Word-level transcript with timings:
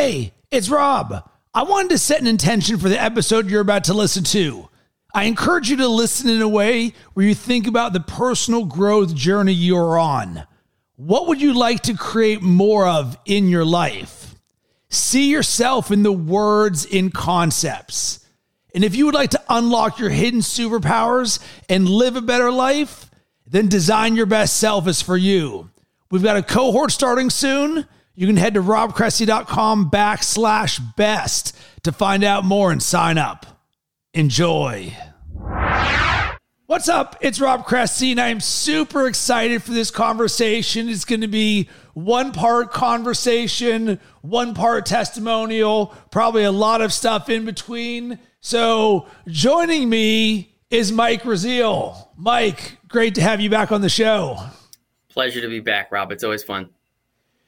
Hey, 0.00 0.32
it's 0.50 0.70
Rob. 0.70 1.28
I 1.52 1.62
wanted 1.64 1.90
to 1.90 1.98
set 1.98 2.22
an 2.22 2.26
intention 2.26 2.78
for 2.78 2.88
the 2.88 2.98
episode 2.98 3.50
you're 3.50 3.60
about 3.60 3.84
to 3.84 3.92
listen 3.92 4.24
to. 4.24 4.70
I 5.14 5.24
encourage 5.24 5.68
you 5.68 5.76
to 5.76 5.88
listen 5.88 6.30
in 6.30 6.40
a 6.40 6.48
way 6.48 6.94
where 7.12 7.26
you 7.26 7.34
think 7.34 7.66
about 7.66 7.92
the 7.92 8.00
personal 8.00 8.64
growth 8.64 9.14
journey 9.14 9.52
you're 9.52 9.98
on. 9.98 10.44
What 10.96 11.28
would 11.28 11.42
you 11.42 11.52
like 11.52 11.82
to 11.82 11.94
create 11.98 12.40
more 12.40 12.88
of 12.88 13.18
in 13.26 13.48
your 13.48 13.66
life? 13.66 14.34
See 14.88 15.30
yourself 15.30 15.90
in 15.90 16.02
the 16.02 16.12
words 16.12 16.86
in 16.86 17.10
concepts. 17.10 18.24
And 18.74 18.82
if 18.82 18.96
you 18.96 19.04
would 19.04 19.14
like 19.14 19.32
to 19.32 19.44
unlock 19.50 19.98
your 19.98 20.08
hidden 20.08 20.40
superpowers 20.40 21.40
and 21.68 21.86
live 21.86 22.16
a 22.16 22.22
better 22.22 22.50
life, 22.50 23.10
then 23.46 23.68
Design 23.68 24.16
Your 24.16 24.24
Best 24.24 24.56
Self 24.56 24.88
is 24.88 25.02
for 25.02 25.18
you. 25.18 25.68
We've 26.10 26.22
got 26.22 26.38
a 26.38 26.42
cohort 26.42 26.90
starting 26.90 27.28
soon. 27.28 27.86
You 28.20 28.26
can 28.26 28.36
head 28.36 28.52
to 28.52 28.62
robcressy.com 28.62 29.90
backslash 29.90 30.94
best 30.94 31.56
to 31.84 31.90
find 31.90 32.22
out 32.22 32.44
more 32.44 32.70
and 32.70 32.82
sign 32.82 33.16
up. 33.16 33.46
Enjoy. 34.12 34.94
What's 36.66 36.90
up? 36.90 37.16
It's 37.22 37.40
Rob 37.40 37.64
Cressy, 37.64 38.10
and 38.10 38.20
I'm 38.20 38.40
super 38.40 39.06
excited 39.06 39.62
for 39.62 39.70
this 39.72 39.90
conversation. 39.90 40.90
It's 40.90 41.06
going 41.06 41.22
to 41.22 41.28
be 41.28 41.70
one 41.94 42.32
part 42.32 42.72
conversation, 42.72 43.98
one 44.20 44.52
part 44.52 44.84
testimonial, 44.84 45.86
probably 46.10 46.44
a 46.44 46.52
lot 46.52 46.82
of 46.82 46.92
stuff 46.92 47.30
in 47.30 47.46
between. 47.46 48.18
So, 48.42 49.08
joining 49.28 49.88
me 49.88 50.58
is 50.68 50.92
Mike 50.92 51.22
Raziel. 51.22 52.08
Mike, 52.18 52.80
great 52.86 53.14
to 53.14 53.22
have 53.22 53.40
you 53.40 53.48
back 53.48 53.72
on 53.72 53.80
the 53.80 53.88
show. 53.88 54.36
Pleasure 55.08 55.40
to 55.40 55.48
be 55.48 55.60
back, 55.60 55.90
Rob. 55.90 56.12
It's 56.12 56.22
always 56.22 56.42
fun. 56.42 56.68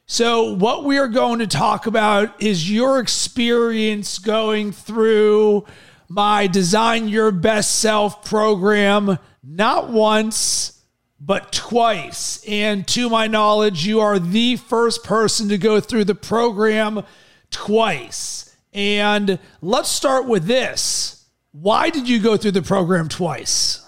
So, 0.07 0.55
what 0.55 0.85
we 0.85 0.99
are 0.99 1.09
going 1.09 1.39
to 1.39 1.47
talk 1.47 1.87
about 1.87 2.43
is 2.43 2.71
your 2.71 2.99
experience 2.99 4.19
going 4.19 4.73
through 4.73 5.65
my 6.09 6.47
Design 6.47 7.09
Your 7.09 7.31
Best 7.31 7.77
Self 7.79 8.25
program, 8.25 9.19
not 9.43 9.91
once, 9.91 10.83
but 11.19 11.53
twice. 11.53 12.45
And 12.47 12.87
to 12.89 13.09
my 13.09 13.29
knowledge, 13.29 13.87
you 13.87 14.01
are 14.01 14.19
the 14.19 14.57
first 14.57 15.05
person 15.05 15.49
to 15.49 15.57
go 15.57 15.81
through 15.81 16.05
the 16.05 16.15
program 16.15 17.05
twice. 17.51 18.55
And 18.73 19.39
let's 19.61 19.89
start 19.89 20.27
with 20.27 20.47
this. 20.47 21.27
Why 21.53 21.91
did 21.91 22.09
you 22.09 22.21
go 22.21 22.37
through 22.37 22.53
the 22.53 22.63
program 22.63 23.09
twice? 23.09 23.79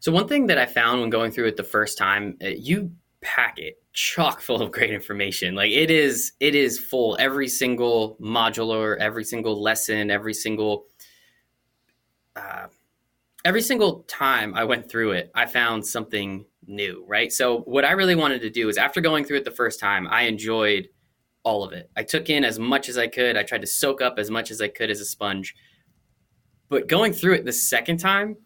So, 0.00 0.12
one 0.12 0.28
thing 0.28 0.46
that 0.46 0.58
I 0.58 0.66
found 0.66 1.00
when 1.00 1.10
going 1.10 1.32
through 1.32 1.48
it 1.48 1.56
the 1.56 1.64
first 1.64 1.98
time, 1.98 2.38
uh, 2.42 2.48
you 2.48 2.92
pack 3.20 3.58
it 3.58 3.82
chock 3.96 4.42
full 4.42 4.60
of 4.60 4.70
great 4.70 4.90
information. 4.90 5.54
Like 5.54 5.72
it 5.72 5.90
is, 5.90 6.32
it 6.38 6.54
is 6.54 6.78
full. 6.78 7.16
Every 7.18 7.48
single 7.48 8.16
modular, 8.20 8.98
every 8.98 9.24
single 9.24 9.60
lesson, 9.60 10.10
every 10.10 10.34
single, 10.34 10.84
uh, 12.36 12.66
every 13.46 13.62
single 13.62 14.00
time 14.02 14.54
I 14.54 14.64
went 14.64 14.88
through 14.88 15.12
it, 15.12 15.30
I 15.34 15.46
found 15.46 15.84
something 15.84 16.44
new. 16.66 17.06
Right. 17.08 17.32
So 17.32 17.60
what 17.60 17.86
I 17.86 17.92
really 17.92 18.14
wanted 18.14 18.42
to 18.42 18.50
do 18.50 18.68
is 18.68 18.76
after 18.76 19.00
going 19.00 19.24
through 19.24 19.38
it 19.38 19.44
the 19.46 19.50
first 19.50 19.80
time, 19.80 20.06
I 20.08 20.22
enjoyed 20.22 20.88
all 21.42 21.64
of 21.64 21.72
it. 21.72 21.90
I 21.96 22.02
took 22.02 22.28
in 22.28 22.44
as 22.44 22.58
much 22.58 22.90
as 22.90 22.98
I 22.98 23.06
could. 23.06 23.38
I 23.38 23.44
tried 23.44 23.62
to 23.62 23.66
soak 23.66 24.02
up 24.02 24.18
as 24.18 24.30
much 24.30 24.50
as 24.50 24.60
I 24.60 24.68
could 24.68 24.90
as 24.90 25.00
a 25.00 25.06
sponge. 25.06 25.54
But 26.68 26.86
going 26.86 27.14
through 27.14 27.34
it 27.34 27.46
the 27.46 27.52
second 27.52 27.96
time, 27.96 28.36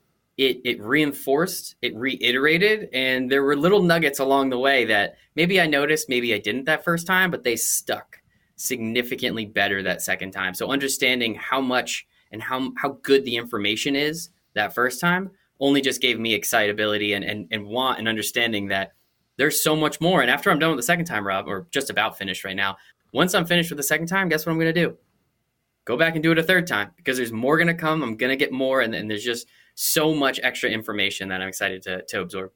it 0.41 0.63
it 0.65 0.81
reinforced, 0.81 1.77
it 1.83 1.95
reiterated, 1.95 2.89
and 2.95 3.31
there 3.31 3.43
were 3.43 3.55
little 3.55 3.83
nuggets 3.83 4.21
along 4.21 4.49
the 4.49 4.59
way 4.59 4.87
that 4.87 5.17
maybe 5.37 5.61
I 5.61 5.67
noticed, 5.67 6.09
maybe 6.09 6.33
I 6.33 6.39
didn't 6.39 6.65
that 6.65 6.83
first 6.83 7.07
time, 7.07 7.31
but 7.31 7.45
they 7.45 7.57
stuck 7.57 8.23
significantly 8.57 9.45
better 9.45 9.83
that 9.83 10.01
second 10.01 10.31
time. 10.31 10.55
So 10.55 10.71
understanding 10.71 11.35
how 11.35 11.61
much 11.61 12.07
and 12.33 12.43
how 12.43 12.73
how 12.79 12.99
good 13.03 13.27
the 13.27 13.37
information 13.37 13.95
is 13.95 14.31
that 14.55 14.75
first 14.75 14.99
time 14.99 15.31
only 15.61 15.83
just 15.83 16.01
gave 16.01 16.19
me 16.19 16.33
excitability 16.33 17.13
and 17.13 17.23
and, 17.23 17.47
and 17.51 17.67
want 17.67 17.99
and 17.99 18.09
understanding 18.09 18.69
that 18.69 18.93
there's 19.37 19.63
so 19.63 19.77
much 19.77 20.01
more. 20.01 20.23
And 20.23 20.31
after 20.31 20.51
I'm 20.51 20.59
done 20.59 20.71
with 20.71 20.79
the 20.79 20.85
second 20.85 21.05
time, 21.05 21.27
Rob, 21.27 21.49
or 21.49 21.67
just 21.71 21.91
about 21.91 22.17
finished 22.17 22.45
right 22.45 22.57
now, 22.57 22.79
once 23.13 23.35
I'm 23.35 23.45
finished 23.45 23.71
with 23.71 23.77
the 23.77 23.83
second 23.83 24.07
time, 24.07 24.31
guess 24.31 24.47
what 24.47 24.53
I'm 24.53 24.59
gonna 24.59 24.73
do? 24.73 24.97
Go 25.85 25.99
back 25.99 26.15
and 26.15 26.23
do 26.23 26.33
it 26.33 26.39
a 26.39 26.43
third 26.43 26.67
time 26.67 26.93
because 26.97 27.19
there's 27.19 27.33
more 27.33 27.59
gonna 27.59 27.75
come. 27.75 28.03
I'm 28.03 28.17
gonna 28.17 28.37
get 28.37 28.53
more, 28.53 28.81
and, 28.81 28.95
and 28.95 29.11
there's 29.11 29.25
just 29.25 29.47
so 29.81 30.15
much 30.15 30.39
extra 30.43 30.69
information 30.69 31.31
that 31.31 31.41
I'm 31.41 31.49
excited 31.49 31.83
to, 31.85 32.03
to 32.09 32.21
absorb. 32.21 32.53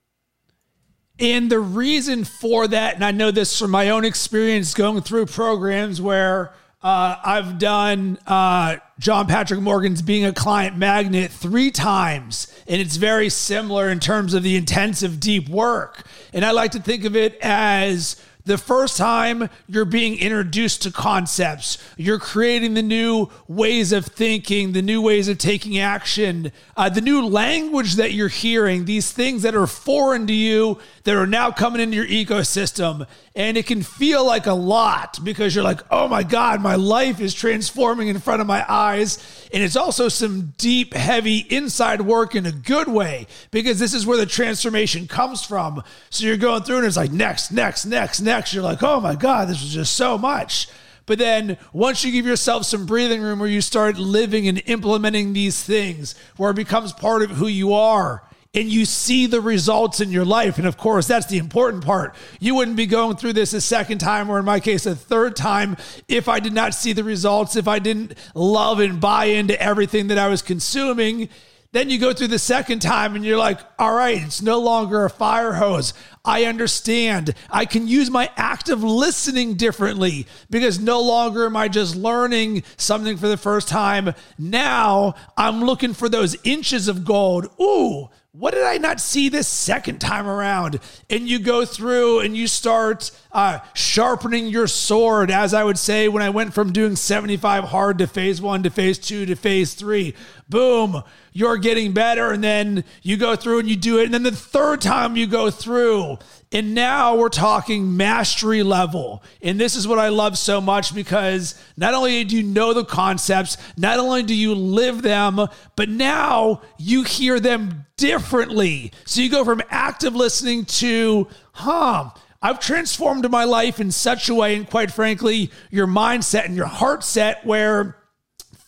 And 1.18 1.50
the 1.50 1.58
reason 1.58 2.24
for 2.24 2.68
that, 2.68 2.96
and 2.96 3.04
I 3.04 3.12
know 3.12 3.30
this 3.30 3.58
from 3.58 3.70
my 3.70 3.88
own 3.88 4.04
experience 4.04 4.74
going 4.74 5.00
through 5.00 5.26
programs 5.26 6.02
where 6.02 6.52
uh, 6.82 7.16
I've 7.24 7.58
done 7.58 8.18
uh, 8.26 8.76
John 8.98 9.26
Patrick 9.26 9.60
Morgan's 9.60 10.02
Being 10.02 10.26
a 10.26 10.34
Client 10.34 10.76
Magnet 10.76 11.30
three 11.30 11.70
times, 11.70 12.52
and 12.66 12.78
it's 12.78 12.96
very 12.96 13.30
similar 13.30 13.88
in 13.88 14.00
terms 14.00 14.34
of 14.34 14.42
the 14.42 14.56
intensive, 14.56 15.18
deep 15.18 15.48
work. 15.48 16.06
And 16.34 16.44
I 16.44 16.50
like 16.50 16.72
to 16.72 16.80
think 16.80 17.04
of 17.04 17.16
it 17.16 17.38
as 17.40 18.22
the 18.46 18.58
first 18.58 18.98
time 18.98 19.48
you're 19.66 19.86
being 19.86 20.18
introduced 20.18 20.82
to 20.82 20.90
concepts, 20.90 21.78
you're 21.96 22.18
creating 22.18 22.74
the 22.74 22.82
new 22.82 23.28
ways 23.48 23.90
of 23.90 24.04
thinking, 24.04 24.72
the 24.72 24.82
new 24.82 25.00
ways 25.00 25.28
of 25.28 25.38
taking 25.38 25.78
action, 25.78 26.52
uh, 26.76 26.88
the 26.90 27.00
new 27.00 27.26
language 27.26 27.94
that 27.94 28.12
you're 28.12 28.28
hearing, 28.28 28.84
these 28.84 29.10
things 29.10 29.42
that 29.42 29.54
are 29.54 29.66
foreign 29.66 30.26
to 30.26 30.34
you 30.34 30.78
that 31.04 31.16
are 31.16 31.26
now 31.26 31.50
coming 31.50 31.80
into 31.80 31.96
your 31.96 32.06
ecosystem. 32.06 33.06
And 33.36 33.56
it 33.56 33.66
can 33.66 33.82
feel 33.82 34.24
like 34.24 34.46
a 34.46 34.54
lot 34.54 35.18
because 35.22 35.54
you're 35.54 35.64
like, 35.64 35.80
oh 35.90 36.08
my 36.08 36.22
God, 36.22 36.60
my 36.60 36.74
life 36.74 37.20
is 37.20 37.34
transforming 37.34 38.08
in 38.08 38.18
front 38.18 38.40
of 38.40 38.46
my 38.46 38.64
eyes. 38.68 39.48
And 39.52 39.62
it's 39.62 39.76
also 39.76 40.08
some 40.08 40.54
deep, 40.56 40.94
heavy 40.94 41.38
inside 41.38 42.00
work 42.00 42.34
in 42.34 42.46
a 42.46 42.52
good 42.52 42.88
way 42.88 43.26
because 43.50 43.78
this 43.78 43.94
is 43.94 44.06
where 44.06 44.16
the 44.16 44.26
transformation 44.26 45.06
comes 45.06 45.44
from. 45.44 45.82
So 46.10 46.26
you're 46.26 46.36
going 46.36 46.62
through 46.62 46.78
and 46.78 46.86
it's 46.86 46.96
like, 46.96 47.12
next, 47.12 47.52
next, 47.52 47.84
next, 47.84 48.20
next. 48.20 48.54
You're 48.54 48.64
like, 48.64 48.82
oh 48.82 49.00
my 49.00 49.14
God, 49.14 49.48
this 49.48 49.62
was 49.62 49.72
just 49.72 49.94
so 49.94 50.16
much. 50.16 50.68
But 51.06 51.18
then 51.18 51.58
once 51.74 52.02
you 52.02 52.12
give 52.12 52.24
yourself 52.24 52.64
some 52.64 52.86
breathing 52.86 53.20
room 53.20 53.38
where 53.38 53.48
you 53.48 53.60
start 53.60 53.98
living 53.98 54.48
and 54.48 54.62
implementing 54.64 55.34
these 55.34 55.62
things, 55.62 56.14
where 56.38 56.50
it 56.50 56.56
becomes 56.56 56.94
part 56.94 57.22
of 57.22 57.32
who 57.32 57.46
you 57.46 57.74
are, 57.74 58.22
and 58.54 58.68
you 58.68 58.84
see 58.84 59.26
the 59.26 59.40
results 59.40 60.00
in 60.00 60.10
your 60.10 60.24
life. 60.24 60.58
And 60.58 60.66
of 60.66 60.76
course, 60.76 61.06
that's 61.06 61.26
the 61.26 61.38
important 61.38 61.84
part. 61.84 62.14
You 62.40 62.54
wouldn't 62.54 62.76
be 62.76 62.86
going 62.86 63.16
through 63.16 63.32
this 63.32 63.52
a 63.52 63.60
second 63.60 63.98
time, 63.98 64.30
or 64.30 64.38
in 64.38 64.44
my 64.44 64.60
case, 64.60 64.86
a 64.86 64.94
third 64.94 65.36
time, 65.36 65.76
if 66.08 66.28
I 66.28 66.40
did 66.40 66.52
not 66.52 66.74
see 66.74 66.92
the 66.92 67.04
results, 67.04 67.56
if 67.56 67.66
I 67.66 67.78
didn't 67.78 68.14
love 68.34 68.78
and 68.78 69.00
buy 69.00 69.26
into 69.26 69.60
everything 69.60 70.08
that 70.08 70.18
I 70.18 70.28
was 70.28 70.42
consuming. 70.42 71.28
Then 71.72 71.90
you 71.90 71.98
go 71.98 72.12
through 72.12 72.28
the 72.28 72.38
second 72.38 72.82
time 72.82 73.16
and 73.16 73.24
you're 73.24 73.36
like, 73.36 73.58
all 73.80 73.92
right, 73.92 74.22
it's 74.22 74.40
no 74.40 74.60
longer 74.60 75.04
a 75.04 75.10
fire 75.10 75.54
hose. 75.54 75.92
I 76.24 76.44
understand. 76.44 77.34
I 77.50 77.64
can 77.64 77.88
use 77.88 78.12
my 78.12 78.30
active 78.36 78.84
listening 78.84 79.56
differently 79.56 80.28
because 80.48 80.78
no 80.78 81.00
longer 81.02 81.46
am 81.46 81.56
I 81.56 81.66
just 81.66 81.96
learning 81.96 82.62
something 82.76 83.16
for 83.16 83.26
the 83.26 83.36
first 83.36 83.66
time. 83.66 84.14
Now 84.38 85.16
I'm 85.36 85.64
looking 85.64 85.94
for 85.94 86.08
those 86.08 86.36
inches 86.44 86.86
of 86.86 87.04
gold. 87.04 87.48
Ooh, 87.60 88.08
what 88.36 88.52
did 88.52 88.64
I 88.64 88.78
not 88.78 88.98
see 88.98 89.28
this 89.28 89.46
second 89.46 90.00
time 90.00 90.26
around? 90.26 90.80
And 91.08 91.28
you 91.28 91.38
go 91.38 91.64
through 91.64 92.18
and 92.18 92.36
you 92.36 92.48
start 92.48 93.12
uh, 93.30 93.60
sharpening 93.74 94.48
your 94.48 94.66
sword, 94.66 95.30
as 95.30 95.54
I 95.54 95.62
would 95.62 95.78
say 95.78 96.08
when 96.08 96.20
I 96.20 96.30
went 96.30 96.52
from 96.52 96.72
doing 96.72 96.96
75 96.96 97.62
hard 97.62 97.98
to 97.98 98.08
phase 98.08 98.42
one 98.42 98.64
to 98.64 98.70
phase 98.70 98.98
two 98.98 99.24
to 99.26 99.36
phase 99.36 99.74
three. 99.74 100.16
Boom, 100.48 101.04
you're 101.32 101.58
getting 101.58 101.92
better. 101.92 102.32
And 102.32 102.42
then 102.42 102.82
you 103.02 103.16
go 103.16 103.36
through 103.36 103.60
and 103.60 103.68
you 103.68 103.76
do 103.76 104.00
it. 104.00 104.06
And 104.06 104.14
then 104.14 104.24
the 104.24 104.32
third 104.32 104.80
time 104.80 105.14
you 105.14 105.28
go 105.28 105.48
through, 105.48 106.18
and 106.54 106.72
now 106.72 107.16
we're 107.16 107.28
talking 107.28 107.96
mastery 107.96 108.62
level. 108.62 109.24
And 109.42 109.60
this 109.60 109.74
is 109.74 109.88
what 109.88 109.98
I 109.98 110.08
love 110.08 110.38
so 110.38 110.60
much 110.60 110.94
because 110.94 111.60
not 111.76 111.94
only 111.94 112.22
do 112.22 112.36
you 112.36 112.44
know 112.44 112.72
the 112.72 112.84
concepts, 112.84 113.56
not 113.76 113.98
only 113.98 114.22
do 114.22 114.36
you 114.36 114.54
live 114.54 115.02
them, 115.02 115.48
but 115.74 115.88
now 115.88 116.62
you 116.78 117.02
hear 117.02 117.40
them 117.40 117.86
differently. 117.96 118.92
So 119.04 119.20
you 119.20 119.30
go 119.30 119.44
from 119.44 119.62
active 119.68 120.14
listening 120.14 120.64
to, 120.66 121.26
huh, 121.54 122.10
I've 122.40 122.60
transformed 122.60 123.28
my 123.28 123.42
life 123.42 123.80
in 123.80 123.90
such 123.90 124.28
a 124.28 124.34
way, 124.34 124.54
and 124.54 124.70
quite 124.70 124.92
frankly, 124.92 125.50
your 125.72 125.88
mindset 125.88 126.44
and 126.44 126.54
your 126.54 126.66
heart 126.66 127.02
set 127.02 127.44
where 127.44 127.96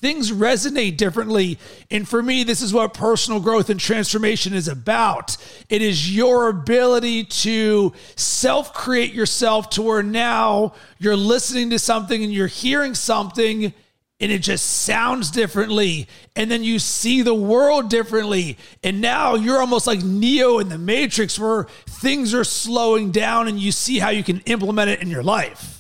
things 0.01 0.31
resonate 0.31 0.97
differently. 0.97 1.59
And 1.91 2.09
for 2.09 2.23
me, 2.23 2.45
this 2.45 2.63
is 2.63 2.73
what 2.73 2.95
personal 2.95 3.41
growth 3.41 3.71
and 3.71 3.81
transformation 3.81 4.53
is 4.55 4.69
about. 4.69 5.37
It 5.69 5.83
is 5.83 6.15
your 6.15 6.49
ability 6.49 7.25
to 7.25 7.93
self 8.17 8.73
create 8.75 9.13
yourself 9.13 9.71
to 9.71 9.83
where 9.83 10.03
now 10.03 10.75
you're 10.99 11.17
listening 11.17 11.71
to 11.71 11.79
something 11.79 12.23
and 12.23 12.33
you're 12.33 12.47
hearing 12.47 12.95
something 12.95 13.73
and 14.19 14.33
it 14.33 14.39
just 14.39 14.65
sounds 14.65 15.31
differently. 15.31 16.09
And 16.35 16.51
then 16.51 16.65
you 16.65 16.79
see 16.79 17.21
the 17.21 17.35
world 17.35 17.91
differently. 17.91 18.57
And 18.83 19.01
now 19.01 19.35
you're 19.35 19.61
almost 19.61 19.87
like 19.87 20.03
Neo 20.03 20.59
in 20.59 20.71
the 20.71 20.79
Matrix 20.79 21.39
where 21.39 21.65
things 21.87 22.33
are 22.33 22.45
slowing 22.45 23.11
down 23.11 23.47
and 23.47 23.59
you 23.59 23.73
see 23.73 23.99
how 23.99 24.09
you 24.09 24.25
can 24.25 24.41
implement 24.41 24.89
it 24.89 25.03
in 25.03 25.09
your 25.09 25.23
life. 25.23 25.76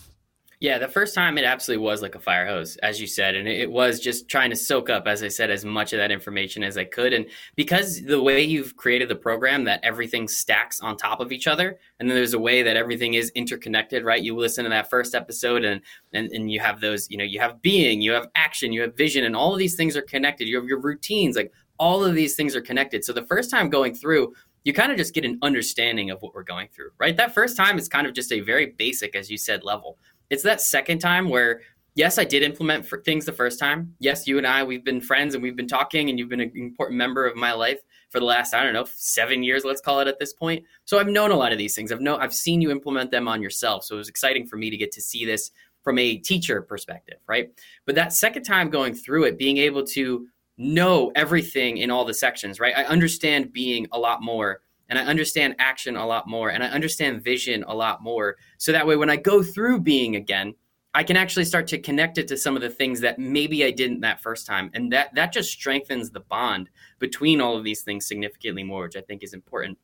Yeah, 0.58 0.78
the 0.78 0.88
first 0.88 1.14
time 1.14 1.36
it 1.36 1.44
absolutely 1.44 1.84
was 1.84 2.00
like 2.00 2.14
a 2.14 2.18
fire 2.18 2.46
hose, 2.46 2.78
as 2.78 2.98
you 2.98 3.06
said. 3.06 3.34
And 3.34 3.46
it 3.46 3.70
was 3.70 4.00
just 4.00 4.26
trying 4.26 4.48
to 4.48 4.56
soak 4.56 4.88
up, 4.88 5.06
as 5.06 5.22
I 5.22 5.28
said, 5.28 5.50
as 5.50 5.66
much 5.66 5.92
of 5.92 5.98
that 5.98 6.10
information 6.10 6.64
as 6.64 6.78
I 6.78 6.84
could. 6.84 7.12
And 7.12 7.26
because 7.56 8.02
the 8.02 8.22
way 8.22 8.42
you've 8.42 8.74
created 8.74 9.10
the 9.10 9.16
program 9.16 9.64
that 9.64 9.80
everything 9.82 10.26
stacks 10.28 10.80
on 10.80 10.96
top 10.96 11.20
of 11.20 11.30
each 11.30 11.46
other, 11.46 11.78
and 12.00 12.08
then 12.08 12.16
there's 12.16 12.32
a 12.32 12.38
way 12.38 12.62
that 12.62 12.74
everything 12.74 13.14
is 13.14 13.30
interconnected, 13.34 14.02
right? 14.02 14.22
You 14.22 14.34
listen 14.34 14.64
to 14.64 14.70
that 14.70 14.88
first 14.88 15.14
episode 15.14 15.62
and, 15.62 15.82
and, 16.14 16.32
and 16.32 16.50
you 16.50 16.58
have 16.60 16.80
those, 16.80 17.10
you 17.10 17.18
know, 17.18 17.24
you 17.24 17.38
have 17.38 17.60
being, 17.60 18.00
you 18.00 18.12
have 18.12 18.28
action, 18.34 18.72
you 18.72 18.80
have 18.80 18.96
vision, 18.96 19.24
and 19.24 19.36
all 19.36 19.52
of 19.52 19.58
these 19.58 19.74
things 19.74 19.94
are 19.94 20.02
connected. 20.02 20.48
You 20.48 20.56
have 20.56 20.68
your 20.68 20.80
routines, 20.80 21.36
like 21.36 21.52
all 21.78 22.02
of 22.02 22.14
these 22.14 22.34
things 22.34 22.56
are 22.56 22.62
connected. 22.62 23.04
So 23.04 23.12
the 23.12 23.26
first 23.26 23.50
time 23.50 23.68
going 23.68 23.94
through, 23.94 24.32
you 24.64 24.72
kind 24.72 24.90
of 24.90 24.96
just 24.98 25.14
get 25.14 25.24
an 25.24 25.38
understanding 25.42 26.10
of 26.10 26.22
what 26.22 26.34
we're 26.34 26.42
going 26.42 26.68
through, 26.74 26.90
right? 26.98 27.16
That 27.16 27.34
first 27.34 27.56
time 27.56 27.78
is 27.78 27.88
kind 27.88 28.06
of 28.06 28.14
just 28.14 28.32
a 28.32 28.40
very 28.40 28.66
basic, 28.66 29.14
as 29.14 29.30
you 29.30 29.36
said, 29.36 29.62
level 29.62 29.98
it's 30.30 30.42
that 30.42 30.60
second 30.60 30.98
time 30.98 31.28
where 31.28 31.60
yes, 31.96 32.18
I 32.18 32.24
did 32.24 32.42
implement 32.42 32.86
things 33.04 33.24
the 33.24 33.32
first 33.32 33.58
time. 33.58 33.94
Yes, 33.98 34.26
you 34.26 34.38
and 34.38 34.46
I, 34.46 34.62
we've 34.62 34.84
been 34.84 35.00
friends 35.00 35.34
and 35.34 35.42
we've 35.42 35.56
been 35.56 35.66
talking, 35.66 36.08
and 36.08 36.18
you've 36.18 36.28
been 36.28 36.40
an 36.40 36.52
important 36.54 36.98
member 36.98 37.26
of 37.26 37.34
my 37.36 37.52
life 37.52 37.80
for 38.10 38.20
the 38.20 38.26
last, 38.26 38.54
I 38.54 38.62
don't 38.62 38.74
know, 38.74 38.86
seven 38.94 39.42
years, 39.42 39.64
let's 39.64 39.80
call 39.80 39.98
it 40.00 40.06
at 40.06 40.20
this 40.20 40.32
point. 40.32 40.64
So 40.84 41.00
I've 41.00 41.08
known 41.08 41.32
a 41.32 41.36
lot 41.36 41.52
of 41.52 41.58
these 41.58 41.74
things. 41.74 41.90
I've 41.90 42.00
known, 42.00 42.20
I've 42.20 42.34
seen 42.34 42.60
you 42.60 42.70
implement 42.70 43.10
them 43.10 43.26
on 43.26 43.42
yourself. 43.42 43.84
So 43.84 43.96
it 43.96 43.98
was 43.98 44.08
exciting 44.08 44.46
for 44.46 44.56
me 44.56 44.70
to 44.70 44.76
get 44.76 44.92
to 44.92 45.00
see 45.00 45.24
this 45.24 45.50
from 45.82 45.98
a 45.98 46.18
teacher 46.18 46.62
perspective, 46.62 47.18
right? 47.26 47.50
But 47.86 47.94
that 47.94 48.12
second 48.12 48.44
time 48.44 48.70
going 48.70 48.94
through 48.94 49.24
it, 49.24 49.38
being 49.38 49.56
able 49.56 49.84
to 49.86 50.28
know 50.58 51.12
everything 51.14 51.78
in 51.78 51.90
all 51.90 52.04
the 52.04 52.14
sections, 52.14 52.60
right? 52.60 52.76
I 52.76 52.84
understand 52.84 53.52
being 53.52 53.86
a 53.92 53.98
lot 53.98 54.22
more 54.22 54.60
and 54.88 54.98
I 54.98 55.04
understand 55.04 55.56
action 55.58 55.96
a 55.96 56.06
lot 56.06 56.28
more 56.28 56.50
and 56.50 56.62
I 56.62 56.68
understand 56.68 57.22
vision 57.22 57.64
a 57.66 57.74
lot 57.74 58.02
more. 58.02 58.36
So 58.58 58.72
that 58.72 58.86
way, 58.86 58.96
when 58.96 59.10
I 59.10 59.16
go 59.16 59.42
through 59.42 59.80
being 59.80 60.16
again, 60.16 60.54
I 60.94 61.02
can 61.02 61.16
actually 61.16 61.44
start 61.44 61.66
to 61.68 61.78
connect 61.78 62.16
it 62.16 62.26
to 62.28 62.38
some 62.38 62.56
of 62.56 62.62
the 62.62 62.70
things 62.70 63.00
that 63.00 63.18
maybe 63.18 63.64
I 63.64 63.70
didn't 63.70 64.00
that 64.00 64.22
first 64.22 64.46
time. 64.46 64.70
And 64.72 64.90
that, 64.92 65.14
that 65.14 65.32
just 65.32 65.50
strengthens 65.50 66.10
the 66.10 66.20
bond 66.20 66.70
between 66.98 67.40
all 67.40 67.56
of 67.56 67.64
these 67.64 67.82
things 67.82 68.06
significantly 68.08 68.62
more, 68.62 68.84
which 68.84 68.96
I 68.96 69.02
think 69.02 69.22
is 69.22 69.34
important. 69.34 69.76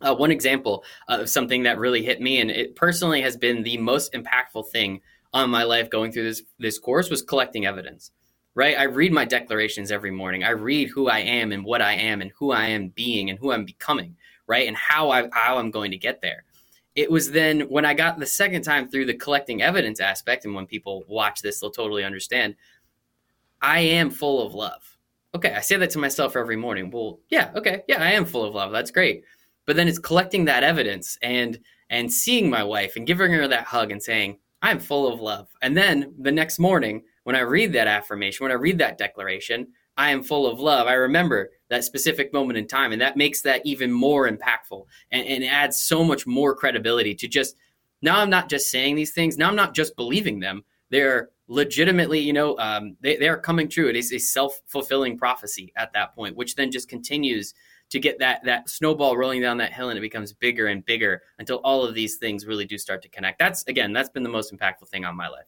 Uh, 0.00 0.14
one 0.14 0.30
example 0.30 0.82
of 1.08 1.28
something 1.28 1.64
that 1.64 1.78
really 1.78 2.02
hit 2.02 2.20
me, 2.20 2.40
and 2.40 2.50
it 2.50 2.74
personally 2.74 3.20
has 3.20 3.36
been 3.36 3.62
the 3.62 3.76
most 3.78 4.14
impactful 4.14 4.70
thing 4.70 5.00
on 5.32 5.50
my 5.50 5.62
life 5.62 5.90
going 5.90 6.12
through 6.12 6.24
this, 6.24 6.42
this 6.58 6.78
course, 6.78 7.10
was 7.10 7.22
collecting 7.22 7.66
evidence 7.66 8.10
right? 8.56 8.78
I 8.78 8.84
read 8.84 9.12
my 9.12 9.26
declarations 9.26 9.92
every 9.92 10.10
morning. 10.10 10.42
I 10.42 10.50
read 10.50 10.88
who 10.88 11.08
I 11.08 11.18
am 11.18 11.52
and 11.52 11.62
what 11.62 11.82
I 11.82 11.92
am 11.92 12.22
and 12.22 12.32
who 12.38 12.50
I 12.50 12.68
am 12.68 12.88
being 12.88 13.28
and 13.30 13.38
who 13.38 13.52
I'm 13.52 13.66
becoming 13.66 14.16
right? 14.46 14.68
And 14.68 14.76
how 14.76 15.10
I 15.10 15.28
how 15.32 15.58
I'm 15.58 15.70
going 15.70 15.90
to 15.90 15.96
get 15.96 16.20
there. 16.20 16.44
It 16.94 17.10
was 17.10 17.30
then 17.30 17.60
when 17.62 17.84
I 17.84 17.94
got 17.94 18.18
the 18.18 18.26
second 18.26 18.62
time 18.62 18.88
through 18.88 19.06
the 19.06 19.14
collecting 19.14 19.62
evidence 19.62 20.00
aspect, 20.00 20.44
and 20.44 20.54
when 20.54 20.66
people 20.66 21.04
watch 21.08 21.42
this, 21.42 21.60
they'll 21.60 21.70
totally 21.70 22.04
understand. 22.04 22.56
I 23.60 23.80
am 23.80 24.10
full 24.10 24.46
of 24.46 24.54
love. 24.54 24.82
Okay, 25.34 25.52
I 25.52 25.60
say 25.60 25.76
that 25.76 25.90
to 25.90 25.98
myself 25.98 26.36
every 26.36 26.56
morning. 26.56 26.90
Well, 26.90 27.20
yeah, 27.28 27.50
okay, 27.54 27.82
yeah, 27.88 28.02
I 28.02 28.12
am 28.12 28.24
full 28.24 28.44
of 28.44 28.54
love. 28.54 28.72
That's 28.72 28.90
great. 28.90 29.24
But 29.66 29.76
then 29.76 29.88
it's 29.88 29.98
collecting 29.98 30.46
that 30.46 30.62
evidence 30.62 31.18
and 31.20 31.58
and 31.90 32.12
seeing 32.12 32.48
my 32.48 32.64
wife 32.64 32.96
and 32.96 33.06
giving 33.06 33.32
her 33.32 33.46
that 33.48 33.64
hug 33.64 33.92
and 33.92 34.02
saying, 34.02 34.38
I'm 34.62 34.80
full 34.80 35.12
of 35.12 35.20
love. 35.20 35.48
And 35.62 35.76
then 35.76 36.14
the 36.18 36.32
next 36.32 36.58
morning, 36.58 37.02
when 37.24 37.36
I 37.36 37.40
read 37.40 37.72
that 37.74 37.86
affirmation, 37.86 38.44
when 38.44 38.52
I 38.52 38.56
read 38.56 38.78
that 38.78 38.98
declaration, 38.98 39.68
I 39.96 40.10
am 40.10 40.22
full 40.22 40.46
of 40.46 40.58
love. 40.58 40.86
I 40.86 40.94
remember 40.94 41.50
that 41.68 41.84
specific 41.84 42.32
moment 42.32 42.58
in 42.58 42.66
time. 42.66 42.92
And 42.92 43.00
that 43.00 43.16
makes 43.16 43.42
that 43.42 43.64
even 43.64 43.90
more 43.92 44.28
impactful 44.28 44.84
and, 45.10 45.26
and 45.26 45.44
adds 45.44 45.82
so 45.82 46.04
much 46.04 46.26
more 46.26 46.54
credibility 46.54 47.14
to 47.14 47.28
just 47.28 47.56
now 48.02 48.20
I'm 48.20 48.30
not 48.30 48.48
just 48.48 48.70
saying 48.70 48.94
these 48.94 49.12
things. 49.12 49.38
Now 49.38 49.48
I'm 49.48 49.56
not 49.56 49.74
just 49.74 49.96
believing 49.96 50.38
them. 50.40 50.64
They're 50.90 51.30
legitimately, 51.48 52.20
you 52.20 52.32
know, 52.32 52.58
um, 52.58 52.96
they, 53.00 53.16
they 53.16 53.28
are 53.28 53.38
coming 53.38 53.68
true. 53.68 53.88
It 53.88 53.96
is 53.96 54.12
a 54.12 54.18
self 54.18 54.60
fulfilling 54.66 55.18
prophecy 55.18 55.72
at 55.76 55.92
that 55.94 56.14
point, 56.14 56.36
which 56.36 56.54
then 56.54 56.70
just 56.70 56.88
continues 56.88 57.54
to 57.88 58.00
get 58.00 58.18
that 58.18 58.44
that 58.44 58.68
snowball 58.68 59.16
rolling 59.16 59.40
down 59.40 59.58
that 59.58 59.72
hill 59.72 59.90
and 59.90 59.98
it 59.98 60.02
becomes 60.02 60.32
bigger 60.32 60.66
and 60.66 60.84
bigger 60.84 61.22
until 61.38 61.58
all 61.58 61.84
of 61.84 61.94
these 61.94 62.16
things 62.16 62.44
really 62.44 62.64
do 62.64 62.78
start 62.78 63.02
to 63.02 63.08
connect. 63.08 63.38
That's 63.38 63.64
again, 63.64 63.92
that's 63.92 64.08
been 64.08 64.24
the 64.24 64.28
most 64.28 64.52
impactful 64.52 64.88
thing 64.88 65.04
on 65.04 65.16
my 65.16 65.28
life 65.28 65.46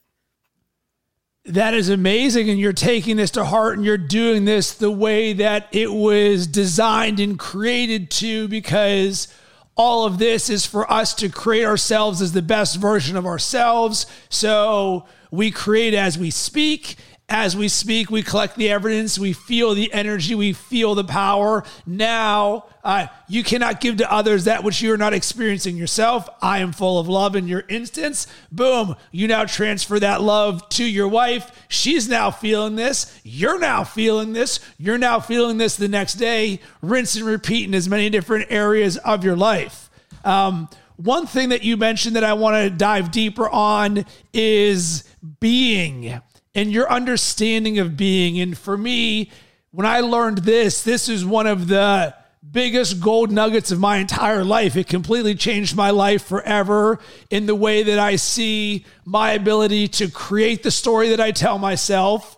that 1.44 1.74
is 1.74 1.88
amazing 1.88 2.50
and 2.50 2.58
you're 2.58 2.72
taking 2.72 3.16
this 3.16 3.30
to 3.32 3.44
heart 3.44 3.76
and 3.76 3.84
you're 3.84 3.96
doing 3.96 4.44
this 4.44 4.74
the 4.74 4.90
way 4.90 5.32
that 5.32 5.68
it 5.72 5.92
was 5.92 6.46
designed 6.46 7.20
and 7.20 7.38
created 7.38 8.10
to 8.10 8.48
because 8.48 9.28
all 9.74 10.04
of 10.04 10.18
this 10.18 10.50
is 10.50 10.66
for 10.66 10.90
us 10.92 11.14
to 11.14 11.28
create 11.28 11.64
ourselves 11.64 12.20
as 12.20 12.32
the 12.32 12.42
best 12.42 12.76
version 12.76 13.16
of 13.16 13.24
ourselves. 13.24 14.06
So 14.28 15.06
we 15.30 15.50
create 15.50 15.94
as 15.94 16.18
we 16.18 16.30
speak 16.30 16.96
as 17.28 17.54
we 17.54 17.68
speak, 17.68 18.10
we 18.10 18.22
collect 18.22 18.56
the 18.56 18.70
evidence, 18.70 19.18
we 19.18 19.34
feel 19.34 19.74
the 19.74 19.92
energy, 19.92 20.34
we 20.34 20.54
feel 20.54 20.94
the 20.94 21.04
power. 21.04 21.62
Now, 21.84 22.64
uh, 22.82 23.08
you 23.28 23.44
cannot 23.44 23.82
give 23.82 23.98
to 23.98 24.10
others 24.10 24.44
that 24.44 24.64
which 24.64 24.80
you 24.80 24.92
are 24.94 24.96
not 24.96 25.12
experiencing 25.12 25.76
yourself. 25.76 26.26
I 26.40 26.60
am 26.60 26.72
full 26.72 26.98
of 26.98 27.06
love 27.06 27.36
in 27.36 27.46
your 27.46 27.64
instance. 27.68 28.26
Boom, 28.50 28.96
you 29.12 29.28
now 29.28 29.44
transfer 29.44 30.00
that 30.00 30.22
love 30.22 30.66
to 30.70 30.84
your 30.84 31.08
wife. 31.08 31.66
She's 31.68 32.08
now 32.08 32.30
feeling 32.30 32.76
this. 32.76 33.20
You're 33.24 33.58
now 33.58 33.84
feeling 33.84 34.32
this. 34.32 34.58
You're 34.78 34.96
now 34.96 35.20
feeling 35.20 35.58
this 35.58 35.76
the 35.76 35.88
next 35.88 36.14
day. 36.14 36.60
Rinse 36.80 37.16
and 37.16 37.26
repeat 37.26 37.68
in 37.68 37.74
as 37.74 37.90
many 37.90 38.08
different 38.08 38.46
areas 38.50 38.96
of 38.96 39.22
your 39.22 39.36
life. 39.36 39.90
Um, 40.24 40.70
one 40.96 41.26
thing 41.26 41.50
that 41.50 41.62
you 41.62 41.76
mentioned 41.76 42.16
that 42.16 42.24
I 42.24 42.32
want 42.32 42.56
to 42.56 42.70
dive 42.70 43.10
deeper 43.10 43.48
on 43.48 44.06
is 44.32 45.04
being 45.40 46.20
and 46.58 46.72
your 46.72 46.90
understanding 46.90 47.78
of 47.78 47.96
being. 47.96 48.40
And 48.40 48.58
for 48.58 48.76
me, 48.76 49.30
when 49.70 49.86
I 49.86 50.00
learned 50.00 50.38
this, 50.38 50.82
this 50.82 51.08
is 51.08 51.24
one 51.24 51.46
of 51.46 51.68
the 51.68 52.12
biggest 52.50 52.98
gold 52.98 53.30
nuggets 53.30 53.70
of 53.70 53.78
my 53.78 53.98
entire 53.98 54.42
life. 54.42 54.74
It 54.74 54.88
completely 54.88 55.36
changed 55.36 55.76
my 55.76 55.90
life 55.90 56.24
forever 56.24 56.98
in 57.30 57.46
the 57.46 57.54
way 57.54 57.84
that 57.84 58.00
I 58.00 58.16
see 58.16 58.84
my 59.04 59.32
ability 59.32 59.86
to 59.88 60.10
create 60.10 60.64
the 60.64 60.72
story 60.72 61.10
that 61.10 61.20
I 61.20 61.30
tell 61.30 61.58
myself, 61.58 62.36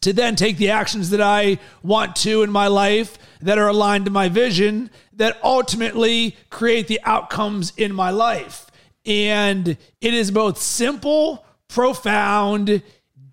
to 0.00 0.12
then 0.12 0.34
take 0.34 0.56
the 0.56 0.70
actions 0.70 1.10
that 1.10 1.20
I 1.20 1.60
want 1.84 2.16
to 2.16 2.42
in 2.42 2.50
my 2.50 2.66
life 2.66 3.16
that 3.42 3.58
are 3.58 3.68
aligned 3.68 4.06
to 4.06 4.10
my 4.10 4.28
vision, 4.28 4.90
that 5.12 5.38
ultimately 5.44 6.36
create 6.50 6.88
the 6.88 7.00
outcomes 7.04 7.72
in 7.76 7.94
my 7.94 8.10
life. 8.10 8.66
And 9.04 9.68
it 10.00 10.14
is 10.14 10.32
both 10.32 10.58
simple, 10.58 11.46
profound, 11.68 12.82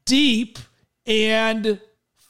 deep 0.06 0.60
and 1.06 1.80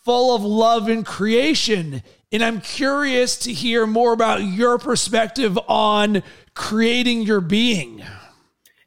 full 0.03 0.35
of 0.35 0.43
love 0.43 0.87
and 0.87 1.05
creation. 1.05 2.03
And 2.31 2.43
I'm 2.43 2.61
curious 2.61 3.37
to 3.39 3.53
hear 3.53 3.85
more 3.85 4.13
about 4.13 4.43
your 4.43 4.77
perspective 4.77 5.57
on 5.67 6.23
creating 6.55 7.21
your 7.21 7.41
being. 7.41 8.03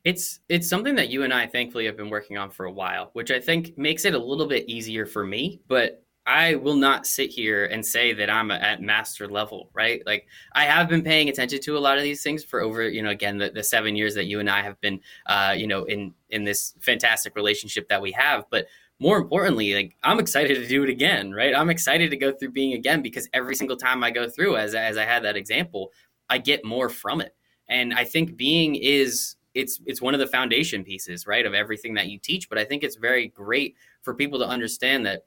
It's 0.05 0.41
it's 0.49 0.69
something 0.69 0.95
that 0.97 1.09
you 1.09 1.25
and 1.25 1.33
I 1.33 1.47
thankfully 1.47 1.87
have 1.87 1.97
been 1.97 2.11
working 2.11 2.39
on 2.39 2.51
for 2.51 2.67
a 2.67 2.73
while, 2.73 3.11
which 3.13 3.31
I 3.31 3.41
think 3.41 3.77
makes 3.77 4.05
it 4.05 4.15
a 4.15 4.19
little 4.19 4.47
bit 4.47 4.69
easier 4.69 5.05
for 5.05 5.27
me, 5.27 5.61
but 5.67 6.05
I 6.27 6.57
will 6.57 6.75
not 6.75 7.07
sit 7.07 7.31
here 7.31 7.65
and 7.67 7.87
say 7.87 8.13
that 8.15 8.29
I'm 8.29 8.51
at 8.51 8.83
master 8.83 9.29
level, 9.29 9.71
right? 9.73 10.03
Like 10.05 10.27
I 10.53 10.65
have 10.65 10.89
been 10.89 11.03
paying 11.03 11.29
attention 11.29 11.61
to 11.61 11.77
a 11.77 11.79
lot 11.79 11.99
of 11.99 12.03
these 12.03 12.23
things 12.23 12.43
for 12.43 12.61
over, 12.61 12.89
you 12.89 13.01
know, 13.01 13.11
again, 13.11 13.39
the, 13.39 13.51
the 13.51 13.63
seven 13.63 13.95
years 13.95 14.17
that 14.17 14.27
you 14.27 14.41
and 14.41 14.51
I 14.51 14.63
have 14.63 14.81
been, 14.81 15.01
uh, 15.27 15.55
you 15.57 15.69
know, 15.69 15.85
in 15.85 16.15
in 16.29 16.43
this 16.43 16.75
fantastic 16.81 17.37
relationship 17.37 17.89
that 17.89 18.03
we 18.03 18.11
have. 18.13 18.45
But 18.51 18.67
more 18.99 19.19
importantly, 19.19 19.75
like 19.75 19.97
I'm 20.03 20.19
excited 20.19 20.57
to 20.57 20.67
do 20.67 20.83
it 20.83 20.91
again, 20.91 21.33
right? 21.33 21.55
I'm 21.55 21.71
excited 21.71 22.11
to 22.11 22.17
go 22.17 22.33
through 22.33 22.53
being 22.53 22.73
again 22.73 23.03
because 23.03 23.29
every 23.33 23.55
single 23.55 23.77
time 23.77 24.03
I 24.03 24.11
go 24.11 24.29
through, 24.29 24.57
as 24.57 24.75
as 24.75 24.97
I 24.97 25.05
had 25.05 25.25
that 25.25 25.37
example, 25.37 25.93
I 26.31 26.39
get 26.39 26.65
more 26.65 26.89
from 26.89 27.21
it. 27.21 27.35
And 27.69 27.93
I 27.93 28.05
think 28.05 28.37
being 28.37 28.75
is 28.75 29.37
it's 29.55 29.81
it's 29.87 30.01
one 30.03 30.15
of 30.15 30.21
the 30.21 30.27
foundation 30.27 30.85
pieces, 30.85 31.27
right, 31.27 31.45
of 31.45 31.55
everything 31.55 31.95
that 31.95 32.09
you 32.09 32.19
teach. 32.19 32.49
But 32.49 32.59
I 32.59 32.65
think 32.65 32.83
it's 32.83 32.97
very 32.97 33.29
great 33.29 33.77
for 34.03 34.15
people 34.15 34.39
to 34.39 34.47
understand 34.47 35.05
that 35.07 35.23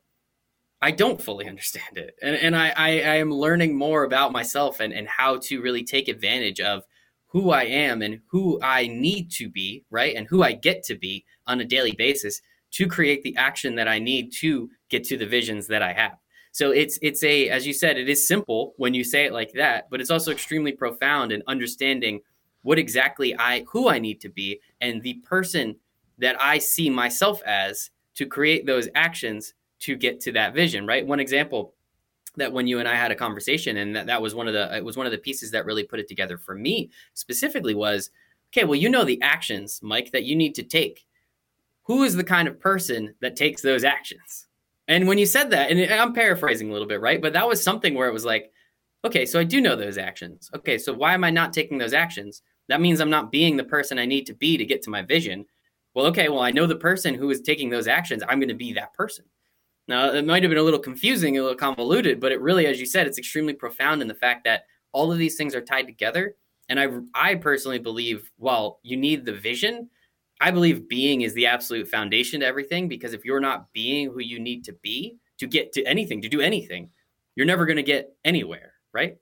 I 0.82 0.92
don't 0.92 1.22
fully 1.22 1.48
understand 1.50 1.98
it. 1.98 2.16
And, 2.22 2.36
and 2.36 2.56
I, 2.56 2.70
I, 2.70 2.88
I, 2.88 3.16
am 3.16 3.32
learning 3.32 3.76
more 3.76 4.04
about 4.04 4.32
myself 4.32 4.80
and, 4.80 4.94
and 4.94 5.08
how 5.08 5.38
to 5.44 5.62
really 5.62 5.84
take 5.84 6.08
advantage 6.08 6.60
of 6.62 6.84
who 7.28 7.52
I 7.52 7.64
am 7.64 8.02
and 8.02 8.22
who 8.28 8.60
I 8.64 8.88
need 8.88 9.30
to 9.32 9.50
be, 9.50 9.84
right? 9.90 10.16
And 10.16 10.28
who 10.28 10.42
I 10.42 10.54
get 10.54 10.84
to 10.86 10.96
be 10.96 11.26
on 11.46 11.60
a 11.60 11.66
daily 11.66 11.92
basis 11.92 12.42
to 12.72 12.88
create 12.88 13.24
the 13.24 13.36
action 13.36 13.76
that 13.76 13.88
I 13.88 14.00
need 14.00 14.32
to 14.40 14.70
get 14.90 15.04
to 15.06 15.18
the 15.18 15.26
visions 15.26 15.68
that 15.68 15.82
I 15.82 15.94
have. 15.94 16.18
So 16.52 16.72
it's 16.72 16.98
it's 17.02 17.24
a 17.24 17.50
as 17.50 17.66
you 17.66 17.74
said, 17.74 17.98
it 17.98 18.10
is 18.10 18.28
simple 18.28 18.74
when 18.78 18.94
you 18.94 19.04
say 19.04 19.26
it 19.26 19.34
like 19.34 19.52
that, 19.54 19.90
but 19.90 20.02
it's 20.02 20.10
also 20.10 20.32
extremely 20.32 20.72
profound 20.72 21.32
in 21.32 21.44
understanding 21.48 22.22
what 22.64 22.80
exactly 22.80 23.36
I 23.38 23.64
who 23.70 23.90
I 23.90 24.00
need 24.00 24.20
to 24.22 24.30
be 24.30 24.60
and 24.82 25.02
the 25.02 25.16
person 25.26 25.76
that 26.18 26.42
I 26.42 26.58
see 26.58 26.90
myself 26.90 27.42
as 27.44 27.92
to 28.16 28.26
create 28.26 28.66
those 28.66 28.90
actions 28.96 29.54
to 29.80 29.96
get 29.96 30.20
to 30.22 30.32
that 30.34 30.54
vision, 30.54 30.86
right? 30.86 31.06
One 31.06 31.20
example 31.20 31.74
that 32.36 32.52
when 32.52 32.68
you 32.68 32.80
and 32.80 32.88
I 32.88 32.96
had 32.96 33.12
a 33.12 33.16
conversation, 33.16 33.78
and 33.78 33.96
that, 33.96 34.08
that 34.08 34.22
was 34.22 34.36
one 34.36 34.48
of 34.48 34.54
the 34.54 34.76
it 34.76 34.84
was 34.84 34.98
one 34.98 35.06
of 35.06 35.12
the 35.12 35.18
pieces 35.18 35.52
that 35.52 35.66
really 35.66 35.84
put 35.84 36.00
it 36.00 36.08
together 36.08 36.38
for 36.38 36.56
me 36.56 36.90
specifically 37.14 37.76
was 37.76 38.10
okay, 38.52 38.66
well, 38.66 38.76
you 38.76 38.90
know 38.90 39.04
the 39.04 39.22
actions, 39.22 39.80
Mike, 39.84 40.12
that 40.12 40.24
you 40.24 40.36
need 40.36 40.56
to 40.56 40.64
take 40.64 41.06
who 41.90 42.04
is 42.04 42.16
the 42.16 42.24
kind 42.24 42.48
of 42.48 42.60
person 42.60 43.16
that 43.20 43.36
takes 43.36 43.64
those 43.64 43.84
actions? 43.84 44.48
And 44.88 45.08
when 45.08 45.18
you 45.18 45.26
said 45.26 45.50
that, 45.50 45.72
and 45.72 45.92
I'm 45.92 46.14
paraphrasing 46.14 46.70
a 46.70 46.72
little 46.72 46.88
bit, 46.88 47.02
right? 47.02 47.20
But 47.20 47.34
that 47.34 47.48
was 47.48 47.64
something 47.64 47.96
where 47.96 48.08
it 48.08 48.14
was 48.14 48.24
like, 48.24 48.52
okay, 49.04 49.26
so 49.26 49.40
I 49.40 49.44
do 49.44 49.60
know 49.60 49.76
those 49.76 49.98
actions. 49.98 50.52
Okay, 50.56 50.78
so 50.78 50.94
why 50.94 51.16
am 51.16 51.24
I 51.24 51.32
not 51.32 51.52
taking 51.52 51.80
those 51.80 51.94
actions? 51.94 52.44
That 52.68 52.80
means 52.80 53.00
I'm 53.00 53.10
not 53.10 53.32
being 53.32 53.58
the 53.58 53.64
person 53.64 53.98
I 53.98 54.06
need 54.06 54.28
to 54.28 54.36
be 54.36 54.56
to 54.56 54.66
get 54.66 54.84
to 54.84 54.92
my 54.92 55.02
vision. 55.02 55.48
Well, 55.96 56.06
okay, 56.06 56.30
well, 56.30 56.42
I 56.42 56.52
know 56.52 56.68
the 56.68 56.76
person 56.76 57.16
who 57.16 57.32
is 57.32 57.42
taking 57.42 57.72
those 57.72 57.88
actions. 57.88 58.22
I'm 58.30 58.40
going 58.40 58.50
to 58.50 58.54
be 58.54 58.72
that 58.74 58.94
person. 58.94 59.26
Now, 59.88 60.12
it 60.12 60.28
might 60.28 60.44
have 60.44 60.52
been 60.52 60.60
a 60.60 60.64
little 60.64 60.80
confusing, 60.80 61.40
a 61.40 61.42
little 61.42 61.58
convoluted, 61.58 62.20
but 62.20 62.32
it 62.32 62.40
really, 62.40 62.68
as 62.68 62.80
you 62.80 62.86
said, 62.86 63.08
it's 63.08 63.18
extremely 63.18 63.54
profound 63.54 64.04
in 64.04 64.08
the 64.08 64.14
fact 64.14 64.44
that 64.44 64.66
all 64.92 65.12
of 65.12 65.18
these 65.18 65.38
things 65.38 65.56
are 65.56 65.62
tied 65.62 65.88
together. 65.88 66.36
And 66.70 66.80
I, 66.80 66.90
I 67.16 67.34
personally 67.34 67.80
believe, 67.80 68.30
well, 68.38 68.80
you 68.84 68.96
need 68.96 69.26
the 69.26 69.34
vision. 69.34 69.90
I 70.40 70.52
believe 70.52 70.88
being 70.88 71.22
is 71.22 71.34
the 71.34 71.48
absolute 71.48 71.88
foundation 71.88 72.40
to 72.40 72.46
everything 72.46 72.88
because 72.88 73.14
if 73.14 73.26
you're 73.26 73.40
not 73.40 73.72
being 73.74 74.10
who 74.10 74.22
you 74.22 74.40
need 74.40 74.64
to 74.66 74.74
be 74.74 75.18
to 75.38 75.48
get 75.48 75.74
to 75.74 75.84
anything, 75.84 76.22
to 76.22 76.30
do 76.30 76.42
anything, 76.42 76.90
you're 77.36 77.46
never 77.46 77.66
going 77.66 77.78
to 77.78 77.84
get 77.84 78.14
anywhere, 78.24 78.74
right? 78.94 79.18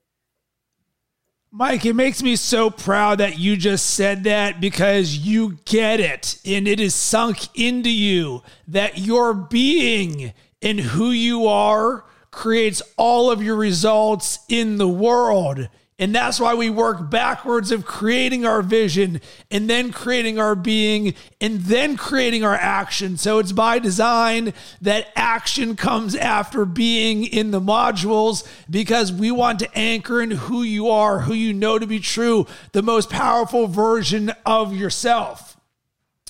Mike, 1.50 1.86
it 1.86 1.94
makes 1.94 2.22
me 2.22 2.36
so 2.36 2.68
proud 2.68 3.18
that 3.18 3.38
you 3.38 3.56
just 3.56 3.94
said 3.94 4.24
that 4.24 4.60
because 4.60 5.16
you 5.16 5.58
get 5.64 5.98
it 5.98 6.38
and 6.44 6.68
it 6.68 6.78
is 6.78 6.94
sunk 6.94 7.48
into 7.58 7.90
you 7.90 8.42
that 8.66 8.98
your 8.98 9.32
being 9.32 10.34
and 10.60 10.78
who 10.78 11.10
you 11.10 11.46
are 11.46 12.04
creates 12.30 12.82
all 12.98 13.30
of 13.30 13.42
your 13.42 13.56
results 13.56 14.40
in 14.48 14.76
the 14.76 14.88
world. 14.88 15.68
And 16.00 16.14
that's 16.14 16.38
why 16.38 16.54
we 16.54 16.70
work 16.70 17.10
backwards 17.10 17.72
of 17.72 17.84
creating 17.84 18.46
our 18.46 18.62
vision 18.62 19.20
and 19.50 19.68
then 19.68 19.90
creating 19.90 20.38
our 20.38 20.54
being 20.54 21.14
and 21.40 21.60
then 21.62 21.96
creating 21.96 22.44
our 22.44 22.54
action. 22.54 23.16
So 23.16 23.40
it's 23.40 23.50
by 23.50 23.80
design 23.80 24.54
that 24.80 25.08
action 25.16 25.74
comes 25.74 26.14
after 26.14 26.64
being 26.64 27.24
in 27.24 27.50
the 27.50 27.60
modules 27.60 28.46
because 28.70 29.12
we 29.12 29.32
want 29.32 29.58
to 29.58 29.74
anchor 29.76 30.22
in 30.22 30.30
who 30.30 30.62
you 30.62 30.88
are, 30.88 31.20
who 31.20 31.34
you 31.34 31.52
know 31.52 31.80
to 31.80 31.86
be 31.86 31.98
true, 31.98 32.46
the 32.72 32.82
most 32.82 33.10
powerful 33.10 33.66
version 33.66 34.32
of 34.46 34.72
yourself. 34.72 35.56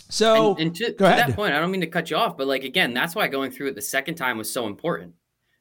So, 0.09 0.53
and, 0.53 0.61
and 0.61 0.77
to, 0.77 0.93
to 0.93 1.03
that 1.03 1.37
point, 1.37 1.53
I 1.53 1.61
don't 1.61 1.71
mean 1.71 1.83
to 1.83 1.87
cut 1.87 2.11
you 2.11 2.17
off, 2.17 2.39
but 2.39 2.47
like 2.47 2.65
again, 2.65 2.95
that's 2.95 3.15
why 3.15 3.29
going 3.29 3.51
through 3.51 3.69
it 3.69 3.75
the 3.75 3.83
second 3.83 4.15
time 4.15 4.39
was 4.39 4.51
so 4.51 4.67
important 4.67 5.15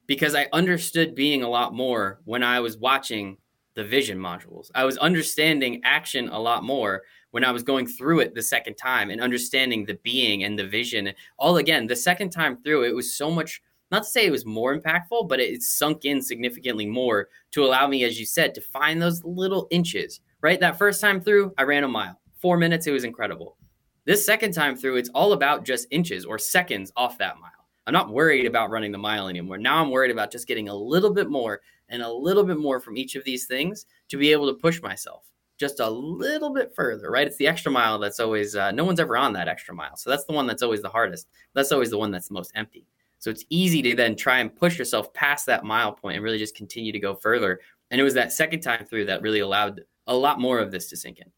because 0.05 0.33
I 0.33 0.47
understood 0.53 1.13
being 1.13 1.43
a 1.43 1.49
lot 1.49 1.73
more 1.73 2.21
when 2.23 2.41
I 2.41 2.61
was 2.61 2.77
watching 2.77 3.37
the 3.77 3.83
vision 3.83 4.17
modules. 4.17 4.71
I 4.73 4.85
was 4.85 4.97
understanding 4.97 5.81
action 5.83 6.29
a 6.29 6.39
lot 6.39 6.63
more 6.63 7.03
when 7.29 7.45
I 7.45 7.51
was 7.51 7.61
going 7.61 7.85
through 7.85 8.21
it 8.21 8.33
the 8.33 8.41
second 8.41 8.73
time 8.73 9.11
and 9.11 9.21
understanding 9.21 9.85
the 9.85 9.99
being 10.01 10.43
and 10.43 10.57
the 10.57 10.67
vision. 10.67 11.13
All 11.37 11.57
again, 11.57 11.85
the 11.85 11.95
second 11.95 12.31
time 12.31 12.57
through, 12.63 12.85
it 12.85 12.95
was 12.95 13.15
so 13.15 13.29
much, 13.29 13.61
not 13.91 13.99
to 13.99 14.09
say 14.09 14.25
it 14.25 14.31
was 14.31 14.47
more 14.47 14.75
impactful, 14.75 15.29
but 15.29 15.39
it 15.39 15.61
sunk 15.61 16.05
in 16.05 16.23
significantly 16.23 16.87
more 16.87 17.29
to 17.51 17.63
allow 17.63 17.85
me, 17.85 18.03
as 18.03 18.19
you 18.19 18.25
said, 18.25 18.55
to 18.55 18.61
find 18.61 18.99
those 18.99 19.23
little 19.23 19.67
inches, 19.69 20.21
right? 20.41 20.59
That 20.59 20.79
first 20.79 20.99
time 20.99 21.21
through, 21.21 21.53
I 21.59 21.61
ran 21.61 21.83
a 21.83 21.87
mile. 21.87 22.19
Four 22.41 22.57
minutes, 22.57 22.87
it 22.87 22.91
was 22.91 23.03
incredible. 23.03 23.57
This 24.05 24.25
second 24.25 24.53
time 24.53 24.75
through, 24.75 24.95
it's 24.95 25.09
all 25.09 25.33
about 25.33 25.65
just 25.65 25.85
inches 25.91 26.25
or 26.25 26.39
seconds 26.39 26.91
off 26.95 27.19
that 27.19 27.39
mile. 27.39 27.51
I'm 27.85 27.93
not 27.93 28.09
worried 28.09 28.47
about 28.47 28.71
running 28.71 28.91
the 28.91 28.97
mile 28.97 29.27
anymore. 29.27 29.59
Now 29.59 29.81
I'm 29.81 29.91
worried 29.91 30.11
about 30.11 30.31
just 30.31 30.47
getting 30.47 30.67
a 30.67 30.75
little 30.75 31.13
bit 31.13 31.29
more 31.29 31.61
and 31.89 32.01
a 32.01 32.11
little 32.11 32.43
bit 32.43 32.57
more 32.57 32.79
from 32.79 32.97
each 32.97 33.15
of 33.15 33.23
these 33.23 33.45
things 33.45 33.85
to 34.09 34.17
be 34.17 34.31
able 34.31 34.47
to 34.47 34.59
push 34.59 34.81
myself 34.81 35.29
just 35.57 35.79
a 35.79 35.89
little 35.89 36.53
bit 36.53 36.73
further, 36.75 37.09
right? 37.09 37.27
It's 37.27 37.37
the 37.37 37.47
extra 37.47 37.71
mile 37.71 37.97
that's 37.97 38.19
always, 38.19 38.55
uh, 38.55 38.71
no 38.71 38.85
one's 38.85 38.99
ever 38.99 39.17
on 39.17 39.33
that 39.33 39.47
extra 39.47 39.73
mile. 39.73 39.95
So 39.95 40.09
that's 40.09 40.25
the 40.25 40.33
one 40.33 40.45
that's 40.45 40.61
always 40.61 40.81
the 40.81 40.89
hardest. 40.89 41.27
That's 41.53 41.71
always 41.71 41.89
the 41.89 41.97
one 41.97 42.11
that's 42.11 42.27
the 42.27 42.35
most 42.35 42.51
empty. 42.55 42.85
So 43.19 43.31
it's 43.31 43.43
easy 43.49 43.81
to 43.81 43.95
then 43.95 44.15
try 44.15 44.39
and 44.39 44.55
push 44.55 44.77
yourself 44.77 45.11
past 45.13 45.47
that 45.47 45.63
mile 45.63 45.91
point 45.91 46.15
and 46.15 46.23
really 46.23 46.37
just 46.37 46.55
continue 46.55 46.91
to 46.91 46.99
go 46.99 47.15
further. 47.15 47.59
And 47.89 47.99
it 47.99 48.03
was 48.03 48.13
that 48.13 48.31
second 48.31 48.61
time 48.61 48.85
through 48.85 49.05
that 49.05 49.23
really 49.23 49.39
allowed 49.39 49.81
a 50.05 50.15
lot 50.15 50.39
more 50.39 50.59
of 50.59 50.71
this 50.71 50.89
to 50.89 50.97
sink 50.97 51.19
in. 51.19 51.31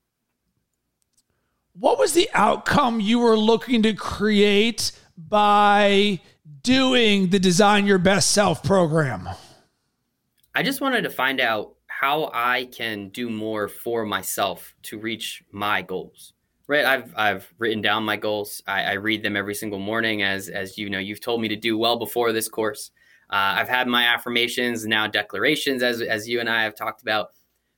What 1.73 1.97
was 1.97 2.13
the 2.13 2.29
outcome 2.33 2.99
you 2.99 3.19
were 3.19 3.37
looking 3.37 3.83
to 3.83 3.93
create 3.93 4.91
by 5.17 6.19
doing 6.61 7.29
the 7.29 7.39
Design 7.39 7.85
Your 7.85 7.99
Best 7.99 8.31
Self 8.31 8.61
program? 8.63 9.29
I 10.59 10.61
just 10.61 10.81
wanted 10.81 11.03
to 11.03 11.09
find 11.09 11.39
out 11.39 11.75
how 11.87 12.29
I 12.33 12.65
can 12.65 13.11
do 13.11 13.29
more 13.29 13.69
for 13.69 14.03
myself 14.03 14.75
to 14.83 14.99
reach 14.99 15.41
my 15.53 15.81
goals. 15.81 16.33
Right, 16.67 16.83
I've 16.83 17.13
I've 17.15 17.53
written 17.59 17.81
down 17.81 18.03
my 18.03 18.17
goals. 18.17 18.61
I, 18.67 18.83
I 18.83 18.93
read 18.95 19.23
them 19.23 19.37
every 19.37 19.55
single 19.55 19.79
morning, 19.79 20.21
as 20.21 20.49
as 20.49 20.77
you 20.77 20.89
know, 20.89 20.99
you've 20.99 21.21
told 21.21 21.39
me 21.39 21.47
to 21.47 21.55
do 21.55 21.77
well 21.77 21.97
before 21.97 22.33
this 22.33 22.49
course. 22.49 22.91
Uh, 23.29 23.55
I've 23.55 23.69
had 23.69 23.87
my 23.87 24.03
affirmations, 24.03 24.85
now 24.85 25.07
declarations, 25.07 25.81
as 25.81 26.01
as 26.01 26.27
you 26.27 26.41
and 26.41 26.49
I 26.49 26.63
have 26.63 26.75
talked 26.75 27.01
about. 27.03 27.29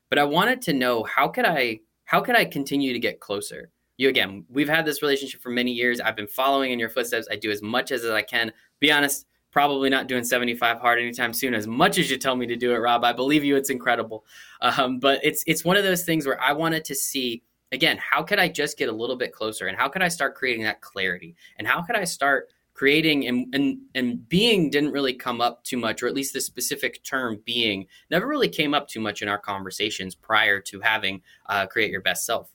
But 0.09 0.17
I 0.17 0.23
wanted 0.23 0.63
to 0.63 0.73
know 0.73 1.03
how 1.03 1.27
could 1.27 1.45
I 1.45 1.81
how 2.05 2.21
could 2.21 2.35
I 2.35 2.45
continue 2.45 2.93
to 2.93 2.99
get 2.99 3.19
closer? 3.19 3.69
You 3.97 4.09
again, 4.09 4.43
we've 4.49 4.67
had 4.67 4.87
this 4.87 5.03
relationship 5.03 5.39
for 5.43 5.51
many 5.51 5.71
years. 5.71 5.99
I've 5.99 6.15
been 6.15 6.25
following 6.25 6.71
in 6.71 6.79
your 6.79 6.89
footsteps. 6.89 7.27
I 7.29 7.35
do 7.35 7.51
as 7.51 7.61
much 7.61 7.91
as 7.91 8.03
I 8.05 8.23
can. 8.23 8.51
Be 8.79 8.91
honest, 8.91 9.27
probably 9.51 9.89
not 9.89 10.07
doing 10.07 10.23
75 10.23 10.79
hard 10.79 10.99
anytime 10.99 11.33
soon 11.33 11.53
as 11.53 11.67
much 11.67 11.97
as 11.97 12.09
you 12.09 12.17
tell 12.17 12.35
me 12.35 12.47
to 12.47 12.55
do 12.55 12.73
it 12.73 12.77
rob. 12.77 13.03
I 13.03 13.13
believe 13.13 13.43
you. 13.43 13.55
It's 13.55 13.69
incredible. 13.69 14.25
Um, 14.61 14.99
but 14.99 15.19
it's 15.23 15.43
it's 15.45 15.65
one 15.65 15.77
of 15.77 15.83
those 15.83 16.03
things 16.03 16.25
where 16.25 16.41
i 16.41 16.53
wanted 16.53 16.85
to 16.85 16.95
see 16.95 17.43
again 17.71 17.97
how 17.97 18.23
could 18.23 18.39
i 18.39 18.47
just 18.47 18.77
get 18.77 18.89
a 18.89 18.91
little 18.91 19.15
bit 19.15 19.33
closer? 19.33 19.67
And 19.67 19.77
how 19.77 19.89
could 19.89 20.01
i 20.01 20.07
start 20.07 20.35
creating 20.35 20.63
that 20.63 20.81
clarity? 20.81 21.35
And 21.57 21.67
how 21.67 21.81
could 21.81 21.95
i 21.95 22.03
start 22.03 22.49
creating 22.73 23.27
and, 23.27 23.53
and 23.53 23.79
and 23.95 24.27
being 24.29 24.69
didn't 24.69 24.91
really 24.91 25.13
come 25.13 25.41
up 25.41 25.63
too 25.63 25.77
much 25.77 26.01
or 26.01 26.07
at 26.07 26.13
least 26.13 26.33
the 26.33 26.39
specific 26.39 27.03
term 27.03 27.41
being 27.45 27.85
never 28.09 28.27
really 28.27 28.47
came 28.47 28.73
up 28.73 28.87
too 28.87 29.01
much 29.01 29.21
in 29.21 29.27
our 29.27 29.37
conversations 29.37 30.15
prior 30.15 30.59
to 30.59 30.79
having 30.79 31.21
uh, 31.47 31.67
create 31.67 31.91
your 31.91 32.01
best 32.01 32.25
self. 32.25 32.49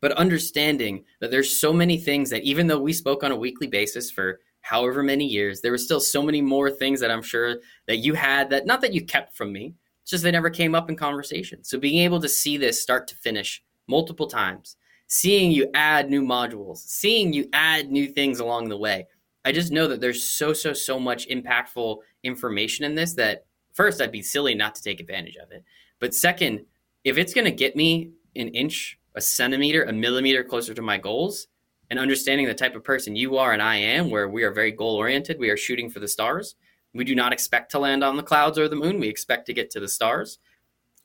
But 0.00 0.12
understanding 0.12 1.04
that 1.20 1.30
there's 1.30 1.60
so 1.60 1.72
many 1.72 1.98
things 1.98 2.30
that 2.30 2.44
even 2.44 2.68
though 2.68 2.80
we 2.80 2.92
spoke 2.92 3.22
on 3.22 3.32
a 3.32 3.36
weekly 3.36 3.66
basis 3.66 4.10
for 4.10 4.40
however 4.68 5.02
many 5.02 5.24
years, 5.24 5.62
there 5.62 5.70
were 5.70 5.78
still 5.78 6.00
so 6.00 6.22
many 6.22 6.42
more 6.42 6.70
things 6.70 7.00
that 7.00 7.10
I'm 7.10 7.22
sure 7.22 7.56
that 7.86 7.96
you 7.96 8.12
had 8.12 8.50
that 8.50 8.66
not 8.66 8.82
that 8.82 8.92
you 8.92 9.02
kept 9.02 9.34
from 9.34 9.50
me, 9.50 9.74
it's 10.02 10.10
just 10.10 10.22
they 10.22 10.30
never 10.30 10.50
came 10.50 10.74
up 10.74 10.90
in 10.90 10.96
conversation. 10.96 11.64
So 11.64 11.78
being 11.78 12.02
able 12.02 12.20
to 12.20 12.28
see 12.28 12.58
this 12.58 12.82
start 12.82 13.08
to 13.08 13.14
finish 13.14 13.62
multiple 13.86 14.26
times, 14.26 14.76
seeing 15.06 15.52
you 15.52 15.70
add 15.72 16.10
new 16.10 16.20
modules, 16.20 16.78
seeing 16.78 17.32
you 17.32 17.48
add 17.54 17.90
new 17.90 18.08
things 18.08 18.40
along 18.40 18.68
the 18.68 18.76
way. 18.76 19.06
I 19.42 19.52
just 19.52 19.72
know 19.72 19.86
that 19.88 20.02
there's 20.02 20.22
so 20.22 20.52
so 20.52 20.74
so 20.74 21.00
much 21.00 21.26
impactful 21.28 21.96
information 22.22 22.84
in 22.84 22.94
this 22.94 23.14
that 23.14 23.46
first 23.72 24.02
I'd 24.02 24.12
be 24.12 24.20
silly 24.20 24.54
not 24.54 24.74
to 24.74 24.82
take 24.82 25.00
advantage 25.00 25.36
of 25.36 25.50
it. 25.50 25.64
But 25.98 26.14
second, 26.14 26.66
if 27.04 27.16
it's 27.16 27.32
going 27.32 27.46
to 27.46 27.50
get 27.50 27.74
me 27.74 28.10
an 28.36 28.48
inch, 28.48 28.98
a 29.14 29.22
centimeter, 29.22 29.84
a 29.84 29.94
millimeter 29.94 30.44
closer 30.44 30.74
to 30.74 30.82
my 30.82 30.98
goals, 30.98 31.46
and 31.90 31.98
understanding 31.98 32.46
the 32.46 32.54
type 32.54 32.74
of 32.74 32.84
person 32.84 33.16
you 33.16 33.36
are 33.38 33.52
and 33.52 33.62
I 33.62 33.76
am, 33.76 34.10
where 34.10 34.28
we 34.28 34.42
are 34.42 34.52
very 34.52 34.72
goal 34.72 34.96
oriented, 34.96 35.38
we 35.38 35.50
are 35.50 35.56
shooting 35.56 35.88
for 35.90 36.00
the 36.00 36.08
stars. 36.08 36.54
We 36.94 37.04
do 37.04 37.14
not 37.14 37.32
expect 37.32 37.70
to 37.72 37.78
land 37.78 38.02
on 38.02 38.16
the 38.16 38.22
clouds 38.22 38.58
or 38.58 38.68
the 38.68 38.76
moon. 38.76 38.98
We 38.98 39.08
expect 39.08 39.46
to 39.46 39.54
get 39.54 39.70
to 39.70 39.80
the 39.80 39.88
stars. 39.88 40.38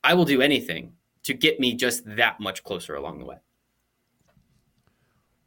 I 0.04 0.14
will 0.14 0.26
do 0.26 0.42
anything 0.42 0.94
to 1.24 1.34
get 1.34 1.60
me 1.60 1.74
just 1.74 2.04
that 2.16 2.40
much 2.40 2.64
closer 2.64 2.96
along 2.96 3.20
the 3.20 3.26
way. 3.26 3.38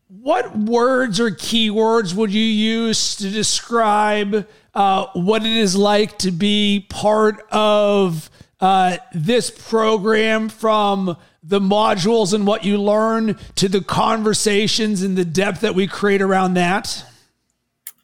What 0.08 0.56
words 0.56 1.18
or 1.18 1.30
keywords 1.30 2.14
would 2.14 2.32
you 2.32 2.44
use 2.44 3.16
to 3.16 3.28
describe 3.28 4.46
uh, 4.72 5.06
what 5.14 5.44
it 5.44 5.52
is 5.52 5.74
like 5.74 6.16
to 6.18 6.30
be 6.30 6.86
part 6.88 7.42
of 7.50 8.30
uh, 8.60 8.98
this 9.12 9.50
program 9.50 10.48
from 10.48 11.16
the 11.46 11.60
modules 11.60 12.34
and 12.34 12.46
what 12.46 12.64
you 12.64 12.76
learn 12.76 13.38
to 13.54 13.68
the 13.68 13.80
conversations 13.80 15.02
and 15.02 15.16
the 15.16 15.24
depth 15.24 15.60
that 15.60 15.74
we 15.74 15.86
create 15.86 16.20
around 16.20 16.54
that? 16.54 17.04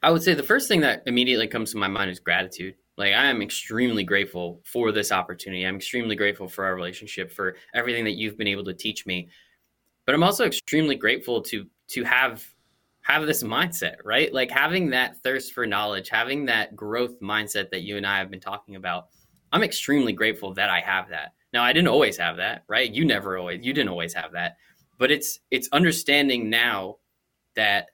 I 0.02 0.10
would 0.10 0.22
say 0.22 0.34
the 0.34 0.42
first 0.42 0.68
thing 0.68 0.80
that 0.80 1.02
immediately 1.06 1.48
comes 1.48 1.72
to 1.72 1.78
my 1.78 1.88
mind 1.88 2.10
is 2.10 2.20
gratitude. 2.20 2.74
Like 2.96 3.14
I 3.14 3.26
am 3.26 3.42
extremely 3.42 4.04
grateful 4.04 4.60
for 4.64 4.92
this 4.92 5.10
opportunity. 5.10 5.64
I'm 5.64 5.76
extremely 5.76 6.14
grateful 6.14 6.48
for 6.48 6.64
our 6.64 6.74
relationship, 6.74 7.32
for 7.32 7.56
everything 7.74 8.04
that 8.04 8.12
you've 8.12 8.36
been 8.36 8.48
able 8.48 8.64
to 8.64 8.74
teach 8.74 9.06
me. 9.06 9.28
But 10.06 10.14
I'm 10.14 10.22
also 10.22 10.44
extremely 10.44 10.96
grateful 10.96 11.42
to 11.42 11.66
to 11.88 12.04
have 12.04 12.44
have 13.02 13.26
this 13.26 13.42
mindset, 13.42 13.96
right? 14.04 14.32
Like 14.32 14.50
having 14.50 14.90
that 14.90 15.20
thirst 15.22 15.52
for 15.52 15.66
knowledge, 15.66 16.08
having 16.08 16.46
that 16.46 16.76
growth 16.76 17.20
mindset 17.20 17.70
that 17.70 17.82
you 17.82 17.96
and 17.96 18.06
I 18.06 18.18
have 18.18 18.30
been 18.30 18.40
talking 18.40 18.76
about. 18.76 19.08
I'm 19.50 19.64
extremely 19.64 20.12
grateful 20.12 20.54
that 20.54 20.70
I 20.70 20.80
have 20.80 21.08
that. 21.10 21.32
Now, 21.52 21.62
I 21.62 21.72
didn't 21.72 21.88
always 21.88 22.16
have 22.16 22.36
that, 22.38 22.64
right? 22.68 22.90
You 22.90 23.04
never 23.04 23.36
always, 23.36 23.64
you 23.64 23.72
didn't 23.72 23.90
always 23.90 24.14
have 24.14 24.32
that, 24.32 24.56
but 24.98 25.10
it's 25.10 25.40
it's 25.50 25.68
understanding 25.72 26.48
now 26.48 26.96
that 27.56 27.88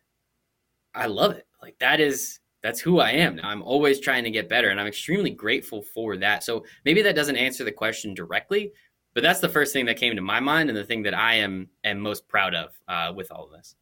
I 0.95 1.07
love 1.07 1.33
it. 1.33 1.47
Like 1.61 1.79
that 1.81 2.01
is 2.01 2.41
that's 2.63 2.81
who 2.81 3.01
I 3.01 3.13
am 3.13 3.37
now. 3.37 3.49
I'm 3.49 3.63
always 3.63 4.01
trying 4.01 4.25
to 4.25 4.31
get 4.31 4.49
better, 4.49 4.69
and 4.69 4.81
I'm 4.81 4.87
extremely 4.87 5.31
grateful 5.31 5.83
for 5.83 6.17
that. 6.19 6.45
So 6.45 6.65
maybe 6.85 7.03
that 7.03 7.17
doesn't 7.17 7.37
answer 7.37 7.65
the 7.65 7.73
question 7.73 8.15
directly, 8.15 8.73
but 9.15 9.23
that's 9.23 9.41
the 9.41 9.49
first 9.49 9.73
thing 9.73 9.87
that 9.87 9.97
came 9.97 10.15
to 10.17 10.23
my 10.23 10.41
mind, 10.41 10.69
and 10.69 10.77
the 10.77 10.85
thing 10.85 11.03
that 11.05 11.15
I 11.15 11.35
am 11.37 11.69
am 11.85 11.99
most 11.99 12.29
proud 12.29 12.55
of 12.55 12.71
uh, 12.87 13.13
with 13.15 13.33
all 13.33 13.45
of 13.45 13.51
this. 13.53 13.75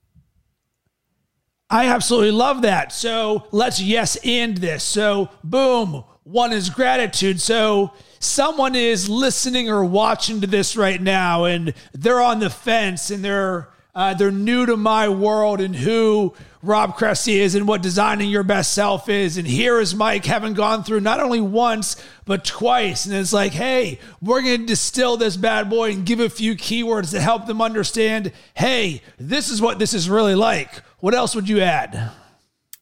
I 1.69 1.89
absolutely 1.89 2.31
love 2.31 2.63
that. 2.63 2.93
So 2.93 3.49
let's 3.51 3.83
yes 3.83 4.17
end 4.23 4.59
this. 4.59 4.85
So, 4.85 5.31
boom, 5.43 6.05
one 6.23 6.53
is 6.53 6.71
gratitude. 6.71 7.41
So, 7.41 7.93
someone 8.19 8.75
is 8.75 9.09
listening 9.09 9.69
or 9.71 9.85
watching 9.85 10.41
to 10.41 10.47
this 10.47 10.77
right 10.77 11.01
now 11.01 11.45
and 11.45 11.75
they're 11.93 12.21
on 12.21 12.41
the 12.41 12.51
fence 12.51 13.11
and 13.11 13.25
they're 13.25 13.69
uh, 13.97 14.13
they're 14.13 14.31
new 14.31 14.67
to 14.67 14.77
my 14.77 15.09
world 15.09 15.59
and 15.59 15.75
who 15.75 16.35
Rob 16.63 16.97
Cressy 16.97 17.41
is 17.41 17.55
and 17.55 17.67
what 17.67 17.81
designing 17.81 18.29
your 18.29 18.43
best 18.43 18.75
self 18.75 19.09
is. 19.09 19.39
And 19.39 19.47
here 19.47 19.81
is 19.81 19.95
Mike 19.95 20.27
having 20.27 20.53
gone 20.53 20.85
through 20.85 21.01
not 21.01 21.19
only 21.19 21.41
once, 21.41 21.97
but 22.27 22.45
twice. 22.45 23.07
And 23.07 23.15
it's 23.15 23.33
like, 23.33 23.53
hey, 23.53 23.99
we're 24.21 24.43
going 24.43 24.61
to 24.61 24.67
distill 24.67 25.17
this 25.17 25.39
bad 25.39 25.71
boy 25.71 25.93
and 25.93 26.05
give 26.05 26.21
a 26.21 26.29
few 26.29 26.57
keywords 26.57 27.11
to 27.13 27.21
help 27.23 27.47
them 27.47 27.63
understand 27.63 28.33
hey, 28.53 29.01
this 29.17 29.51
is 29.51 29.63
what 29.63 29.79
this 29.79 29.95
is 29.95 30.11
really 30.11 30.35
like. 30.35 30.83
What 30.99 31.15
else 31.15 31.35
would 31.35 31.49
you 31.49 31.63
add? 31.63 32.11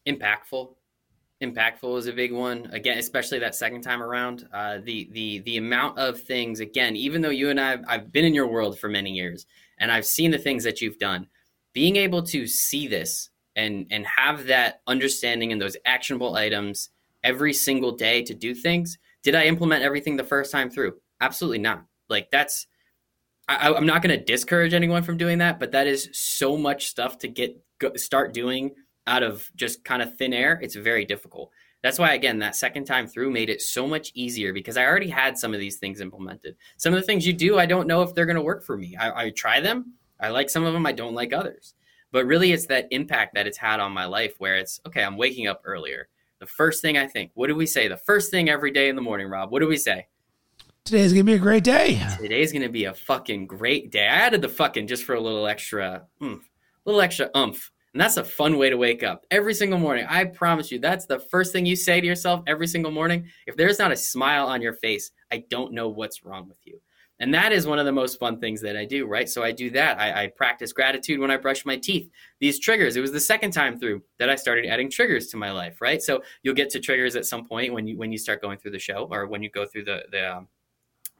Impactful. 0.09 0.75
Impactful 1.45 1.99
is 1.99 2.07
a 2.07 2.13
big 2.13 2.33
one. 2.33 2.69
Again, 2.73 2.99
especially 2.99 3.39
that 3.41 3.55
second 3.55 3.83
time 3.83 4.03
around. 4.03 4.49
Uh, 4.53 4.79
the 4.83 5.09
the 5.13 5.41
the 5.41 5.57
amount 5.57 5.99
of 5.99 6.21
things. 6.21 6.61
Again, 6.61 6.97
even 6.97 7.21
though 7.21 7.31
you 7.31 7.51
and 7.51 7.61
I, 7.61 7.79
I've 7.87 8.13
been 8.13 8.25
in 8.25 8.35
your 8.35 8.47
world 8.47 8.79
for 8.79 8.89
many 8.89 9.11
years, 9.11 9.47
and 9.79 9.91
I've 9.91 10.07
seen 10.07 10.31
the 10.31 10.39
things 10.39 10.65
that 10.65 10.81
you've 10.81 10.99
done. 10.99 11.29
Being 11.73 11.97
able 11.97 12.23
to 12.25 12.47
see 12.47 12.87
this 12.89 13.31
and 13.57 13.87
and 13.91 14.07
have 14.07 14.47
that 14.47 14.81
understanding 14.87 15.53
and 15.53 15.61
those 15.61 15.77
actionable 15.85 16.37
items 16.37 16.91
every 17.23 17.53
single 17.53 17.93
day 17.93 18.23
to 18.23 18.35
do 18.35 18.55
things. 18.55 18.99
Did 19.23 19.35
I 19.35 19.45
implement 19.45 19.83
everything 19.83 20.17
the 20.17 20.25
first 20.25 20.53
time 20.53 20.71
through? 20.71 20.95
Absolutely 21.21 21.59
not. 21.59 21.85
Like 22.09 22.31
that's 22.31 22.67
I, 23.49 23.71
am 23.73 23.87
not 23.87 24.03
going 24.03 24.19
to 24.19 24.25
discourage 24.25 24.73
anyone 24.73 25.03
from 25.03 25.17
doing 25.17 25.39
that, 25.39 25.61
but 25.61 25.73
that 25.73 25.87
is 25.87 26.09
so 26.13 26.57
much 26.57 26.87
stuff 26.87 27.19
to 27.19 27.29
get 27.29 27.57
go, 27.79 27.95
start 27.97 28.33
doing 28.33 28.73
out 29.07 29.23
of 29.23 29.51
just 29.57 29.85
kind 29.85 30.03
of 30.03 30.17
thin 30.17 30.33
air. 30.33 30.59
It's 30.63 30.75
very 30.75 31.05
difficult. 31.05 31.51
That's 31.83 31.99
why, 31.99 32.15
again, 32.15 32.39
that 32.39 32.57
second 32.57 32.87
time 32.87 33.07
through 33.07 33.31
made 33.31 33.51
it 33.51 33.61
so 33.61 33.87
much 33.87 34.11
easier 34.15 34.55
because 34.55 34.79
I 34.79 34.87
already 34.87 35.11
had 35.11 35.37
some 35.37 35.53
of 35.53 35.61
these 35.61 35.77
things 35.77 36.01
implemented. 36.01 36.57
Some 36.79 36.95
of 36.95 37.01
the 37.01 37.07
things 37.07 37.27
you 37.27 37.35
do, 37.35 37.59
I 37.59 37.67
don't 37.67 37.87
know 37.87 38.01
if 38.01 38.15
they're 38.15 38.25
going 38.25 38.37
to 38.37 38.43
work 38.43 38.65
for 38.65 38.79
me. 38.79 38.97
I, 38.97 39.25
I 39.25 39.31
try 39.31 39.61
them. 39.61 39.93
I 40.19 40.31
like 40.31 40.49
some 40.49 40.65
of 40.65 40.73
them. 40.73 40.87
I 40.87 40.93
don't 40.93 41.15
like 41.15 41.35
others. 41.35 41.75
But 42.11 42.27
really, 42.27 42.53
it's 42.53 42.67
that 42.69 42.89
impact 42.91 43.35
that 43.35 43.47
it's 43.47 43.59
had 43.59 43.81
on 43.81 43.93
my 43.93 44.07
life 44.07 44.37
where 44.39 44.57
it's 44.57 44.81
okay, 44.87 45.03
I'm 45.03 45.17
waking 45.17 45.47
up 45.47 45.61
earlier. 45.65 46.09
The 46.39 46.47
first 46.47 46.81
thing 46.81 46.97
I 46.97 47.07
think, 47.07 47.33
what 47.35 47.49
do 47.49 47.55
we 47.55 47.67
say? 47.67 47.89
The 47.89 47.97
first 47.97 48.31
thing 48.31 48.49
every 48.49 48.71
day 48.71 48.89
in 48.89 48.97
the 48.97 49.03
morning, 49.03 49.29
Rob, 49.29 49.51
what 49.51 49.61
do 49.61 49.67
we 49.67 49.77
say? 49.77 50.07
Today's 50.85 51.13
gonna 51.13 51.25
be 51.25 51.35
a 51.35 51.39
great 51.39 51.65
day. 51.65 52.01
Today's 52.21 52.53
gonna 52.53 52.69
be 52.69 52.85
a 52.85 52.95
fucking 52.95 53.47
great 53.47 53.91
day. 53.91 54.07
I 54.07 54.15
added 54.15 54.43
the 54.43 54.49
fucking 54.49 54.87
just 54.87 55.05
for 55.05 55.15
a 55.15 55.21
little 55.21 55.47
extra, 55.47 56.05
mm, 56.21 56.41
little 56.85 57.01
extra 57.01 57.31
umph. 57.35 57.73
And 57.95 58.01
that's 58.01 58.17
a 58.17 58.25
fun 58.25 58.59
way 58.59 58.71
to 58.71 58.77
wake 58.77 59.05
up 59.05 59.25
every 59.31 59.55
single 59.55 59.79
morning. 59.79 60.05
I 60.09 60.25
promise 60.25 60.73
you, 60.73 60.81
that's 60.81 61.07
the 61.07 61.21
first 61.21 61.53
thing 61.53 61.65
you 61.65 61.77
say 61.77 62.01
to 62.01 62.07
yourself 62.07 62.43
every 62.49 62.67
single 62.67 62.91
morning. 62.91 63.29
If 63.47 63.57
there's 63.57 63.79
not 63.79 63.93
a 63.93 63.97
smile 63.97 64.49
on 64.49 64.61
your 64.61 64.73
face, 64.73 65.13
I 65.31 65.45
don't 65.49 65.73
know 65.73 65.89
what's 65.89 66.25
wrong 66.25 66.49
with 66.49 66.59
you. 66.65 66.81
And 67.21 67.33
that 67.33 67.53
is 67.53 67.69
one 67.69 67.79
of 67.79 67.87
the 67.87 67.93
most 67.93 68.19
fun 68.19 68.41
things 68.41 68.61
that 68.63 68.77
I 68.77 68.85
do, 68.85 69.07
right? 69.07 69.29
So 69.29 69.45
I 69.45 69.53
do 69.53 69.71
that. 69.71 70.01
I, 70.01 70.25
I, 70.25 70.27
practice 70.27 70.73
gratitude 70.73 71.21
when 71.21 71.31
I 71.31 71.37
brush 71.37 71.65
my 71.65 71.77
teeth. 71.77 72.11
These 72.41 72.59
triggers, 72.59 72.97
it 72.97 73.01
was 73.01 73.13
the 73.13 73.21
second 73.21 73.53
time 73.53 73.79
through 73.79 74.03
that 74.19 74.29
I 74.29 74.35
started 74.35 74.67
adding 74.67 74.91
triggers 74.91 75.29
to 75.29 75.37
my 75.37 75.53
life, 75.53 75.81
right? 75.81 76.03
So 76.03 76.23
you'll 76.43 76.57
get 76.57 76.71
to 76.71 76.81
triggers 76.81 77.15
at 77.15 77.25
some 77.25 77.47
point 77.47 77.73
when 77.73 77.87
you 77.87 77.97
when 77.97 78.11
you 78.11 78.19
start 78.19 78.43
going 78.43 78.59
through 78.59 78.73
the 78.73 78.81
show 78.81 79.09
or 79.13 79.29
when 79.29 79.45
you 79.45 79.51
go 79.51 79.65
through 79.65 79.85
the 79.85 80.03
the 80.11 80.37
um, 80.39 80.49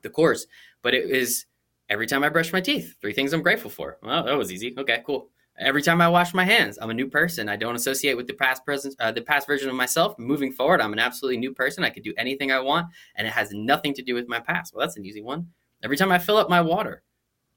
the 0.03 0.11
course. 0.11 0.49
But 0.83 0.95
it 0.95 1.09
is 1.09 1.47
every 1.89 2.09
time 2.09 2.25
I 2.25 2.29
brush 2.29 2.53
my 2.53 2.61
teeth, 2.61 2.97
three 3.01 3.13
things 3.13 3.33
I'm 3.33 3.43
grateful 3.43 3.71
for. 3.71 3.99
Well, 4.03 4.25
that 4.25 4.37
was 4.37 4.51
easy. 4.51 4.75
Okay, 4.77 5.01
cool. 5.07 5.31
Every 5.59 5.83
time 5.83 6.01
I 6.01 6.09
wash 6.09 6.35
my 6.35 6.45
hands, 6.45 6.79
I'm 6.81 6.91
a 6.91 6.95
new 6.95 7.07
person. 7.07 7.49
I 7.49 7.55
don't 7.55 7.77
associate 7.77 8.17
with 8.17 8.27
the 8.27 8.35
past 8.35 8.65
present, 8.65 8.97
uh, 8.99 9.13
the 9.13 9.23
past 9.23 9.47
version 9.47 9.69
of 9.69 9.77
myself. 9.77 10.19
Moving 10.19 10.51
forward, 10.51 10.81
I'm 10.81 10.93
an 10.93 10.99
absolutely 10.99 11.37
new 11.37 11.55
person. 11.55 11.85
I 11.85 11.91
could 11.91 12.03
do 12.03 12.13
anything 12.19 12.51
I 12.51 12.59
want, 12.59 12.89
and 13.15 13.27
it 13.27 13.33
has 13.33 13.53
nothing 13.53 13.95
to 13.95 14.03
do 14.03 14.15
with 14.15 14.27
my 14.27 14.41
past. 14.41 14.75
Well, 14.75 14.85
that's 14.85 14.97
an 14.97 15.07
easy 15.07 15.23
one. 15.23 15.47
Every 15.83 15.97
time 15.97 16.11
I 16.11 16.19
fill 16.19 16.39
up 16.39 16.51
my 16.51 16.61
water, 16.61 17.05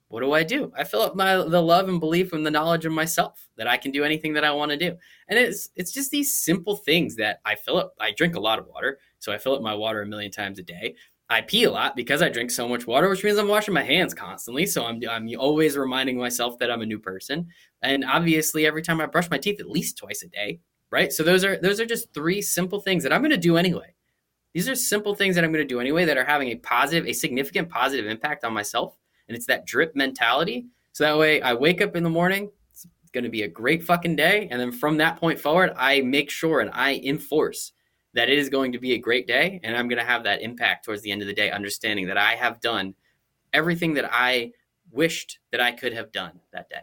what 0.09 0.21
do 0.21 0.31
I 0.31 0.43
do? 0.43 0.71
I 0.77 0.83
fill 0.83 1.01
up 1.01 1.15
my 1.15 1.35
the 1.37 1.61
love 1.61 1.89
and 1.89 1.99
belief 1.99 2.33
and 2.33 2.45
the 2.45 2.51
knowledge 2.51 2.85
of 2.85 2.93
myself 2.93 3.47
that 3.57 3.67
I 3.67 3.77
can 3.77 3.91
do 3.91 4.03
anything 4.03 4.33
that 4.33 4.43
I 4.43 4.51
want 4.51 4.71
to 4.71 4.77
do. 4.77 4.95
And 5.27 5.39
it's 5.39 5.69
it's 5.75 5.91
just 5.91 6.11
these 6.11 6.37
simple 6.37 6.75
things 6.75 7.15
that 7.15 7.39
I 7.45 7.55
fill 7.55 7.77
up. 7.77 7.93
I 7.99 8.11
drink 8.11 8.35
a 8.35 8.39
lot 8.39 8.59
of 8.59 8.67
water, 8.67 8.99
so 9.19 9.33
I 9.33 9.37
fill 9.37 9.55
up 9.55 9.61
my 9.61 9.73
water 9.73 10.01
a 10.01 10.05
million 10.05 10.31
times 10.31 10.59
a 10.59 10.63
day. 10.63 10.95
I 11.29 11.41
pee 11.41 11.65
a 11.65 11.71
lot 11.71 11.95
because 11.95 12.21
I 12.21 12.29
drink 12.29 12.51
so 12.51 12.67
much 12.69 12.87
water, 12.87 13.09
which 13.09 13.23
means 13.23 13.37
I'm 13.37 13.49
washing 13.49 13.73
my 13.73 13.83
hands 13.83 14.13
constantly. 14.13 14.65
So 14.65 14.85
I'm, 14.85 15.01
I'm 15.09 15.29
always 15.37 15.75
reminding 15.75 16.17
myself 16.17 16.57
that 16.59 16.71
I'm 16.71 16.81
a 16.81 16.85
new 16.85 16.99
person. 16.99 17.47
And 17.81 18.05
obviously, 18.05 18.65
every 18.65 18.81
time 18.81 19.01
I 19.01 19.07
brush 19.07 19.29
my 19.29 19.37
teeth, 19.37 19.59
at 19.59 19.69
least 19.69 19.97
twice 19.97 20.23
a 20.23 20.27
day, 20.27 20.59
right? 20.89 21.11
So 21.11 21.23
those 21.23 21.43
are 21.43 21.57
those 21.57 21.79
are 21.81 21.85
just 21.85 22.13
three 22.13 22.41
simple 22.41 22.79
things 22.79 23.03
that 23.03 23.11
I'm 23.11 23.21
going 23.21 23.31
to 23.31 23.37
do 23.37 23.57
anyway. 23.57 23.93
These 24.53 24.69
are 24.69 24.75
simple 24.75 25.15
things 25.15 25.35
that 25.35 25.43
I'm 25.43 25.51
going 25.51 25.67
to 25.67 25.73
do 25.73 25.81
anyway 25.81 26.05
that 26.05 26.17
are 26.17 26.25
having 26.25 26.49
a 26.49 26.55
positive, 26.55 27.05
a 27.05 27.13
significant 27.13 27.69
positive 27.69 28.07
impact 28.07 28.43
on 28.43 28.53
myself. 28.53 28.97
And 29.27 29.35
it's 29.35 29.45
that 29.47 29.65
drip 29.65 29.95
mentality. 29.95 30.67
So 30.93 31.03
that 31.03 31.17
way, 31.17 31.41
I 31.41 31.53
wake 31.53 31.81
up 31.81 31.95
in 31.95 32.03
the 32.03 32.09
morning. 32.09 32.49
It's 32.71 32.87
going 33.11 33.25
to 33.25 33.29
be 33.29 33.43
a 33.43 33.47
great 33.47 33.83
fucking 33.83 34.15
day, 34.15 34.47
and 34.49 34.59
then 34.59 34.71
from 34.71 34.97
that 34.97 35.17
point 35.17 35.39
forward, 35.39 35.73
I 35.77 36.01
make 36.01 36.29
sure 36.29 36.61
and 36.61 36.71
I 36.73 37.01
enforce 37.03 37.73
that 38.13 38.29
it 38.29 38.37
is 38.37 38.49
going 38.49 38.71
to 38.71 38.79
be 38.79 38.93
a 38.93 38.97
great 38.97 39.27
day 39.27 39.59
and 39.63 39.75
I'm 39.75 39.87
going 39.87 39.99
to 39.99 40.05
have 40.05 40.23
that 40.23 40.41
impact 40.41 40.85
towards 40.85 41.01
the 41.01 41.11
end 41.11 41.21
of 41.21 41.27
the 41.27 41.33
day, 41.33 41.51
understanding 41.51 42.07
that 42.07 42.17
I 42.17 42.35
have 42.35 42.59
done 42.61 42.95
everything 43.53 43.93
that 43.95 44.09
I 44.11 44.51
wished 44.91 45.39
that 45.51 45.61
I 45.61 45.71
could 45.71 45.93
have 45.93 46.11
done 46.11 46.39
that 46.53 46.69
day. 46.69 46.81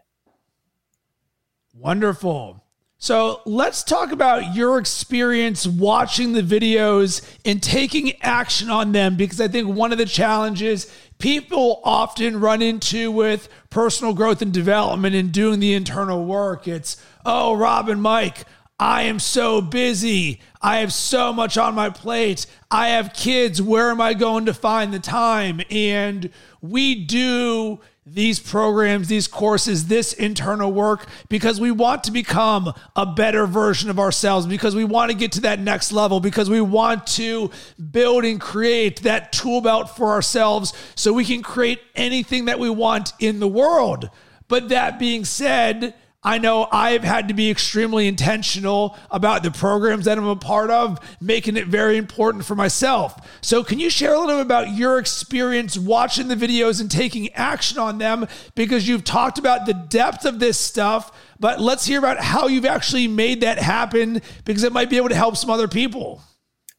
Wonderful. 1.74 2.64
So 2.98 3.42
let's 3.44 3.82
talk 3.82 4.12
about 4.12 4.54
your 4.54 4.78
experience 4.78 5.66
watching 5.66 6.32
the 6.32 6.42
videos 6.42 7.22
and 7.44 7.62
taking 7.62 8.12
action 8.22 8.70
on 8.70 8.92
them 8.92 9.16
because 9.16 9.40
I 9.40 9.48
think 9.48 9.68
one 9.68 9.92
of 9.92 9.98
the 9.98 10.06
challenges 10.06 10.90
people 11.18 11.80
often 11.84 12.40
run 12.40 12.62
into 12.62 13.10
with 13.10 13.48
personal 13.68 14.14
growth 14.14 14.40
and 14.40 14.52
development 14.52 15.14
and 15.14 15.32
doing 15.32 15.60
the 15.60 15.74
internal 15.74 16.24
work 16.24 16.66
it's 16.66 16.96
oh 17.24 17.54
Rob 17.54 17.88
and 17.88 18.00
Mike 18.00 18.44
I 18.78 19.02
am 19.02 19.20
so 19.20 19.60
busy. 19.60 20.40
I 20.60 20.78
have 20.78 20.92
so 20.92 21.32
much 21.32 21.56
on 21.56 21.74
my 21.74 21.90
plate. 21.90 22.46
I 22.70 22.88
have 22.88 23.14
kids. 23.14 23.62
Where 23.62 23.90
am 23.90 24.00
I 24.00 24.14
going 24.14 24.46
to 24.46 24.54
find 24.54 24.92
the 24.92 24.98
time? 24.98 25.60
And 25.70 26.30
we 26.60 27.04
do 27.04 27.80
these 28.06 28.38
programs, 28.38 29.08
these 29.08 29.26
courses, 29.28 29.86
this 29.86 30.12
internal 30.12 30.70
work 30.70 31.06
because 31.28 31.58
we 31.58 31.70
want 31.70 32.04
to 32.04 32.10
become 32.10 32.74
a 32.96 33.06
better 33.06 33.46
version 33.46 33.88
of 33.88 33.98
ourselves, 33.98 34.46
because 34.46 34.74
we 34.74 34.84
want 34.84 35.10
to 35.10 35.16
get 35.16 35.32
to 35.32 35.40
that 35.42 35.58
next 35.58 35.90
level, 35.90 36.20
because 36.20 36.50
we 36.50 36.60
want 36.60 37.06
to 37.06 37.50
build 37.92 38.24
and 38.24 38.40
create 38.40 39.02
that 39.02 39.32
tool 39.32 39.60
belt 39.62 39.96
for 39.96 40.10
ourselves 40.10 40.74
so 40.94 41.12
we 41.12 41.24
can 41.24 41.42
create 41.42 41.80
anything 41.94 42.44
that 42.46 42.58
we 42.58 42.68
want 42.68 43.12
in 43.20 43.40
the 43.40 43.48
world. 43.48 44.10
But 44.48 44.68
that 44.68 44.98
being 44.98 45.24
said, 45.24 45.94
I 46.24 46.38
know 46.38 46.66
I've 46.72 47.04
had 47.04 47.28
to 47.28 47.34
be 47.34 47.50
extremely 47.50 48.08
intentional 48.08 48.96
about 49.10 49.42
the 49.42 49.50
programs 49.50 50.06
that 50.06 50.16
I'm 50.16 50.26
a 50.26 50.36
part 50.36 50.70
of, 50.70 50.98
making 51.20 51.58
it 51.58 51.66
very 51.66 51.98
important 51.98 52.46
for 52.46 52.54
myself. 52.54 53.28
So, 53.42 53.62
can 53.62 53.78
you 53.78 53.90
share 53.90 54.14
a 54.14 54.18
little 54.18 54.36
bit 54.36 54.46
about 54.46 54.74
your 54.74 54.98
experience 54.98 55.76
watching 55.76 56.28
the 56.28 56.34
videos 56.34 56.80
and 56.80 56.90
taking 56.90 57.30
action 57.34 57.78
on 57.78 57.98
them? 57.98 58.26
Because 58.54 58.88
you've 58.88 59.04
talked 59.04 59.38
about 59.38 59.66
the 59.66 59.74
depth 59.74 60.24
of 60.24 60.38
this 60.38 60.58
stuff, 60.58 61.12
but 61.38 61.60
let's 61.60 61.84
hear 61.84 61.98
about 61.98 62.18
how 62.20 62.46
you've 62.46 62.64
actually 62.64 63.06
made 63.06 63.42
that 63.42 63.58
happen 63.58 64.22
because 64.46 64.62
it 64.62 64.72
might 64.72 64.88
be 64.88 64.96
able 64.96 65.10
to 65.10 65.14
help 65.14 65.36
some 65.36 65.50
other 65.50 65.68
people. 65.68 66.22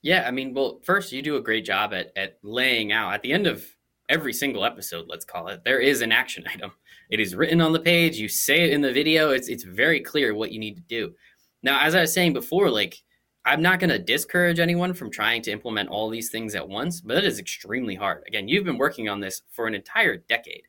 Yeah, 0.02 0.26
I 0.28 0.32
mean, 0.32 0.56
well, 0.56 0.82
first, 0.84 1.12
you 1.12 1.22
do 1.22 1.36
a 1.36 1.42
great 1.42 1.66
job 1.66 1.94
at, 1.94 2.12
at 2.16 2.40
laying 2.42 2.92
out 2.92 3.14
at 3.14 3.22
the 3.22 3.32
end 3.32 3.46
of 3.46 3.64
every 4.10 4.34
single 4.34 4.66
episode, 4.66 5.06
let's 5.08 5.26
call 5.26 5.48
it, 5.50 5.64
there 5.64 5.80
is 5.80 6.02
an 6.02 6.12
action 6.12 6.46
item 6.54 6.72
it 7.10 7.20
is 7.20 7.36
written 7.36 7.62
on 7.62 7.74
the 7.74 7.80
page. 7.80 8.18
You 8.18 8.28
say 8.28 8.63
it 8.63 8.74
in 8.74 8.82
the 8.82 8.91
video. 8.91 9.32
It's 9.32 9.48
it's 9.48 9.63
very 9.63 10.00
clear 10.00 10.34
what 10.34 10.52
you 10.52 10.60
need 10.60 10.76
to 10.76 10.84
do. 10.84 11.13
Now, 11.63 11.80
as 11.82 11.96
I 11.96 12.02
was 12.02 12.13
saying 12.13 12.34
before, 12.34 12.70
like 12.70 13.02
I'm 13.46 13.62
not 13.62 13.80
going 13.80 13.91
to 13.91 14.00
discourage 14.00 14.60
anyone 14.60 14.94
from 14.94 15.12
trying 15.12 15.44
to 15.44 15.52
implement 15.52 15.89
all 15.89 16.10
these 16.10 16.32
things 16.32 16.56
at 16.56 16.68
once, 16.68 17.02
but 17.02 17.18
it 17.18 17.26
is 17.26 17.38
extremely 17.38 17.94
hard. 17.94 18.24
Again, 18.28 18.48
you've 18.48 18.65
been 18.65 18.80
working 18.80 19.08
on 19.08 19.20
this 19.20 19.44
for 19.52 19.68
an 19.68 19.76
entire 19.76 20.18
decade. 20.18 20.63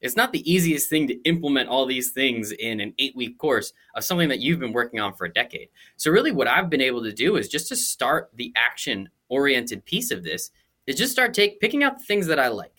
It's 0.00 0.16
not 0.16 0.32
the 0.32 0.50
easiest 0.50 0.90
thing 0.90 1.06
to 1.08 1.22
implement 1.22 1.68
all 1.68 1.86
these 1.86 2.12
things 2.12 2.52
in 2.52 2.80
an 2.80 2.92
eight 2.98 3.16
week 3.16 3.38
course 3.38 3.72
of 3.94 4.04
something 4.04 4.28
that 4.28 4.40
you've 4.40 4.60
been 4.60 4.72
working 4.72 5.00
on 5.00 5.14
for 5.14 5.24
a 5.24 5.32
decade. 5.32 5.68
So, 5.96 6.10
really, 6.10 6.32
what 6.32 6.48
I've 6.48 6.68
been 6.68 6.82
able 6.82 7.02
to 7.04 7.12
do 7.12 7.36
is 7.36 7.48
just 7.48 7.68
to 7.68 7.76
start 7.76 8.30
the 8.34 8.52
action 8.54 9.08
oriented 9.28 9.84
piece 9.84 10.10
of 10.10 10.22
this 10.22 10.50
is 10.86 10.96
just 10.96 11.12
start 11.12 11.32
take, 11.32 11.60
picking 11.60 11.82
out 11.82 11.98
the 11.98 12.04
things 12.04 12.26
that 12.26 12.38
I 12.38 12.48
like 12.48 12.73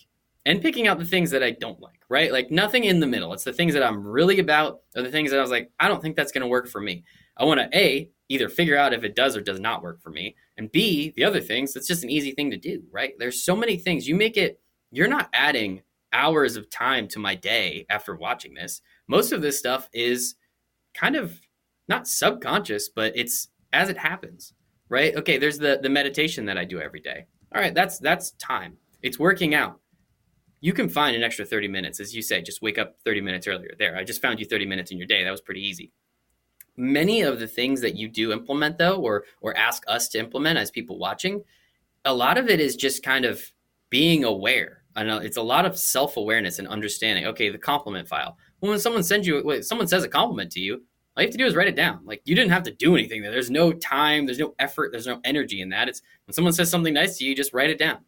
and 0.45 0.61
picking 0.61 0.87
out 0.87 0.99
the 0.99 1.05
things 1.05 1.31
that 1.31 1.43
I 1.43 1.51
don't 1.51 1.81
like 1.81 1.95
right? 2.09 2.31
Like 2.31 2.51
nothing 2.51 2.83
in 2.83 2.99
the 2.99 3.07
middle. 3.07 3.33
It's 3.33 3.43
the 3.43 3.53
things 3.53 3.73
that 3.73 3.83
I'm 3.83 4.05
really 4.05 4.39
about 4.39 4.81
or 4.95 5.01
the 5.01 5.11
things 5.11 5.31
that 5.31 5.37
I 5.37 5.41
was 5.41 5.51
like, 5.51 5.71
I 5.79 5.87
don't 5.87 6.01
think 6.01 6.15
that's 6.15 6.31
going 6.31 6.41
to 6.41 6.47
work 6.47 6.67
for 6.67 6.81
me. 6.81 7.03
I 7.37 7.45
want 7.45 7.59
to 7.59 7.77
A, 7.77 8.09
either 8.29 8.49
figure 8.49 8.77
out 8.77 8.93
if 8.93 9.03
it 9.03 9.15
does 9.15 9.35
or 9.35 9.41
does 9.41 9.59
not 9.59 9.81
work 9.81 10.01
for 10.01 10.09
me. 10.09 10.35
And 10.57 10.71
B, 10.71 11.13
the 11.15 11.23
other 11.23 11.41
things, 11.41 11.75
it's 11.75 11.87
just 11.87 12.03
an 12.03 12.09
easy 12.09 12.31
thing 12.31 12.51
to 12.51 12.57
do, 12.57 12.83
right? 12.91 13.13
There's 13.17 13.43
so 13.43 13.55
many 13.55 13.77
things. 13.77 14.07
You 14.07 14.15
make 14.15 14.37
it, 14.37 14.59
you're 14.91 15.07
not 15.07 15.29
adding 15.33 15.81
hours 16.13 16.55
of 16.55 16.69
time 16.69 17.07
to 17.09 17.19
my 17.19 17.35
day 17.35 17.85
after 17.89 18.15
watching 18.15 18.53
this. 18.53 18.81
Most 19.07 19.31
of 19.31 19.41
this 19.41 19.59
stuff 19.59 19.89
is 19.91 20.35
kind 20.93 21.15
of 21.15 21.41
not 21.87 22.07
subconscious, 22.07 22.89
but 22.89 23.11
it's 23.15 23.49
as 23.73 23.89
it 23.89 23.97
happens, 23.97 24.53
right? 24.87 25.15
Okay, 25.15 25.37
there's 25.37 25.59
the 25.59 25.79
the 25.83 25.89
meditation 25.89 26.45
that 26.45 26.57
I 26.57 26.63
do 26.63 26.79
every 26.79 27.01
day. 27.01 27.25
All 27.53 27.61
right, 27.61 27.75
that's 27.75 27.99
that's 27.99 28.31
time. 28.31 28.77
It's 29.01 29.19
working 29.19 29.53
out. 29.53 29.81
You 30.61 30.73
can 30.73 30.89
find 30.89 31.15
an 31.15 31.23
extra 31.23 31.45
30 31.45 31.67
minutes, 31.67 31.99
as 31.99 32.15
you 32.15 32.21
say, 32.21 32.41
just 32.41 32.61
wake 32.61 32.77
up 32.77 32.95
30 33.03 33.21
minutes 33.21 33.47
earlier. 33.47 33.75
There, 33.77 33.95
I 33.95 34.03
just 34.03 34.21
found 34.21 34.39
you 34.39 34.45
30 34.45 34.65
minutes 34.65 34.91
in 34.91 34.97
your 34.97 35.07
day. 35.07 35.23
That 35.23 35.31
was 35.31 35.41
pretty 35.41 35.61
easy. 35.61 35.91
Many 36.77 37.21
of 37.21 37.39
the 37.39 37.47
things 37.47 37.81
that 37.81 37.95
you 37.95 38.07
do 38.09 38.31
implement, 38.33 38.77
though, 38.77 38.97
or 38.97 39.23
or 39.41 39.55
ask 39.57 39.83
us 39.87 40.09
to 40.09 40.19
implement 40.19 40.57
as 40.59 40.71
people 40.71 40.97
watching, 40.97 41.43
a 42.03 42.13
lot 42.13 42.37
of 42.37 42.49
it 42.49 42.59
is 42.59 42.75
just 42.75 43.03
kind 43.03 43.25
of 43.25 43.51
being 43.89 44.23
aware. 44.23 44.83
I 44.95 45.03
know 45.03 45.17
it's 45.17 45.37
a 45.37 45.41
lot 45.41 45.65
of 45.65 45.77
self 45.77 46.17
awareness 46.17 46.59
and 46.59 46.67
understanding. 46.67 47.25
Okay, 47.27 47.49
the 47.49 47.57
compliment 47.57 48.07
file. 48.07 48.37
Well, 48.59 48.71
when 48.71 48.79
someone 48.79 49.03
sends 49.03 49.27
you, 49.27 49.61
someone 49.61 49.87
says 49.87 50.03
a 50.03 50.09
compliment 50.09 50.51
to 50.53 50.59
you, 50.59 50.81
all 51.15 51.23
you 51.23 51.27
have 51.27 51.31
to 51.31 51.37
do 51.37 51.45
is 51.45 51.55
write 51.55 51.67
it 51.67 51.75
down. 51.75 52.01
Like 52.03 52.21
you 52.25 52.35
didn't 52.35 52.51
have 52.51 52.63
to 52.63 52.71
do 52.71 52.95
anything 52.95 53.21
there. 53.21 53.31
There's 53.31 53.51
no 53.51 53.71
time, 53.71 54.25
there's 54.25 54.39
no 54.39 54.53
effort, 54.59 54.91
there's 54.91 55.07
no 55.07 55.19
energy 55.23 55.61
in 55.61 55.69
that. 55.69 55.87
It's 55.87 56.01
when 56.25 56.33
someone 56.33 56.53
says 56.53 56.69
something 56.69 56.93
nice 56.93 57.17
to 57.17 57.25
you, 57.25 57.35
just 57.35 57.53
write 57.53 57.69
it 57.69 57.79
down. 57.79 57.99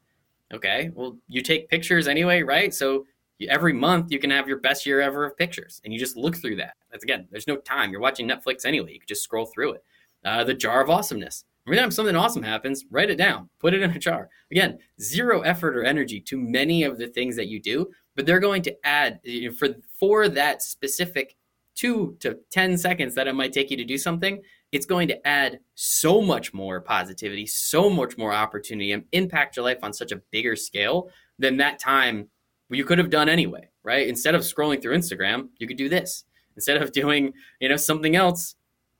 Okay. 0.53 0.91
Well, 0.93 1.17
you 1.27 1.41
take 1.41 1.69
pictures 1.69 2.07
anyway, 2.07 2.41
right? 2.41 2.73
So 2.73 3.05
every 3.49 3.73
month 3.73 4.11
you 4.11 4.19
can 4.19 4.31
have 4.31 4.47
your 4.47 4.59
best 4.59 4.85
year 4.85 5.01
ever 5.01 5.25
of 5.25 5.37
pictures 5.37 5.81
and 5.83 5.93
you 5.93 5.99
just 5.99 6.17
look 6.17 6.37
through 6.37 6.55
that. 6.57 6.75
That's 6.91 7.03
again, 7.03 7.27
there's 7.31 7.47
no 7.47 7.57
time. 7.57 7.91
You're 7.91 8.01
watching 8.01 8.27
Netflix 8.27 8.65
anyway. 8.65 8.93
You 8.93 8.99
can 8.99 9.07
just 9.07 9.23
scroll 9.23 9.45
through 9.45 9.73
it. 9.73 9.83
Uh, 10.25 10.43
the 10.43 10.53
jar 10.53 10.81
of 10.81 10.89
awesomeness. 10.89 11.43
Every 11.67 11.77
time 11.77 11.91
something 11.91 12.15
awesome 12.15 12.43
happens, 12.43 12.85
write 12.89 13.09
it 13.09 13.17
down, 13.17 13.49
put 13.59 13.73
it 13.73 13.81
in 13.81 13.91
a 13.91 13.99
jar. 13.99 14.29
Again, 14.51 14.79
zero 15.01 15.41
effort 15.41 15.77
or 15.77 15.83
energy 15.83 16.21
to 16.21 16.37
many 16.37 16.83
of 16.83 16.97
the 16.97 17.07
things 17.07 17.35
that 17.35 17.49
you 17.49 17.59
do, 17.59 17.89
but 18.15 18.25
they're 18.25 18.39
going 18.39 18.61
to 18.63 18.85
add 18.85 19.19
you 19.23 19.49
know, 19.49 19.55
for 19.55 19.69
for 19.99 20.29
that 20.29 20.61
specific 20.61 21.35
two 21.75 22.17
to 22.21 22.39
10 22.51 22.77
seconds 22.77 23.13
that 23.15 23.27
it 23.27 23.35
might 23.35 23.53
take 23.53 23.69
you 23.69 23.77
to 23.77 23.83
do 23.83 23.97
something, 23.97 24.41
it's 24.71 24.85
going 24.85 25.07
to 25.07 25.27
add 25.27 25.59
so 25.75 26.21
much 26.21 26.53
more 26.53 26.81
positivity, 26.81 27.45
so 27.45 27.89
much 27.89 28.17
more 28.17 28.33
opportunity, 28.33 28.91
and 28.91 29.03
impact 29.11 29.55
your 29.55 29.65
life 29.65 29.79
on 29.83 29.93
such 29.93 30.11
a 30.11 30.21
bigger 30.31 30.55
scale 30.55 31.09
than 31.39 31.57
that 31.57 31.79
time 31.79 32.27
you 32.69 32.83
could 32.83 32.97
have 32.97 33.09
done 33.09 33.29
anyway, 33.29 33.69
right? 33.83 34.07
Instead 34.07 34.35
of 34.35 34.41
scrolling 34.41 34.81
through 34.81 34.97
Instagram, 34.97 35.49
you 35.57 35.67
could 35.67 35.77
do 35.77 35.87
this. 35.89 36.25
Instead 36.55 36.81
of 36.81 36.91
doing, 36.91 37.33
you 37.61 37.69
know, 37.69 37.77
something 37.77 38.15
else, 38.15 38.55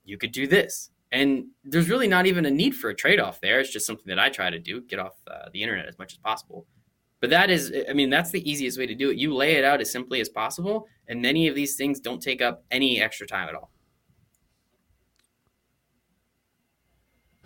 you 0.05 0.17
could 0.17 0.31
do 0.31 0.47
this. 0.47 0.89
And 1.11 1.47
there's 1.63 1.89
really 1.89 2.07
not 2.07 2.25
even 2.25 2.45
a 2.45 2.51
need 2.51 2.75
for 2.75 2.89
a 2.89 2.95
trade 2.95 3.19
off 3.19 3.41
there. 3.41 3.59
It's 3.59 3.71
just 3.71 3.85
something 3.85 4.07
that 4.07 4.19
I 4.19 4.29
try 4.29 4.49
to 4.49 4.59
do, 4.59 4.81
get 4.81 4.99
off 4.99 5.13
uh, 5.29 5.49
the 5.51 5.63
internet 5.63 5.87
as 5.87 5.97
much 5.97 6.13
as 6.13 6.17
possible. 6.19 6.65
But 7.19 7.31
that 7.31 7.49
is, 7.49 7.73
I 7.89 7.93
mean, 7.93 8.09
that's 8.09 8.31
the 8.31 8.49
easiest 8.49 8.77
way 8.77 8.85
to 8.85 8.95
do 8.95 9.09
it. 9.09 9.17
You 9.17 9.33
lay 9.33 9.55
it 9.55 9.65
out 9.65 9.81
as 9.81 9.91
simply 9.91 10.21
as 10.21 10.29
possible, 10.29 10.87
and 11.07 11.21
many 11.21 11.47
of 11.47 11.55
these 11.55 11.75
things 11.75 11.99
don't 11.99 12.21
take 12.21 12.41
up 12.41 12.63
any 12.69 13.01
extra 13.01 13.25
time 13.25 13.49
at 13.49 13.55
all. 13.55 13.71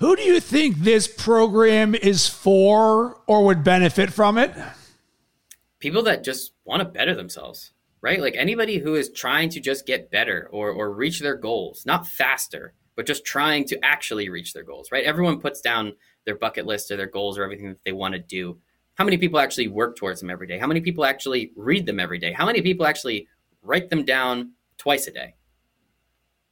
Who 0.01 0.15
do 0.15 0.23
you 0.23 0.39
think 0.39 0.77
this 0.77 1.07
program 1.07 1.95
is 1.95 2.27
for 2.27 3.21
or 3.27 3.45
would 3.45 3.63
benefit 3.63 4.11
from 4.11 4.37
it? 4.37 4.51
People 5.79 6.03
that 6.03 6.23
just 6.23 6.51
want 6.65 6.81
to 6.81 6.85
better 6.85 7.15
themselves, 7.15 7.71
right? 8.01 8.19
Like 8.19 8.35
anybody 8.35 8.79
who 8.79 8.95
is 8.95 9.09
trying 9.09 9.49
to 9.49 9.59
just 9.59 9.85
get 9.85 10.11
better 10.11 10.49
or, 10.51 10.71
or 10.71 10.91
reach 10.91 11.19
their 11.19 11.35
goals, 11.37 11.85
not 11.85 12.07
faster, 12.07 12.73
but 12.95 13.05
just 13.05 13.23
trying 13.23 13.65
to 13.65 13.85
actually 13.85 14.27
reach 14.27 14.53
their 14.53 14.63
goals, 14.63 14.91
right? 14.91 15.05
Everyone 15.05 15.39
puts 15.39 15.61
down 15.61 15.93
their 16.25 16.35
bucket 16.35 16.65
list 16.65 16.91
or 16.91 16.97
their 16.97 17.07
goals 17.07 17.37
or 17.37 17.43
everything 17.43 17.69
that 17.69 17.83
they 17.85 17.93
want 17.93 18.13
to 18.13 18.19
do 18.19 18.59
how 18.95 19.05
many 19.05 19.17
people 19.17 19.39
actually 19.39 19.67
work 19.67 19.95
towards 19.95 20.19
them 20.19 20.29
every 20.29 20.45
day? 20.45 20.59
How 20.59 20.67
many 20.67 20.81
people 20.81 21.05
actually 21.05 21.51
read 21.55 21.87
them 21.87 21.99
every 21.99 22.19
day? 22.19 22.33
How 22.33 22.45
many 22.45 22.61
people 22.61 22.85
actually 22.85 23.27
write 23.63 23.89
them 23.89 24.05
down 24.05 24.51
twice 24.77 25.07
a 25.07 25.11
day? 25.11 25.33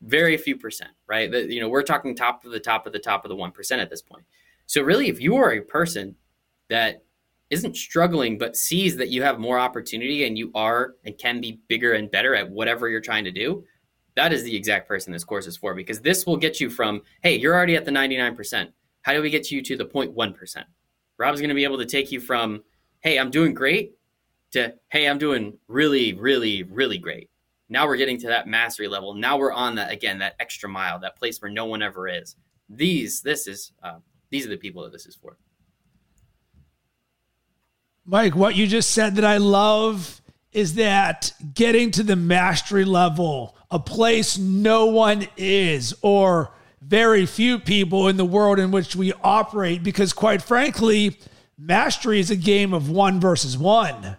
Very 0.02 0.38
few 0.38 0.58
percent, 0.58 0.92
right? 1.08 1.30
The, 1.30 1.52
you 1.54 1.60
know, 1.60 1.70
we're 1.70 1.84
talking 1.84 2.16
top 2.16 2.46
of 2.46 2.52
the 2.52 2.60
top 2.60 2.86
of 2.86 2.94
the 2.94 3.00
top 3.00 3.26
of 3.26 3.30
the 3.30 3.36
1% 3.36 3.72
at 3.80 3.90
this 3.90 4.02
point. 4.02 4.24
So 4.66 4.82
really, 4.82 5.10
if 5.10 5.20
you 5.20 5.36
are 5.36 5.52
a 5.52 5.62
person 5.62 6.16
that 6.70 7.04
isn't 7.50 7.76
struggling 7.76 8.38
but 8.38 8.56
sees 8.56 8.96
that 8.98 9.10
you 9.10 9.24
have 9.24 9.40
more 9.40 9.58
opportunity 9.58 10.26
and 10.26 10.38
you 10.38 10.52
are 10.54 10.96
and 11.06 11.18
can 11.18 11.42
be 11.42 11.60
bigger 11.68 11.94
and 11.94 12.12
better 12.12 12.36
at 12.36 12.50
whatever 12.50 12.88
you're 12.88 13.02
trying 13.02 13.24
to 13.24 13.32
do, 13.32 13.64
that 14.16 14.32
is 14.32 14.44
the 14.44 14.56
exact 14.56 14.88
person 14.88 15.12
this 15.12 15.24
course 15.24 15.48
is 15.48 15.58
for 15.58 15.74
because 15.74 16.02
this 16.02 16.26
will 16.26 16.38
get 16.38 16.60
you 16.60 16.70
from, 16.70 17.02
hey, 17.24 17.36
you're 17.38 17.56
already 17.56 17.76
at 17.76 17.86
the 17.86 17.92
99%. 17.92 18.68
How 19.02 19.14
do 19.14 19.22
we 19.22 19.30
get 19.30 19.50
you 19.50 19.62
to 19.62 19.78
the 19.78 19.86
0.1%? 19.86 20.64
Rob's 21.18 21.40
going 21.40 21.50
to 21.50 21.56
be 21.56 21.64
able 21.64 21.78
to 21.78 21.86
take 21.86 22.12
you 22.12 22.20
from, 22.20 22.64
hey, 23.00 23.18
I'm 23.18 23.32
doing 23.32 23.54
great 23.54 23.94
to, 24.52 24.74
hey, 24.90 25.08
I'm 25.08 25.18
doing 25.18 25.58
really, 25.68 26.14
really, 26.14 26.64
really 26.64 26.98
great. 26.98 27.30
Now 27.70 27.88
we're 27.88 27.98
getting 27.98 28.18
to 28.20 28.28
that 28.28 28.48
mastery 28.48 28.88
level. 28.88 29.14
Now 29.14 29.38
we're 29.38 29.54
on 29.54 29.76
that, 29.76 29.92
again, 29.92 30.20
that 30.20 30.36
extra 30.40 30.68
mile, 30.68 31.00
that 31.00 31.16
place 31.16 31.42
where 31.42 31.52
no 31.52 31.66
one 31.66 31.82
ever 31.82 32.08
is. 32.08 32.36
These, 32.68 33.22
this 33.22 33.48
is, 33.48 33.72
uh, 33.84 34.00
these 34.30 34.46
are 34.46 34.50
the 34.50 34.58
people 34.58 34.84
that 34.84 34.92
this 34.92 35.06
is 35.06 35.16
for. 35.16 35.38
Mike, 38.06 38.36
what 38.36 38.56
you 38.56 38.66
just 38.66 38.90
said 38.92 39.16
that 39.16 39.26
I 39.26 39.38
love 39.38 40.22
is 40.52 40.76
that 40.76 41.32
getting 41.54 41.92
to 41.92 42.02
the 42.02 42.16
mastery 42.16 42.86
level, 42.86 43.56
a 43.70 43.78
place 43.78 44.38
no 44.38 44.88
one 44.88 45.28
is, 45.38 45.94
or 46.02 46.52
very 46.82 47.28
few 47.28 47.60
people 47.60 48.08
in 48.08 48.18
the 48.18 48.26
world 48.26 48.58
in 48.58 48.72
which 48.72 48.96
we 48.96 49.14
operate 49.24 49.84
because, 49.84 50.12
quite 50.12 50.42
frankly, 50.42 51.20
mastery 51.56 52.20
is 52.20 52.32
a 52.32 52.36
game 52.36 52.74
of 52.74 52.90
one 52.90 53.20
versus 53.20 53.58
one 53.58 54.18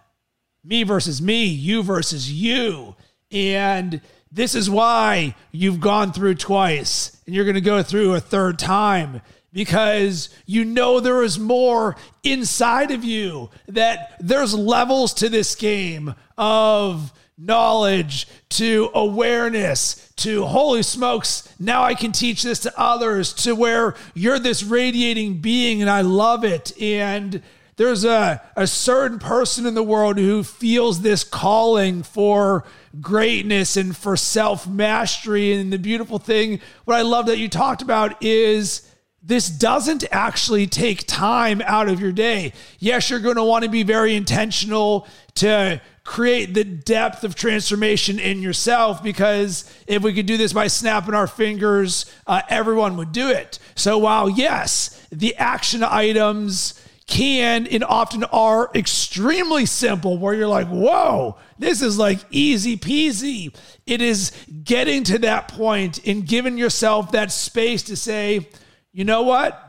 me 0.65 0.83
versus 0.83 1.23
me, 1.23 1.45
you 1.45 1.83
versus 1.83 2.31
you. 2.31 2.97
And 3.31 4.01
this 4.33 4.55
is 4.55 4.71
why 4.71 5.35
you've 5.53 5.81
gone 5.81 6.12
through 6.12 6.37
twice 6.37 7.21
and 7.27 7.35
you're 7.35 7.45
going 7.45 7.55
to 7.55 7.61
go 7.61 7.83
through 7.83 8.14
a 8.14 8.21
third 8.21 8.59
time 8.59 9.23
because 9.53 10.29
you 10.47 10.64
know 10.64 11.01
there 11.01 11.23
is 11.23 11.38
more 11.38 11.97
inside 12.23 12.90
of 12.93 13.05
you, 13.05 13.51
that 13.66 14.14
there's 14.21 14.55
levels 14.55 15.12
to 15.14 15.29
this 15.29 15.55
game 15.57 16.14
of 16.38 17.12
knowledge 17.37 18.29
to 18.51 18.90
awareness 18.95 20.12
to 20.16 20.45
holy 20.45 20.83
smokes, 20.83 21.49
now 21.59 21.83
I 21.83 21.95
can 21.95 22.12
teach 22.12 22.43
this 22.43 22.61
to 22.61 22.79
others 22.79 23.33
to 23.33 23.55
where 23.55 23.95
you're 24.14 24.38
this 24.38 24.62
radiating 24.62 25.40
being 25.40 25.81
and 25.81 25.90
I 25.90 26.03
love 26.03 26.45
it. 26.45 26.79
And 26.81 27.43
there's 27.81 28.05
a, 28.05 28.43
a 28.57 28.66
certain 28.66 29.19
person 29.19 29.64
in 29.64 29.73
the 29.73 29.83
world 29.83 30.19
who 30.19 30.45
feels 30.45 31.01
this 31.01 31.25
calling 31.25 32.03
for 32.03 32.62
greatness 33.01 33.75
and 33.75 33.97
for 33.97 34.19
self 34.19 34.69
mastery. 34.69 35.55
And 35.55 35.73
the 35.73 35.79
beautiful 35.79 36.19
thing, 36.19 36.61
what 36.85 36.99
I 36.99 37.01
love 37.01 37.25
that 37.25 37.38
you 37.38 37.49
talked 37.49 37.81
about 37.81 38.23
is 38.23 38.87
this 39.23 39.49
doesn't 39.49 40.05
actually 40.12 40.66
take 40.66 41.07
time 41.07 41.62
out 41.64 41.88
of 41.88 42.03
your 42.03 42.12
day. 42.12 42.53
Yes, 42.81 43.09
you're 43.09 43.19
going 43.19 43.37
to 43.37 43.45
want 43.45 43.64
to 43.64 43.71
be 43.71 43.83
very 43.83 44.14
intentional 44.14 45.07
to 45.37 45.81
create 46.05 46.53
the 46.53 46.64
depth 46.64 47.25
of 47.25 47.35
transformation 47.35 48.19
in 48.19 48.43
yourself 48.43 49.03
because 49.03 49.64
if 49.87 50.03
we 50.03 50.12
could 50.12 50.27
do 50.27 50.37
this 50.37 50.53
by 50.53 50.66
snapping 50.66 51.14
our 51.14 51.27
fingers, 51.27 52.14
uh, 52.27 52.43
everyone 52.51 52.99
would 52.99 53.12
do 53.12 53.31
it. 53.31 53.59
So 53.75 53.97
while, 53.97 54.29
yes, 54.29 55.07
the 55.11 55.35
action 55.37 55.83
items 55.83 56.75
can 57.11 57.66
and 57.66 57.85
often 57.85 58.25
are 58.25 58.70
extremely 58.75 59.66
simple, 59.66 60.16
where 60.16 60.33
you're 60.33 60.46
like, 60.46 60.68
whoa, 60.68 61.37
this 61.59 61.83
is 61.83 61.99
like 61.99 62.20
easy 62.31 62.79
peasy. 62.79 63.55
It 63.85 64.01
is 64.01 64.33
getting 64.64 65.05
to 65.05 65.18
that 65.18 65.49
point 65.49 66.07
and 66.07 66.27
giving 66.27 66.57
yourself 66.57 67.12
that 67.12 67.33
space 67.33 67.83
to 67.85 67.96
say, 67.96 68.49
you 68.92 69.05
know 69.05 69.23
what? 69.23 69.61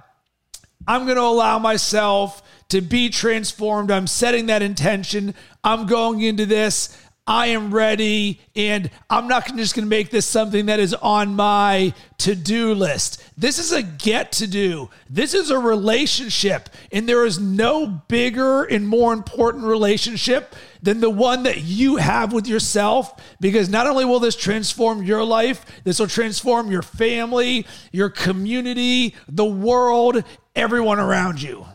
I'm 0.88 1.04
going 1.06 1.18
to 1.18 1.24
allow 1.24 1.60
myself 1.60 2.42
to 2.70 2.82
be 2.82 3.10
transformed. 3.10 3.92
I'm 3.92 4.08
setting 4.08 4.46
that 4.46 4.62
intention. 4.62 5.36
I'm 5.64 5.88
going 5.88 6.22
into 6.22 6.46
this. 6.46 6.98
I 7.28 7.48
am 7.48 7.74
ready, 7.74 8.42
and 8.56 8.90
I'm 9.10 9.28
not 9.28 9.56
just 9.56 9.76
going 9.76 9.86
to 9.86 9.90
make 9.90 10.10
this 10.10 10.26
something 10.26 10.66
that 10.66 10.80
is 10.80 10.94
on 10.96 11.36
my 11.36 11.94
to 12.20 12.36
do 12.36 12.74
list. 12.74 13.24
This 13.38 13.60
is 13.60 13.72
a 13.72 13.84
get 13.84 14.32
to 14.34 14.48
do. 14.48 14.90
This 15.10 15.36
is 15.36 15.52
a 15.52 15.60
relationship, 15.60 16.70
and 16.92 17.08
there 17.08 17.24
is 17.26 17.40
no 17.40 17.86
bigger 17.86 18.64
and 18.64 18.88
more 18.88 19.14
important 19.14 19.66
relationship 19.66 20.56
than 20.82 21.00
the 21.00 21.12
one 21.12 21.44
that 21.44 21.62
you 21.62 21.98
have 21.98 22.34
with 22.34 22.48
yourself. 22.48 23.14
Because 23.40 23.70
not 23.70 23.86
only 23.86 24.04
will 24.04 24.20
this 24.20 24.36
transform 24.36 25.04
your 25.04 25.24
life, 25.24 25.64
this 25.84 26.00
will 26.00 26.08
transform 26.08 26.72
your 26.72 26.82
family, 26.82 27.68
your 27.92 28.10
community, 28.10 29.16
the 29.28 29.46
world, 29.46 30.24
everyone 30.56 31.00
around 31.00 31.42
you 31.42 31.66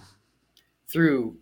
through 0.89 1.37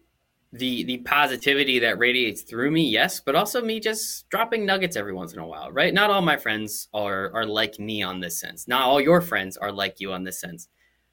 the 0.55 0.85
the 0.85 0.99
positivity 0.99 1.81
that 1.81 1.99
radiates 1.99 2.43
through 2.43 2.71
me, 2.71 2.89
yes, 2.89 3.21
but 3.21 3.35
also 3.35 3.61
me 3.61 3.81
just 3.81 4.29
dropping 4.29 4.65
nuggets 4.65 4.97
every 4.97 5.13
once 5.13 5.33
in 5.33 5.41
a 5.41 5.47
while, 5.47 5.73
right? 5.73 5.93
Not 5.93 6.11
all 6.11 6.23
my 6.23 6.37
friends 6.37 6.89
are 6.95 7.33
are 7.35 7.45
like 7.45 7.81
me 7.81 8.03
on 8.05 8.21
this 8.21 8.39
sense. 8.39 8.69
Not 8.69 8.83
all 8.83 9.01
your 9.01 9.21
friends 9.21 9.57
are 9.57 9.73
like 9.73 9.99
you 9.99 10.13
on 10.13 10.23
this 10.23 10.41
sense. 10.41 10.69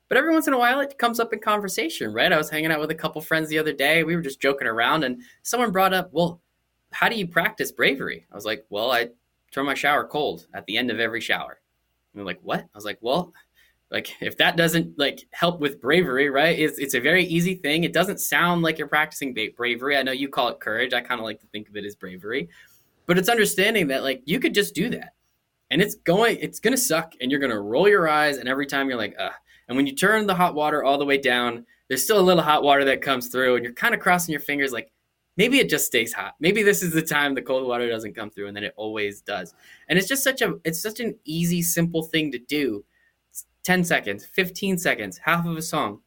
But 0.10 0.17
every 0.17 0.32
once 0.32 0.47
in 0.47 0.54
a 0.54 0.60
while 0.60 0.80
it 0.80 0.97
comes 0.99 1.19
up 1.19 1.34
in 1.34 1.39
conversation, 1.39 2.13
right? 2.13 2.32
I 2.32 2.38
was 2.38 2.51
hanging 2.51 2.71
out 2.71 2.80
with 2.80 2.91
a 2.91 2.95
couple 2.95 3.19
friends 3.21 3.49
the 3.49 3.58
other 3.58 3.73
day. 3.73 4.04
We 4.04 4.15
were 4.15 4.21
just 4.21 4.41
joking 4.41 4.67
around 4.67 5.04
and 5.04 5.21
someone 5.41 5.71
brought 5.71 5.93
up, 5.93 6.10
"Well, 6.12 6.41
how 6.91 7.10
do 7.10 7.15
you 7.15 7.27
practice 7.27 7.71
bravery?" 7.71 8.27
I 8.32 8.36
was 8.36 8.45
like, 8.45 8.65
"Well, 8.69 8.91
I 8.91 9.10
turn 9.51 9.65
my 9.65 9.73
shower 9.73 10.06
cold 10.06 10.45
at 10.54 10.67
the 10.67 10.77
end 10.77 10.91
of 10.91 10.99
every 10.99 11.21
shower." 11.21 11.62
And 12.13 12.19
they're 12.19 12.25
like, 12.25 12.41
what? 12.41 12.60
I 12.60 12.75
was 12.75 12.86
like, 12.86 12.99
well, 13.01 13.34
like 13.91 14.15
if 14.21 14.38
that 14.38 14.56
doesn't 14.56 14.97
like 14.97 15.27
help 15.32 15.60
with 15.60 15.82
bravery, 15.82 16.30
right? 16.30 16.58
It's, 16.58 16.80
it's 16.80 16.93
a 16.93 16.99
very 16.99 17.25
easy 17.25 17.56
thing. 17.56 17.84
It 17.84 17.93
doesn't 17.93 18.19
sound 18.19 18.62
like 18.62 18.77
you're 18.77 18.88
practicing 18.88 19.36
bravery. 19.56 19.97
I 19.97 20.04
know 20.04 20.13
you 20.13 20.30
call 20.30 20.47
it 20.47 20.62
courage. 20.62 20.93
I 20.93 21.01
kind 21.01 21.19
of 21.19 21.25
like 21.25 21.41
to 21.41 21.47
think 21.47 21.67
of 21.67 21.75
it 21.75 21.86
as 21.86 21.95
bravery, 21.95 22.49
but 23.06 23.17
it's 23.17 23.30
understanding 23.30 23.88
that 23.89 24.04
like 24.04 24.21
you 24.25 24.39
could 24.39 24.54
just 24.54 24.73
do 24.73 24.89
that 24.91 25.13
and 25.69 25.82
it's 25.82 25.95
going, 25.95 26.38
it's 26.39 26.60
going 26.60 26.73
to 26.73 26.82
suck 26.82 27.13
and 27.19 27.30
you're 27.30 27.39
going 27.39 27.51
to 27.51 27.60
roll 27.60 27.88
your 27.88 28.08
eyes. 28.08 28.38
And 28.38 28.47
every 28.47 28.65
time 28.65 28.88
you're 28.88 28.97
like, 28.97 29.15
uh, 29.19 29.32
and 29.67 29.75
when 29.75 29.88
you 29.88 29.95
turn 29.95 30.25
the 30.25 30.36
hot 30.36 30.56
water 30.56 30.84
all 30.84 30.97
the 30.97 31.06
way 31.06 31.17
down, 31.17 31.65
there's 31.89 32.04
still 32.04 32.19
a 32.19 32.21
little 32.21 32.43
hot 32.43 32.63
water 32.63 32.86
that 32.86 33.01
comes 33.01 33.27
through 33.27 33.56
and 33.56 33.65
you're 33.65 33.73
kind 33.73 33.93
of 33.93 33.99
crossing 33.99 34.32
your 34.32 34.39
fingers 34.39 34.71
like, 34.71 34.89
maybe 35.36 35.60
it 35.60 35.69
just 35.69 35.86
stays 35.86 36.13
hot. 36.13 36.36
Maybe 36.39 36.63
this 36.63 36.82
is 36.82 36.93
the 36.93 37.01
time 37.01 37.36
the 37.36 37.41
cold 37.41 37.67
water 37.67 37.89
doesn't 37.89 38.15
come 38.15 38.30
through 38.30 38.47
and 38.47 38.56
then 38.56 38.63
it 38.63 38.73
always 38.77 39.21
does. 39.21 39.54
And 39.89 39.99
it's 39.99 40.08
just 40.08 40.23
such 40.23 40.41
a 40.41 40.56
it's 40.63 40.82
such 40.82 40.99
an 40.99 41.15
easy 41.25 41.62
simple 41.62 42.04
thing 42.04 42.32
to 42.32 42.39
do. 42.39 42.86
10 43.63 43.84
seconds, 43.84 44.26
15 44.26 44.78
seconds, 44.78 45.17
half 45.17 45.45
of 45.45 45.58
a 45.58 45.62
song, 45.62 46.00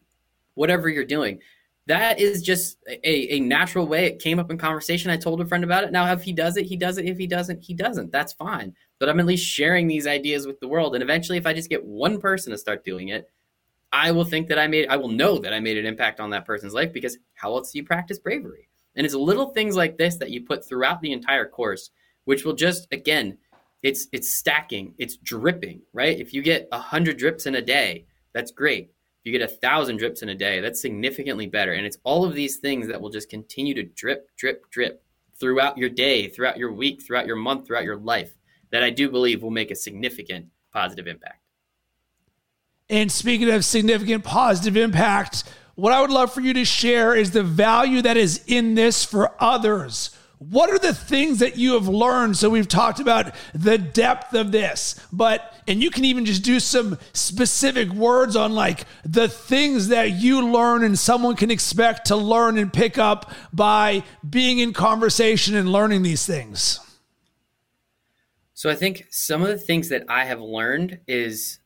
whatever 0.54 0.88
you're 0.88 1.04
doing. 1.04 1.40
That 1.86 2.18
is 2.18 2.42
just 2.42 2.78
a, 2.88 3.34
a 3.34 3.40
natural 3.40 3.86
way. 3.86 4.06
It 4.06 4.18
came 4.18 4.38
up 4.38 4.50
in 4.50 4.56
conversation. 4.56 5.10
I 5.10 5.18
told 5.18 5.40
a 5.40 5.46
friend 5.46 5.64
about 5.64 5.84
it. 5.84 5.92
Now, 5.92 6.10
if 6.12 6.22
he 6.22 6.32
does 6.32 6.56
it, 6.56 6.64
he 6.64 6.76
does 6.76 6.96
it. 6.96 7.04
If 7.04 7.18
he 7.18 7.26
doesn't, 7.26 7.62
he 7.62 7.74
doesn't. 7.74 8.10
That's 8.10 8.32
fine. 8.32 8.74
But 8.98 9.10
I'm 9.10 9.20
at 9.20 9.26
least 9.26 9.46
sharing 9.46 9.86
these 9.86 10.06
ideas 10.06 10.46
with 10.46 10.60
the 10.60 10.68
world. 10.68 10.94
And 10.94 11.02
eventually, 11.02 11.36
if 11.36 11.46
I 11.46 11.52
just 11.52 11.68
get 11.68 11.84
one 11.84 12.20
person 12.20 12.52
to 12.52 12.58
start 12.58 12.84
doing 12.84 13.08
it, 13.08 13.28
I 13.92 14.12
will 14.12 14.24
think 14.24 14.48
that 14.48 14.58
I 14.58 14.66
made, 14.66 14.88
I 14.88 14.96
will 14.96 15.08
know 15.08 15.38
that 15.38 15.52
I 15.52 15.60
made 15.60 15.76
an 15.76 15.86
impact 15.86 16.20
on 16.20 16.30
that 16.30 16.46
person's 16.46 16.74
life 16.74 16.92
because 16.92 17.18
how 17.34 17.54
else 17.54 17.70
do 17.70 17.78
you 17.78 17.84
practice 17.84 18.18
bravery? 18.18 18.68
And 18.96 19.04
it's 19.04 19.14
little 19.14 19.50
things 19.50 19.76
like 19.76 19.98
this 19.98 20.16
that 20.16 20.30
you 20.30 20.42
put 20.42 20.66
throughout 20.66 21.00
the 21.00 21.12
entire 21.12 21.46
course, 21.46 21.90
which 22.24 22.44
will 22.44 22.54
just, 22.54 22.88
again, 22.92 23.36
it's 23.84 24.08
it's 24.12 24.30
stacking, 24.30 24.94
it's 24.98 25.16
dripping, 25.18 25.82
right? 25.92 26.18
If 26.18 26.32
you 26.32 26.42
get 26.42 26.66
a 26.72 26.78
hundred 26.78 27.18
drips 27.18 27.46
in 27.46 27.54
a 27.54 27.62
day, 27.62 28.06
that's 28.32 28.50
great. 28.50 28.90
If 29.20 29.26
you 29.30 29.38
get 29.38 29.48
a 29.48 29.54
thousand 29.54 29.98
drips 29.98 30.22
in 30.22 30.30
a 30.30 30.34
day, 30.34 30.60
that's 30.60 30.80
significantly 30.80 31.46
better. 31.46 31.74
And 31.74 31.86
it's 31.86 31.98
all 32.02 32.24
of 32.24 32.34
these 32.34 32.56
things 32.56 32.88
that 32.88 33.00
will 33.00 33.10
just 33.10 33.28
continue 33.28 33.74
to 33.74 33.82
drip, 33.82 34.34
drip, 34.36 34.68
drip 34.70 35.04
throughout 35.38 35.76
your 35.76 35.90
day, 35.90 36.28
throughout 36.28 36.56
your 36.56 36.72
week, 36.72 37.02
throughout 37.02 37.26
your 37.26 37.36
month, 37.36 37.66
throughout 37.66 37.84
your 37.84 37.98
life, 37.98 38.32
that 38.70 38.82
I 38.82 38.88
do 38.88 39.10
believe 39.10 39.42
will 39.42 39.50
make 39.50 39.70
a 39.70 39.76
significant 39.76 40.46
positive 40.72 41.06
impact. 41.06 41.40
And 42.88 43.12
speaking 43.12 43.50
of 43.50 43.64
significant 43.66 44.24
positive 44.24 44.76
impact, 44.78 45.44
what 45.74 45.92
I 45.92 46.00
would 46.00 46.10
love 46.10 46.32
for 46.32 46.40
you 46.40 46.54
to 46.54 46.64
share 46.64 47.14
is 47.14 47.32
the 47.32 47.42
value 47.42 48.00
that 48.02 48.16
is 48.16 48.42
in 48.46 48.74
this 48.74 49.04
for 49.04 49.34
others 49.40 50.16
what 50.38 50.70
are 50.70 50.78
the 50.78 50.94
things 50.94 51.38
that 51.38 51.56
you 51.56 51.74
have 51.74 51.88
learned? 51.88 52.36
So 52.36 52.50
we've 52.50 52.68
talked 52.68 53.00
about 53.00 53.34
the 53.54 53.78
depth 53.78 54.34
of 54.34 54.52
this, 54.52 55.00
but, 55.12 55.54
and 55.66 55.82
you 55.82 55.90
can 55.90 56.04
even 56.04 56.24
just 56.24 56.42
do 56.42 56.60
some 56.60 56.98
specific 57.12 57.90
words 57.90 58.36
on 58.36 58.52
like 58.52 58.84
the 59.04 59.28
things 59.28 59.88
that 59.88 60.12
you 60.12 60.46
learn 60.46 60.82
and 60.82 60.98
someone 60.98 61.36
can 61.36 61.50
expect 61.50 62.06
to 62.06 62.16
learn 62.16 62.58
and 62.58 62.72
pick 62.72 62.98
up 62.98 63.30
by 63.52 64.02
being 64.28 64.58
in 64.58 64.72
conversation 64.72 65.54
and 65.54 65.70
learning 65.70 66.02
these 66.02 66.26
things. 66.26 66.80
So 68.54 68.70
I 68.70 68.74
think 68.74 69.06
some 69.10 69.42
of 69.42 69.48
the 69.48 69.58
things 69.58 69.88
that 69.90 70.04
I 70.08 70.24
have 70.24 70.40
learned 70.40 71.00
is, 71.06 71.58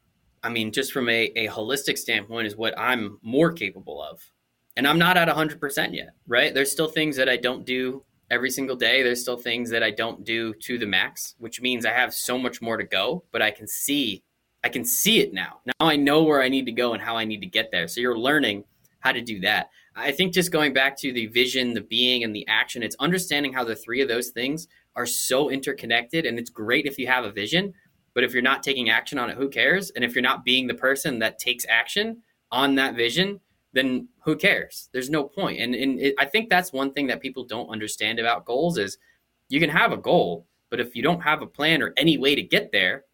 I 0.43 0.49
mean, 0.49 0.73
just 0.73 0.93
from 0.93 1.09
a, 1.09 1.25
a 1.37 1.49
holistic 1.49 1.99
standpoint, 1.99 2.47
is 2.47 2.57
what 2.57 2.79
I'm 2.79 3.19
more 3.23 3.53
capable 3.53 4.03
of. 4.03 4.21
And 4.77 4.87
I'm 4.87 4.99
not 4.99 5.17
at 5.17 5.29
100% 5.29 5.95
yet, 5.95 6.11
right? 6.27 6.55
There's 6.55 6.71
still 6.71 6.89
things 6.89 7.17
that 7.17 7.29
I 7.29 7.37
don't 7.37 7.65
do 7.65 8.05
every 8.31 8.51
single 8.51 8.77
day. 8.77 9.03
There's 9.03 9.21
still 9.21 9.37
things 9.37 9.71
that 9.71 9.83
I 9.83 9.91
don't 9.91 10.25
do 10.25 10.55
to 10.55 10.79
the 10.79 10.87
max, 10.87 11.35
which 11.39 11.61
means 11.61 11.85
I 11.87 11.93
have 11.93 12.15
so 12.15 12.39
much 12.39 12.61
more 12.61 12.77
to 12.77 12.85
go, 12.85 13.25
but 13.33 13.43
I 13.43 13.51
can 13.51 13.67
see 13.67 14.23
I 14.65 14.69
can 14.69 14.85
see 14.85 15.21
it 15.21 15.33
now. 15.33 15.61
Now 15.67 15.87
I 15.87 15.97
know 15.97 16.25
where 16.25 16.43
I 16.43 16.49
need 16.49 16.67
to 16.67 16.73
go 16.73 16.93
and 16.93 17.03
how 17.03 17.17
I 17.17 17.25
need 17.25 17.41
to 17.41 17.47
get 17.47 17.71
there. 17.71 17.87
So 17.87 18.01
you're 18.01 18.19
learning 18.19 18.65
how 19.01 19.13
to 19.13 19.21
do 19.21 19.41
that. 19.41 19.71
I 19.95 20.13
think 20.13 20.33
just 20.33 20.53
going 20.53 20.73
back 20.73 20.97
to 20.99 21.13
the 21.13 21.27
vision, 21.27 21.75
the 21.75 21.81
being, 21.81 22.25
and 22.25 22.35
the 22.35 22.47
action, 22.49 22.83
it's 22.83 22.97
understanding 23.01 23.53
how 23.53 23.65
the 23.65 23.77
three 23.77 24.01
of 24.01 24.09
those 24.09 24.31
things 24.31 24.69
are 24.97 25.07
so 25.07 25.49
interconnected. 25.49 26.27
And 26.27 26.39
it's 26.39 26.51
great 26.51 26.87
if 26.87 26.99
you 26.99 27.07
have 27.07 27.25
a 27.25 27.31
vision, 27.31 27.75
but 28.15 28.25
if 28.25 28.33
you're 28.33 28.43
not 28.43 28.63
taking 28.63 28.91
action 28.91 29.19
on 29.19 29.31
it, 29.31 29.37
who 29.37 29.49
cares? 29.49 29.91
And 29.91 30.05
if 30.05 30.15
you're 30.15 30.23
not 30.23 30.45
being 30.45 30.67
the 30.67 30.75
person 30.75 31.21
that 31.21 31.39
takes 31.39 31.65
action 31.69 32.23
on 32.51 32.75
that 32.77 32.95
vision, 32.95 33.41
then 33.79 34.09
who 34.21 34.37
cares? 34.37 34.89
There's 34.93 35.11
no 35.11 35.25
point. 35.25 35.61
And, 35.61 35.75
and 35.75 36.01
it, 36.01 36.15
I 36.19 36.25
think 36.25 36.51
that's 36.51 36.73
one 36.73 36.93
thing 36.93 37.07
that 37.07 37.21
people 37.21 37.45
don't 37.45 37.69
understand 37.69 38.19
about 38.19 38.45
goals 38.45 38.77
is 38.77 38.99
you 39.49 39.61
can 39.61 39.71
have 39.71 39.93
a 39.93 39.97
goal, 39.97 40.47
but 40.71 40.81
if 40.81 40.95
you 40.97 41.03
don't 41.03 41.21
have 41.21 41.43
a 41.43 41.47
plan 41.47 41.83
or 41.83 41.95
any 41.97 42.19
way 42.19 42.35
to 42.35 42.43
get 42.43 42.73
there, 42.73 43.05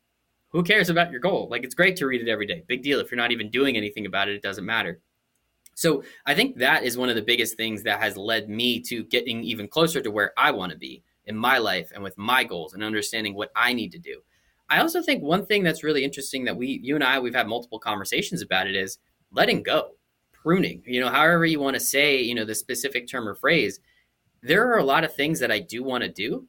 who 0.49 0.63
cares 0.63 0.89
about 0.89 1.11
your 1.11 1.21
goal? 1.21 1.49
Like 1.51 1.65
it's 1.65 1.75
great 1.75 1.97
to 1.97 2.07
read 2.07 2.23
it 2.23 2.31
every 2.31 2.47
day. 2.47 2.63
Big 2.67 2.83
deal. 2.83 3.01
If 3.01 3.11
you're 3.11 3.17
not 3.17 3.33
even 3.33 3.51
doing 3.51 3.77
anything 3.77 4.07
about 4.07 4.29
it, 4.29 4.37
it 4.37 4.43
doesn't 4.43 4.65
matter. 4.65 5.01
So 5.75 6.05
I 6.25 6.35
think 6.35 6.57
that 6.59 6.85
is 6.85 6.97
one 6.97 7.09
of 7.09 7.17
the 7.17 7.23
biggest 7.23 7.57
things 7.57 7.83
that 7.83 8.01
has 8.01 8.17
led 8.17 8.49
me 8.49 8.81
to 8.83 9.05
getting 9.05 9.43
even 9.43 9.67
closer 9.69 10.01
to 10.01 10.11
where 10.11 10.33
I 10.39 10.53
want 10.53 10.71
to 10.73 10.79
be 10.79 11.03
in 11.27 11.37
my 11.37 11.59
life 11.59 11.91
and 11.93 12.03
with 12.03 12.17
my 12.17 12.45
goals 12.45 12.75
and 12.75 12.85
understanding 12.85 13.35
what 13.35 13.51
I 13.57 13.73
need 13.73 13.91
to 13.93 13.99
do. 13.99 14.21
I 14.71 14.81
also 14.81 15.03
think 15.03 15.23
one 15.23 15.45
thing 15.45 15.63
that's 15.63 15.83
really 15.83 16.05
interesting 16.05 16.45
that 16.45 16.57
we, 16.57 16.81
you 16.83 16.95
and 16.95 17.05
I, 17.05 17.19
we've 17.19 17.35
had 17.35 17.49
multiple 17.49 17.79
conversations 17.79 18.41
about 18.41 18.67
it 18.67 18.77
is 18.77 18.99
letting 19.33 19.63
go 19.63 19.91
pruning, 20.45 20.83
you 20.87 21.01
know, 21.01 21.09
however 21.09 21.47
you 21.47 21.59
want 21.59 21.75
to 21.75 21.81
say, 21.81 22.21
you 22.21 22.35
know, 22.35 22.45
the 22.45 22.55
specific 22.55 23.09
term 23.09 23.27
or 23.27 23.35
phrase, 23.35 23.81
there 24.43 24.71
are 24.71 24.79
a 24.79 24.85
lot 24.85 25.03
of 25.03 25.15
things 25.15 25.41
that 25.41 25.51
I 25.51 25.59
do 25.59 25.83
want 25.83 26.05
to 26.05 26.11
do. 26.11 26.47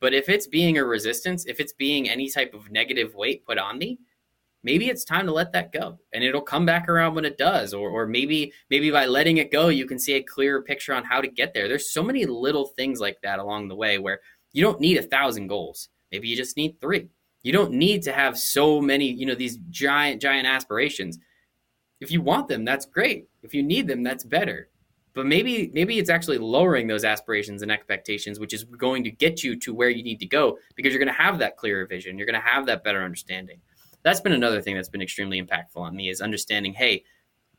But 0.00 0.14
if 0.14 0.28
it's 0.28 0.46
being 0.46 0.78
a 0.78 0.84
resistance, 0.84 1.44
if 1.44 1.58
it's 1.60 1.72
being 1.72 2.08
any 2.08 2.30
type 2.30 2.54
of 2.54 2.70
negative 2.70 3.14
weight 3.14 3.44
put 3.44 3.58
on 3.58 3.78
me, 3.78 3.98
maybe 4.62 4.88
it's 4.88 5.04
time 5.04 5.26
to 5.26 5.32
let 5.32 5.52
that 5.52 5.72
go 5.72 5.98
and 6.12 6.22
it'll 6.22 6.40
come 6.40 6.64
back 6.64 6.88
around 6.88 7.14
when 7.16 7.24
it 7.24 7.36
does 7.36 7.74
or, 7.74 7.90
or 7.90 8.06
maybe 8.06 8.52
maybe 8.70 8.92
by 8.92 9.06
letting 9.06 9.38
it 9.38 9.50
go 9.50 9.68
you 9.68 9.86
can 9.86 9.98
see 9.98 10.14
a 10.14 10.22
clearer 10.22 10.62
picture 10.62 10.94
on 10.94 11.04
how 11.04 11.20
to 11.20 11.28
get 11.28 11.52
there. 11.52 11.68
There's 11.68 11.92
so 11.92 12.02
many 12.02 12.24
little 12.24 12.68
things 12.68 13.00
like 13.00 13.20
that 13.22 13.40
along 13.40 13.68
the 13.68 13.74
way 13.74 13.98
where 13.98 14.20
you 14.52 14.62
don't 14.62 14.80
need 14.80 14.98
a 14.98 15.02
thousand 15.02 15.48
goals. 15.48 15.88
Maybe 16.12 16.28
you 16.28 16.36
just 16.36 16.56
need 16.56 16.80
three. 16.80 17.08
You 17.42 17.52
don't 17.52 17.72
need 17.72 18.02
to 18.02 18.12
have 18.12 18.38
so 18.38 18.80
many 18.80 19.10
you 19.10 19.26
know 19.26 19.34
these 19.34 19.58
giant 19.68 20.22
giant 20.22 20.46
aspirations 20.46 21.18
if 22.02 22.10
you 22.10 22.20
want 22.20 22.48
them, 22.48 22.64
that's 22.64 22.84
great. 22.84 23.28
If 23.42 23.54
you 23.54 23.62
need 23.62 23.86
them, 23.86 24.02
that's 24.02 24.24
better. 24.24 24.68
But 25.14 25.26
maybe 25.26 25.70
maybe 25.74 25.98
it's 25.98 26.10
actually 26.10 26.38
lowering 26.38 26.86
those 26.86 27.04
aspirations 27.04 27.62
and 27.62 27.70
expectations, 27.70 28.40
which 28.40 28.54
is 28.54 28.64
going 28.64 29.04
to 29.04 29.10
get 29.10 29.44
you 29.44 29.56
to 29.60 29.74
where 29.74 29.90
you 29.90 30.02
need 30.02 30.18
to 30.20 30.26
go 30.26 30.58
because 30.74 30.92
you're 30.92 31.04
going 31.04 31.14
to 31.14 31.22
have 31.22 31.38
that 31.38 31.56
clearer 31.56 31.86
vision. 31.86 32.16
You're 32.16 32.26
going 32.26 32.40
to 32.40 32.46
have 32.46 32.66
that 32.66 32.82
better 32.82 33.04
understanding. 33.04 33.60
That's 34.02 34.20
been 34.20 34.32
another 34.32 34.60
thing 34.60 34.74
that's 34.74 34.88
been 34.88 35.02
extremely 35.02 35.40
impactful 35.40 35.76
on 35.76 35.94
me 35.94 36.08
is 36.08 36.20
understanding, 36.20 36.72
hey, 36.72 37.04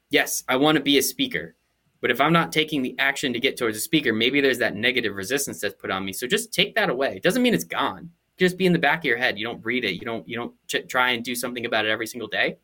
yes, 0.10 0.44
I 0.50 0.58
want 0.58 0.78
to 0.78 0.84
be 0.84 0.98
a 0.98 1.02
speaker. 1.02 1.56
But 2.02 2.12
if 2.12 2.20
I'm 2.20 2.34
not 2.34 2.52
taking 2.52 2.82
the 2.82 2.96
action 3.00 3.32
to 3.32 3.40
get 3.40 3.56
towards 3.56 3.78
a 3.78 3.80
speaker, 3.80 4.12
maybe 4.12 4.42
there's 4.42 4.58
that 4.58 4.76
negative 4.76 5.16
resistance 5.16 5.62
that's 5.62 5.76
put 5.76 5.90
on 5.90 6.04
me. 6.04 6.12
So 6.12 6.28
just 6.28 6.54
take 6.54 6.76
that 6.76 6.90
away. 6.90 7.16
It 7.16 7.24
doesn't 7.24 7.42
mean 7.42 7.54
it's 7.54 7.64
gone. 7.64 8.10
Just 8.38 8.58
be 8.58 8.66
in 8.66 8.74
the 8.74 8.80
back 8.80 9.00
of 9.00 9.06
your 9.06 9.18
head. 9.18 9.38
You 9.40 9.46
don't 9.46 9.64
read 9.64 9.86
it. 9.86 9.94
You 9.94 10.02
don't 10.02 10.28
you 10.28 10.36
don't 10.36 10.54
ch- 10.68 10.90
try 10.90 11.12
and 11.12 11.24
do 11.24 11.36
something 11.36 11.66
about 11.66 11.86
it 11.86 11.92
every 11.92 12.08
single 12.08 12.28
day 12.28 12.58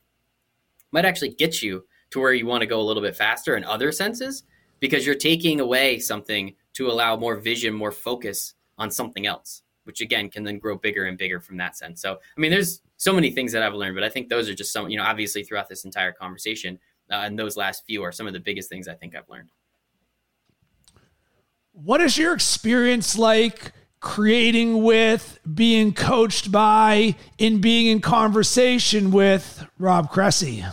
might 0.92 1.06
actually 1.06 1.30
get 1.30 1.62
you 1.62 1.86
to 2.12 2.20
where 2.20 2.34
you 2.34 2.46
want 2.46 2.62
to 2.62 2.68
go 2.68 2.82
a 2.82 2.84
little 2.84 3.04
bit 3.04 3.16
faster 3.16 3.56
in 3.56 3.64
other 3.64 3.92
senses 3.92 4.44
because 4.80 5.06
you're 5.06 5.16
taking 5.16 5.60
away 5.60 6.00
something 6.00 6.56
to 6.74 6.88
allow 6.88 7.16
more 7.16 7.36
vision, 7.36 7.74
more 7.74 7.92
focus 7.92 8.56
on 8.78 8.90
something 8.90 9.26
else, 9.26 9.64
which 9.84 10.02
again 10.02 10.30
can 10.30 10.44
then 10.44 10.58
grow 10.58 10.78
bigger 10.78 11.06
and 11.06 11.18
bigger 11.18 11.40
from 11.40 11.58
that 11.58 11.76
sense. 11.76 12.02
So, 12.02 12.14
I 12.14 12.40
mean, 12.40 12.52
there's 12.52 12.82
so 12.98 13.14
many 13.14 13.32
things 13.32 13.52
that 13.52 13.64
I've 13.64 13.74
learned, 13.74 13.96
but 13.96 14.04
I 14.04 14.10
think 14.10 14.30
those 14.30 14.50
are 14.50 14.56
just 14.56 14.72
some, 14.72 14.90
you 14.90 14.98
know, 14.98 15.04
obviously 15.04 15.44
throughout 15.44 15.70
this 15.70 15.86
entire 15.86 16.12
conversation, 16.12 16.80
uh, 17.12 17.16
and 17.16 17.38
those 17.38 17.58
last 17.58 17.86
few 17.86 18.04
are 18.04 18.12
some 18.12 18.28
of 18.28 18.34
the 18.34 18.40
biggest 18.40 18.70
things 18.70 18.88
I 18.88 18.94
think 18.94 19.16
I've 19.16 19.30
learned. 19.30 19.50
What 21.74 22.02
is 22.02 22.18
your 22.18 22.34
experience 22.34 23.18
like 23.18 23.72
creating 24.00 24.84
with, 24.84 25.40
being 25.54 25.94
coached 25.94 26.52
by, 26.52 27.16
in 27.38 27.62
being 27.62 27.88
in 27.88 28.02
conversation 28.02 29.12
with 29.12 29.66
Rob 29.78 30.10
Cressy? 30.10 30.66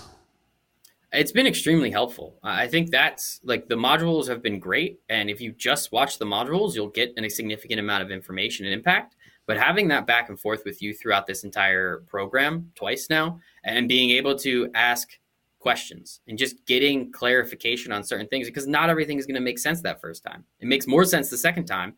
It's 1.12 1.32
been 1.32 1.46
extremely 1.46 1.90
helpful. 1.90 2.38
I 2.42 2.66
think 2.66 2.90
that's 2.90 3.40
like 3.42 3.68
the 3.68 3.74
modules 3.74 4.28
have 4.28 4.42
been 4.42 4.58
great. 4.58 5.00
And 5.08 5.30
if 5.30 5.40
you 5.40 5.52
just 5.52 5.90
watch 5.92 6.18
the 6.18 6.26
modules, 6.26 6.74
you'll 6.74 6.88
get 6.88 7.14
a 7.16 7.28
significant 7.28 7.80
amount 7.80 8.02
of 8.02 8.10
information 8.10 8.66
and 8.66 8.74
impact. 8.74 9.16
But 9.46 9.56
having 9.56 9.88
that 9.88 10.06
back 10.06 10.28
and 10.28 10.38
forth 10.38 10.62
with 10.64 10.82
you 10.82 10.92
throughout 10.92 11.26
this 11.26 11.44
entire 11.44 11.98
program 12.08 12.72
twice 12.74 13.08
now 13.08 13.40
and 13.64 13.88
being 13.88 14.10
able 14.10 14.36
to 14.40 14.70
ask 14.74 15.18
questions 15.58 16.20
and 16.28 16.36
just 16.36 16.66
getting 16.66 17.10
clarification 17.12 17.92
on 17.92 18.04
certain 18.04 18.26
things 18.26 18.46
because 18.46 18.66
not 18.66 18.90
everything 18.90 19.18
is 19.18 19.26
going 19.26 19.36
to 19.36 19.40
make 19.40 19.58
sense 19.58 19.80
that 19.82 20.00
first 20.00 20.22
time. 20.22 20.44
It 20.60 20.66
makes 20.66 20.86
more 20.86 21.04
sense 21.04 21.30
the 21.30 21.38
second 21.38 21.66
time, 21.66 21.94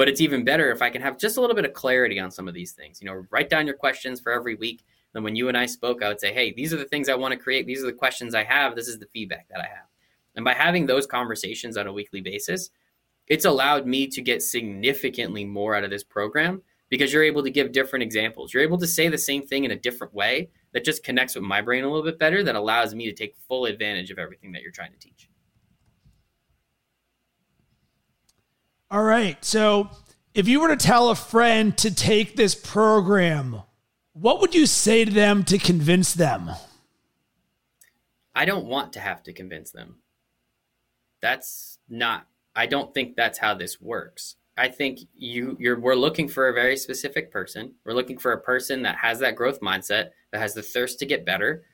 but 0.00 0.08
it's 0.08 0.22
even 0.22 0.44
better 0.44 0.70
if 0.70 0.80
I 0.80 0.88
can 0.88 1.02
have 1.02 1.18
just 1.18 1.36
a 1.36 1.42
little 1.42 1.54
bit 1.54 1.66
of 1.66 1.74
clarity 1.74 2.18
on 2.18 2.30
some 2.30 2.48
of 2.48 2.54
these 2.54 2.72
things. 2.72 3.02
You 3.02 3.06
know, 3.06 3.26
write 3.28 3.50
down 3.50 3.66
your 3.66 3.76
questions 3.76 4.18
for 4.18 4.32
every 4.32 4.54
week. 4.54 4.82
Then 5.12 5.22
when 5.22 5.36
you 5.36 5.48
and 5.48 5.58
I 5.58 5.66
spoke, 5.66 6.02
I 6.02 6.08
would 6.08 6.20
say, 6.20 6.32
hey, 6.32 6.54
these 6.54 6.72
are 6.72 6.78
the 6.78 6.86
things 6.86 7.10
I 7.10 7.14
want 7.16 7.32
to 7.32 7.38
create. 7.38 7.66
These 7.66 7.82
are 7.82 7.86
the 7.86 7.92
questions 7.92 8.34
I 8.34 8.44
have. 8.44 8.74
This 8.74 8.88
is 8.88 8.98
the 8.98 9.08
feedback 9.12 9.46
that 9.50 9.60
I 9.60 9.66
have. 9.66 9.88
And 10.36 10.42
by 10.42 10.54
having 10.54 10.86
those 10.86 11.06
conversations 11.06 11.76
on 11.76 11.86
a 11.86 11.92
weekly 11.92 12.22
basis, 12.22 12.70
it's 13.26 13.44
allowed 13.44 13.86
me 13.86 14.06
to 14.06 14.22
get 14.22 14.42
significantly 14.42 15.44
more 15.44 15.74
out 15.74 15.84
of 15.84 15.90
this 15.90 16.02
program 16.02 16.62
because 16.88 17.12
you're 17.12 17.22
able 17.22 17.42
to 17.42 17.50
give 17.50 17.70
different 17.70 18.02
examples. 18.02 18.54
You're 18.54 18.62
able 18.62 18.78
to 18.78 18.86
say 18.86 19.08
the 19.08 19.18
same 19.18 19.46
thing 19.46 19.64
in 19.64 19.70
a 19.72 19.76
different 19.76 20.14
way 20.14 20.48
that 20.72 20.82
just 20.82 21.04
connects 21.04 21.34
with 21.34 21.44
my 21.44 21.60
brain 21.60 21.84
a 21.84 21.88
little 21.88 22.02
bit 22.02 22.18
better 22.18 22.42
that 22.42 22.56
allows 22.56 22.94
me 22.94 23.04
to 23.04 23.12
take 23.12 23.36
full 23.46 23.66
advantage 23.66 24.10
of 24.10 24.18
everything 24.18 24.52
that 24.52 24.62
you're 24.62 24.72
trying 24.72 24.92
to 24.92 24.98
teach. 24.98 25.29
All 28.90 29.04
right. 29.04 29.42
So, 29.44 29.90
if 30.34 30.48
you 30.48 30.60
were 30.60 30.68
to 30.68 30.76
tell 30.76 31.10
a 31.10 31.14
friend 31.14 31.76
to 31.78 31.94
take 31.94 32.34
this 32.34 32.54
program, 32.54 33.62
what 34.12 34.40
would 34.40 34.54
you 34.54 34.66
say 34.66 35.04
to 35.04 35.10
them 35.10 35.44
to 35.44 35.58
convince 35.58 36.12
them? 36.12 36.50
I 38.34 38.44
don't 38.44 38.66
want 38.66 38.92
to 38.94 39.00
have 39.00 39.22
to 39.24 39.32
convince 39.32 39.70
them. 39.70 39.96
That's 41.20 41.78
not 41.88 42.26
I 42.56 42.66
don't 42.66 42.92
think 42.92 43.16
that's 43.16 43.38
how 43.38 43.54
this 43.54 43.80
works. 43.80 44.36
I 44.56 44.68
think 44.68 45.00
you 45.14 45.56
you're 45.60 45.78
we're 45.78 45.94
looking 45.94 46.28
for 46.28 46.48
a 46.48 46.54
very 46.54 46.76
specific 46.76 47.30
person. 47.30 47.74
We're 47.84 47.94
looking 47.94 48.18
for 48.18 48.32
a 48.32 48.40
person 48.40 48.82
that 48.82 48.96
has 48.96 49.18
that 49.20 49.36
growth 49.36 49.60
mindset, 49.60 50.10
that 50.32 50.40
has 50.40 50.54
the 50.54 50.62
thirst 50.62 50.98
to 50.98 51.06
get 51.06 51.24
better. 51.24 51.64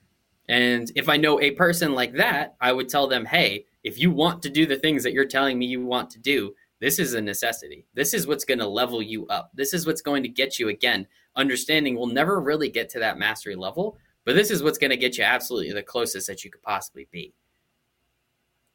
And 0.48 0.92
if 0.94 1.08
I 1.08 1.16
know 1.16 1.40
a 1.40 1.52
person 1.52 1.94
like 1.94 2.12
that, 2.14 2.56
I 2.60 2.72
would 2.72 2.88
tell 2.88 3.08
them, 3.08 3.24
"Hey, 3.24 3.66
if 3.82 3.98
you 3.98 4.10
want 4.10 4.42
to 4.42 4.50
do 4.50 4.66
the 4.66 4.76
things 4.76 5.02
that 5.02 5.12
you're 5.12 5.24
telling 5.24 5.58
me 5.58 5.66
you 5.66 5.84
want 5.84 6.10
to 6.10 6.18
do, 6.18 6.54
this 6.86 7.00
is 7.00 7.14
a 7.14 7.20
necessity. 7.20 7.84
This 7.94 8.14
is 8.14 8.28
what's 8.28 8.44
going 8.44 8.60
to 8.60 8.68
level 8.68 9.02
you 9.02 9.26
up. 9.26 9.50
This 9.52 9.74
is 9.74 9.88
what's 9.88 10.02
going 10.02 10.22
to 10.22 10.28
get 10.28 10.60
you 10.60 10.68
again. 10.68 11.08
Understanding 11.34 11.96
we'll 11.96 12.06
never 12.06 12.40
really 12.40 12.68
get 12.68 12.88
to 12.90 13.00
that 13.00 13.18
mastery 13.18 13.56
level, 13.56 13.98
but 14.24 14.36
this 14.36 14.52
is 14.52 14.62
what's 14.62 14.78
going 14.78 14.92
to 14.92 14.96
get 14.96 15.18
you 15.18 15.24
absolutely 15.24 15.72
the 15.72 15.82
closest 15.82 16.28
that 16.28 16.44
you 16.44 16.50
could 16.52 16.62
possibly 16.62 17.08
be. 17.10 17.34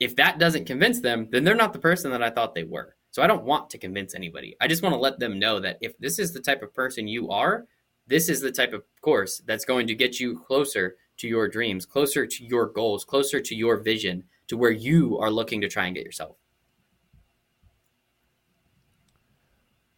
If 0.02 0.18
that 0.18 0.40
doesn't 0.40 0.66
convince 0.66 1.00
them, 1.00 1.30
then 1.32 1.46
they're 1.46 1.56
not 1.56 1.72
the 1.72 1.80
person 1.80 2.12
that 2.12 2.22
I 2.22 2.30
thought 2.30 2.54
they 2.54 2.66
were. 2.66 2.98
So 3.12 3.24
I 3.24 3.28
don't 3.28 3.46
want 3.46 3.70
to 3.70 3.78
convince 3.78 4.14
anybody. 4.14 4.58
I 4.60 4.68
just 4.68 4.84
want 4.84 4.92
to 4.92 5.00
let 5.00 5.18
them 5.18 5.40
know 5.40 5.62
that 5.62 5.78
if 5.80 5.98
this 5.98 6.20
is 6.20 6.34
the 6.34 6.42
type 6.42 6.62
of 6.62 6.74
person 6.74 7.08
you 7.08 7.30
are, 7.30 7.66
this 8.08 8.28
is 8.28 8.42
the 8.42 8.52
type 8.52 8.74
of 8.74 8.84
course 9.00 9.42
that's 9.46 9.64
going 9.64 9.88
to 9.88 9.96
get 9.96 10.20
you 10.20 10.38
closer 10.38 10.98
to 11.16 11.30
your 11.30 11.48
dreams, 11.48 11.86
closer 11.86 12.28
to 12.28 12.44
your 12.44 12.66
goals, 12.66 13.06
closer 13.06 13.40
to 13.40 13.56
your 13.56 13.78
vision, 13.78 14.26
to 14.48 14.58
where 14.58 14.72
you 14.72 15.18
are 15.20 15.32
looking 15.32 15.62
to 15.62 15.70
try 15.70 15.86
and 15.86 15.96
get 15.96 16.04
yourself. 16.04 16.36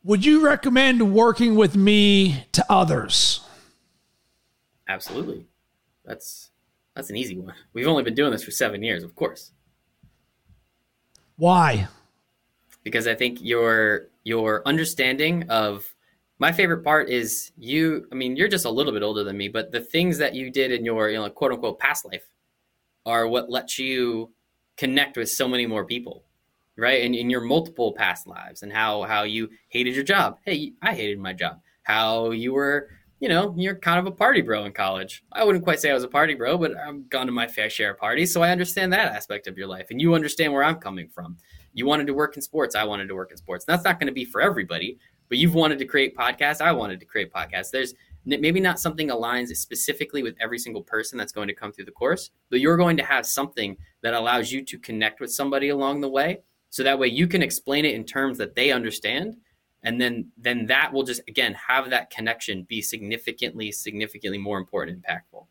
Would 0.06 0.26
you 0.26 0.46
recommend 0.46 1.14
working 1.14 1.56
with 1.56 1.78
me 1.78 2.46
to 2.52 2.66
others? 2.70 3.40
Absolutely. 4.88 5.48
That's 6.04 6.50
that's 6.94 7.10
an 7.10 7.16
easy 7.16 7.40
one. 7.40 7.56
We've 7.72 7.88
only 7.88 8.04
been 8.04 8.14
doing 8.14 8.32
this 8.32 8.44
for 8.44 8.52
7 8.52 8.84
years, 8.84 9.04
of 9.04 9.16
course. 9.16 9.52
Why? 11.38 11.88
Because 12.84 13.08
I 13.08 13.16
think 13.16 13.40
your 13.42 14.08
your 14.26 14.62
understanding 14.68 15.50
of 15.50 15.94
my 16.38 16.52
favorite 16.52 16.84
part 16.84 17.10
is 17.10 17.54
you 17.58 18.06
I 18.12 18.16
mean, 18.16 18.36
you're 18.36 18.50
just 18.50 18.66
a 18.66 18.70
little 18.70 18.92
bit 18.92 19.04
older 19.04 19.24
than 19.24 19.38
me, 19.38 19.48
but 19.48 19.72
the 19.72 19.80
things 19.80 20.18
that 20.18 20.36
you 20.36 20.52
did 20.52 20.74
in 20.74 20.84
your, 20.84 21.10
you 21.10 21.18
know, 21.18 21.30
quote 21.30 21.54
unquote 21.54 21.80
past 21.80 22.04
life 22.06 22.28
are 23.06 23.26
what 23.26 23.50
lets 23.50 23.80
you 23.80 24.32
connect 24.76 25.16
with 25.16 25.30
so 25.30 25.48
many 25.48 25.66
more 25.66 25.86
people 25.86 26.26
right? 26.78 27.04
And 27.04 27.16
in 27.16 27.30
your 27.30 27.42
multiple 27.42 27.94
past 27.94 28.28
lives 28.28 28.64
and 28.64 28.72
how 28.72 29.04
how 29.04 29.24
you 29.24 29.50
hated 29.70 29.96
your 29.96 30.04
job. 30.04 30.38
Hey, 30.46 30.74
I 30.82 30.94
hated 30.94 31.20
my 31.20 31.34
job. 31.34 31.60
How 31.84 32.32
you 32.32 32.54
were, 32.54 32.90
you 33.20 33.30
know, 33.30 33.54
you're 33.58 33.76
kind 33.76 34.00
of 34.00 34.06
a 34.06 34.16
party 34.16 34.42
bro 34.42 34.66
in 34.66 34.72
college. 34.72 35.24
I 35.32 35.44
wouldn't 35.44 35.64
quite 35.64 35.80
say 35.80 35.92
I 35.92 35.94
was 35.94 36.04
a 36.04 36.08
party 36.08 36.34
bro, 36.34 36.58
but 36.58 36.76
I've 36.78 37.10
gone 37.10 37.26
to 37.26 37.32
my 37.32 37.48
fair 37.48 37.70
share 37.70 37.92
of 37.92 37.98
parties, 37.98 38.34
so 38.34 38.42
I 38.42 38.52
understand 38.52 38.94
that 38.94 39.14
aspect 39.14 39.48
of 39.48 39.58
your 39.58 39.68
life, 39.68 39.88
and 39.90 40.02
you 40.02 40.14
understand 40.14 40.54
where 40.54 40.64
I'm 40.64 40.78
coming 40.78 41.08
from. 41.08 41.38
You 41.74 41.86
wanted 41.86 42.08
to 42.08 42.14
work 42.14 42.36
in 42.36 42.42
sports. 42.42 42.76
I 42.76 42.84
wanted 42.84 43.08
to 43.08 43.16
work 43.16 43.32
in 43.32 43.38
sports. 43.38 43.66
That's 43.66 43.84
not 43.84 44.00
going 44.00 44.08
to 44.08 44.14
be 44.14 44.26
for 44.26 44.42
everybody, 44.42 45.00
but 45.28 45.38
you've 45.38 45.56
wanted 45.56 45.80
to 45.80 45.86
create 45.86 46.16
podcasts. 46.16 46.62
I 46.62 46.72
wanted 46.72 47.00
to 47.00 47.06
create 47.06 47.34
podcasts. 47.34 47.72
There's 47.72 47.96
maybe 48.26 48.60
not 48.60 48.80
something 48.80 49.10
aligns 49.10 49.54
specifically 49.58 50.24
with 50.24 50.36
every 50.40 50.60
single 50.60 50.84
person 50.84 51.18
that's 51.18 51.34
going 51.34 51.48
to 51.48 51.54
come 51.54 51.72
through 51.72 51.86
the 51.86 51.92
course, 51.92 52.30
but 52.50 52.60
you're 52.60 52.78
going 52.78 52.96
to 52.98 53.04
have 53.04 53.26
something 53.26 53.76
that 54.02 54.14
allows 54.14 54.52
you 54.52 54.64
to 54.64 54.78
connect 54.80 55.20
with 55.20 55.32
somebody 55.32 55.70
along 55.70 56.02
the 56.02 56.10
way 56.10 56.40
so 56.74 56.82
that 56.82 56.98
way 56.98 57.08
you 57.08 57.28
can 57.28 57.44
explain 57.44 57.86
it 57.86 57.94
in 57.94 58.04
terms 58.04 58.40
that 58.40 58.56
they 58.56 58.72
understand. 58.72 59.36
And 59.84 60.02
then 60.02 60.32
then 60.38 60.66
that 60.66 60.92
will 60.92 61.04
just 61.04 61.22
again 61.28 61.54
have 61.54 61.92
that 61.92 62.10
connection 62.10 62.64
be 62.64 62.82
significantly 62.82 63.72
significantly 63.72 64.40
more 64.40 64.58
important 64.58 65.00
impactful 65.00 65.46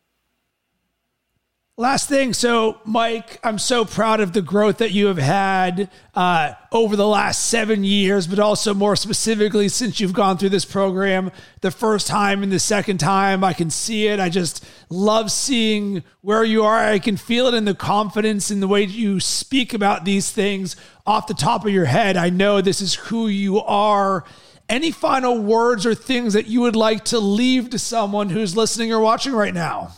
Last 1.78 2.06
thing. 2.06 2.34
So, 2.34 2.82
Mike, 2.84 3.40
I'm 3.42 3.58
so 3.58 3.86
proud 3.86 4.20
of 4.20 4.34
the 4.34 4.42
growth 4.42 4.76
that 4.76 4.90
you 4.90 5.06
have 5.06 5.16
had 5.16 5.90
uh, 6.14 6.52
over 6.70 6.96
the 6.96 7.08
last 7.08 7.46
seven 7.46 7.82
years, 7.82 8.26
but 8.26 8.38
also 8.38 8.74
more 8.74 8.94
specifically 8.94 9.70
since 9.70 9.98
you've 9.98 10.12
gone 10.12 10.36
through 10.36 10.50
this 10.50 10.66
program 10.66 11.32
the 11.62 11.70
first 11.70 12.06
time 12.06 12.42
and 12.42 12.52
the 12.52 12.58
second 12.58 12.98
time. 12.98 13.42
I 13.42 13.54
can 13.54 13.70
see 13.70 14.06
it. 14.06 14.20
I 14.20 14.28
just 14.28 14.62
love 14.90 15.30
seeing 15.30 16.04
where 16.20 16.44
you 16.44 16.62
are. 16.62 16.76
I 16.76 16.98
can 16.98 17.16
feel 17.16 17.46
it 17.46 17.54
in 17.54 17.64
the 17.64 17.74
confidence 17.74 18.50
in 18.50 18.60
the 18.60 18.68
way 18.68 18.82
you 18.82 19.18
speak 19.18 19.72
about 19.72 20.04
these 20.04 20.30
things 20.30 20.76
off 21.06 21.26
the 21.26 21.32
top 21.32 21.64
of 21.64 21.72
your 21.72 21.86
head. 21.86 22.18
I 22.18 22.28
know 22.28 22.60
this 22.60 22.82
is 22.82 22.96
who 22.96 23.28
you 23.28 23.60
are. 23.60 24.24
Any 24.68 24.90
final 24.90 25.38
words 25.38 25.86
or 25.86 25.94
things 25.94 26.34
that 26.34 26.48
you 26.48 26.60
would 26.60 26.76
like 26.76 27.06
to 27.06 27.18
leave 27.18 27.70
to 27.70 27.78
someone 27.78 28.28
who's 28.28 28.54
listening 28.54 28.92
or 28.92 29.00
watching 29.00 29.32
right 29.32 29.54
now? 29.54 29.92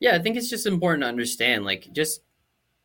Yeah, 0.00 0.14
I 0.14 0.18
think 0.18 0.36
it's 0.36 0.50
just 0.50 0.66
important 0.66 1.02
to 1.02 1.08
understand 1.08 1.64
like 1.64 1.88
just 1.92 2.20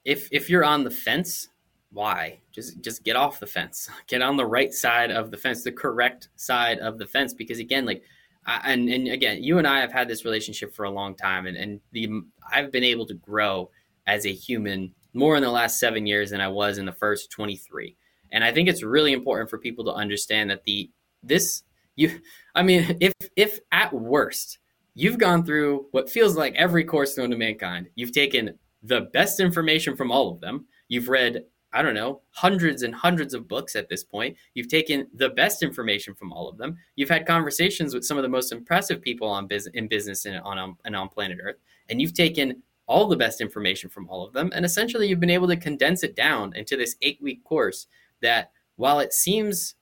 if 0.06 0.30
if 0.32 0.50
you're 0.50 0.63
on 0.63 0.84
the 0.84 0.91
fence, 0.91 1.50
why? 1.91 2.39
Just 2.52 2.82
just 2.82 3.04
get 3.04 3.15
off 3.15 3.39
the 3.39 3.47
fence. 3.47 3.89
Get 4.08 4.21
on 4.21 4.38
the 4.38 4.45
right 4.45 4.71
side 4.74 5.12
of 5.12 5.32
the 5.32 5.38
fence, 5.38 5.63
the 5.63 5.71
correct 5.71 6.30
side 6.36 6.80
of 6.80 6.97
the 6.97 7.06
fence 7.06 7.34
because 7.34 7.60
again 7.60 7.86
like 7.86 8.04
I, 8.45 8.74
and 8.74 8.89
and 8.89 9.08
again, 9.10 9.43
you 9.43 9.58
and 9.58 9.67
I 9.67 9.80
have 9.82 9.91
had 9.91 10.08
this 10.08 10.26
relationship 10.26 10.74
for 10.74 10.86
a 10.86 10.89
long 10.89 11.15
time 11.15 11.45
and 11.45 11.58
and 11.58 11.82
the 11.91 12.21
I've 12.52 12.71
been 12.71 12.84
able 12.84 13.06
to 13.08 13.13
grow 13.13 13.69
as 14.08 14.26
a 14.26 14.32
human 14.34 14.93
more 15.13 15.36
in 15.36 15.43
the 15.43 15.52
last 15.52 15.78
7 15.80 16.06
years 16.08 16.30
than 16.32 16.39
I 16.39 16.47
was 16.47 16.78
in 16.78 16.86
the 16.86 16.93
first 16.93 17.32
23. 17.32 17.97
And 18.32 18.43
I 18.45 18.54
think 18.54 18.69
it's 18.69 18.82
really 18.82 19.12
important 19.12 19.50
for 19.50 19.58
people 19.58 19.84
to 19.86 19.91
understand 19.91 20.50
that 20.50 20.63
the 20.63 20.89
this 21.21 21.63
you 21.95 22.19
I 22.56 22.63
mean 22.63 22.97
if 23.02 23.13
if 23.36 23.60
at 23.71 23.93
worst 23.93 24.58
You've 24.93 25.17
gone 25.17 25.45
through 25.45 25.88
what 25.91 26.10
feels 26.10 26.36
like 26.36 26.54
every 26.56 26.84
course 26.84 27.17
known 27.17 27.32
to 27.32 27.38
mankind. 27.38 27.88
You've 27.95 28.12
taken 28.12 28.58
the 28.84 29.01
best 29.13 29.39
information 29.39 29.95
from 29.95 30.12
all 30.12 30.32
of 30.32 30.41
them. 30.41 30.65
You've 30.89 31.08
read, 31.08 31.45
I 31.71 31.82
don't 31.82 31.95
know, 31.95 32.21
hundreds 32.32 32.84
and 32.84 32.93
hundreds 32.93 33.34
of 33.34 33.47
books 33.47 33.75
at 33.75 33.88
this 33.88 34.04
point. 34.04 34.36
You've 34.54 34.67
taken 34.67 35.08
the 35.13 35.30
best 35.30 35.63
information 35.63 36.13
from 36.13 36.34
all 36.34 36.49
of 36.49 36.58
them. 36.58 36.77
You've 36.95 37.10
had 37.10 37.25
conversations 37.25 37.93
with 37.93 38.04
some 38.04 38.17
of 38.17 38.23
the 38.23 38.30
most 38.30 38.51
impressive 38.51 39.01
people 39.01 39.30
on 39.30 39.47
business 39.47 39.73
in 39.75 39.88
business 39.88 40.25
and 40.25 40.41
on, 40.41 40.58
um, 40.58 40.77
and 40.84 40.95
on 40.95 41.08
planet 41.08 41.38
Earth. 41.41 41.58
And 41.89 42.01
you've 42.01 42.13
taken 42.13 42.62
all 42.88 43.08
the 43.08 43.15
best 43.15 43.39
information 43.39 43.89
from 43.89 44.10
all 44.10 44.25
of 44.25 44.34
them. 44.34 44.51
And 44.54 44.65
essentially, 44.65 45.08
you've 45.08 45.21
been 45.21 45.30
able 45.30 45.47
to 45.47 45.56
condense 45.56 46.04
it 46.04 46.15
down 46.17 46.54
into 46.56 46.75
this 46.75 46.97
eight 47.01 47.19
week 47.21 47.43
course 47.45 47.88
that, 48.21 48.51
while 48.75 48.99
it 48.99 49.13
seems 49.13 49.75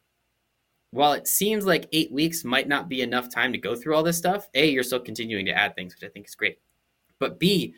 while 0.92 1.14
it 1.14 1.28
seems 1.28 1.66
like 1.66 1.88
eight 1.92 2.12
weeks 2.12 2.44
might 2.44 2.68
not 2.68 2.90
be 2.90 3.02
enough 3.02 3.34
time 3.34 3.52
to 3.52 3.60
go 3.60 3.76
through 3.76 3.96
all 3.96 4.04
this 4.04 4.18
stuff, 4.18 4.48
A, 4.56 4.70
you're 4.70 4.84
still 4.84 5.00
continuing 5.00 5.46
to 5.46 5.52
add 5.52 5.76
things, 5.76 5.94
which 5.94 6.08
I 6.08 6.12
think 6.12 6.28
is 6.28 6.36
great. 6.36 6.58
But 7.20 7.40
B, 7.40 7.76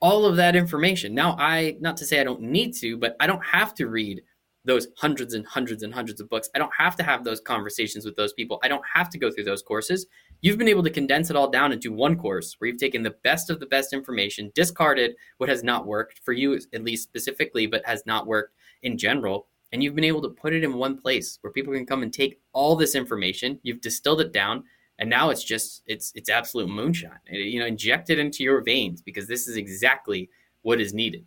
all 0.00 0.24
of 0.24 0.36
that 0.36 0.56
information. 0.56 1.14
Now, 1.14 1.36
I, 1.38 1.76
not 1.80 1.96
to 1.98 2.06
say 2.06 2.20
I 2.20 2.24
don't 2.24 2.42
need 2.42 2.74
to, 2.76 2.96
but 2.96 3.16
I 3.20 3.26
don't 3.26 3.44
have 3.44 3.74
to 3.74 3.88
read 3.88 4.22
those 4.64 4.88
hundreds 4.96 5.34
and 5.34 5.46
hundreds 5.46 5.82
and 5.82 5.92
hundreds 5.92 6.20
of 6.20 6.28
books. 6.30 6.48
I 6.54 6.58
don't 6.58 6.72
have 6.76 6.96
to 6.96 7.02
have 7.02 7.22
those 7.22 7.40
conversations 7.40 8.04
with 8.04 8.16
those 8.16 8.32
people. 8.32 8.60
I 8.62 8.68
don't 8.68 8.84
have 8.92 9.10
to 9.10 9.18
go 9.18 9.30
through 9.30 9.44
those 9.44 9.62
courses. 9.62 10.06
You've 10.40 10.58
been 10.58 10.68
able 10.68 10.82
to 10.82 10.90
condense 10.90 11.28
it 11.30 11.36
all 11.36 11.50
down 11.50 11.72
into 11.72 11.92
one 11.92 12.16
course 12.16 12.56
where 12.58 12.68
you've 12.68 12.80
taken 12.80 13.02
the 13.02 13.14
best 13.24 13.50
of 13.50 13.60
the 13.60 13.66
best 13.66 13.92
information, 13.92 14.52
discarded 14.54 15.16
what 15.36 15.50
has 15.50 15.62
not 15.62 15.86
worked 15.86 16.20
for 16.24 16.32
you, 16.32 16.58
at 16.72 16.84
least 16.84 17.02
specifically, 17.04 17.66
but 17.66 17.84
has 17.84 18.04
not 18.06 18.26
worked 18.26 18.54
in 18.82 18.96
general, 18.96 19.48
and 19.74 19.82
you've 19.82 19.96
been 19.96 20.04
able 20.04 20.22
to 20.22 20.28
put 20.28 20.54
it 20.54 20.62
in 20.62 20.72
one 20.74 20.96
place 20.96 21.38
where 21.40 21.52
people 21.52 21.72
can 21.72 21.84
come 21.84 22.04
and 22.04 22.12
take 22.12 22.40
all 22.52 22.76
this 22.76 22.94
information 22.94 23.58
you've 23.62 23.80
distilled 23.80 24.20
it 24.20 24.32
down 24.32 24.62
and 24.98 25.10
now 25.10 25.28
it's 25.30 25.42
just 25.44 25.82
it's 25.86 26.12
it's 26.14 26.30
absolute 26.30 26.68
moonshine 26.68 27.18
you 27.28 27.58
know 27.58 27.66
inject 27.66 28.08
it 28.08 28.18
into 28.18 28.44
your 28.44 28.62
veins 28.62 29.02
because 29.02 29.26
this 29.26 29.48
is 29.48 29.56
exactly 29.56 30.30
what 30.62 30.80
is 30.80 30.94
needed 30.94 31.26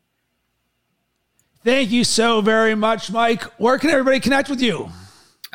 thank 1.63 1.91
you 1.91 2.03
so 2.03 2.39
very 2.41 2.73
much 2.73 3.11
mike 3.11 3.43
where 3.59 3.77
can 3.77 3.89
everybody 3.89 4.19
connect 4.19 4.49
with 4.49 4.61
you 4.61 4.89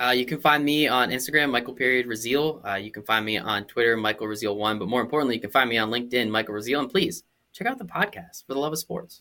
uh, 0.01 0.11
you 0.11 0.25
can 0.25 0.41
find 0.41 0.65
me 0.65 0.89
on 0.89 1.11
Instagram, 1.11 1.51
Michael 1.51 1.75
Period 1.75 2.07
Raziel. 2.07 2.67
Uh, 2.67 2.77
you 2.77 2.91
can 2.91 3.03
find 3.03 3.27
me 3.27 3.37
on 3.37 3.67
Twitter, 3.67 3.95
Michael 3.95 4.27
Raziel 4.27 4.57
One. 4.57 4.79
But 4.79 4.89
more 4.89 5.03
importantly, 5.03 5.35
you 5.35 5.41
can 5.41 5.51
find 5.51 5.69
me 5.69 5.77
on 5.77 5.91
LinkedIn, 5.91 6.31
Michael 6.31 6.55
Raziel. 6.55 6.81
And 6.81 6.91
please 6.91 7.25
check 7.53 7.69
out 7.69 7.77
the 7.77 7.85
podcast 7.85 8.47
for 8.47 8.55
the 8.55 8.59
love 8.59 8.73
of 8.73 8.79
sports. 8.79 9.21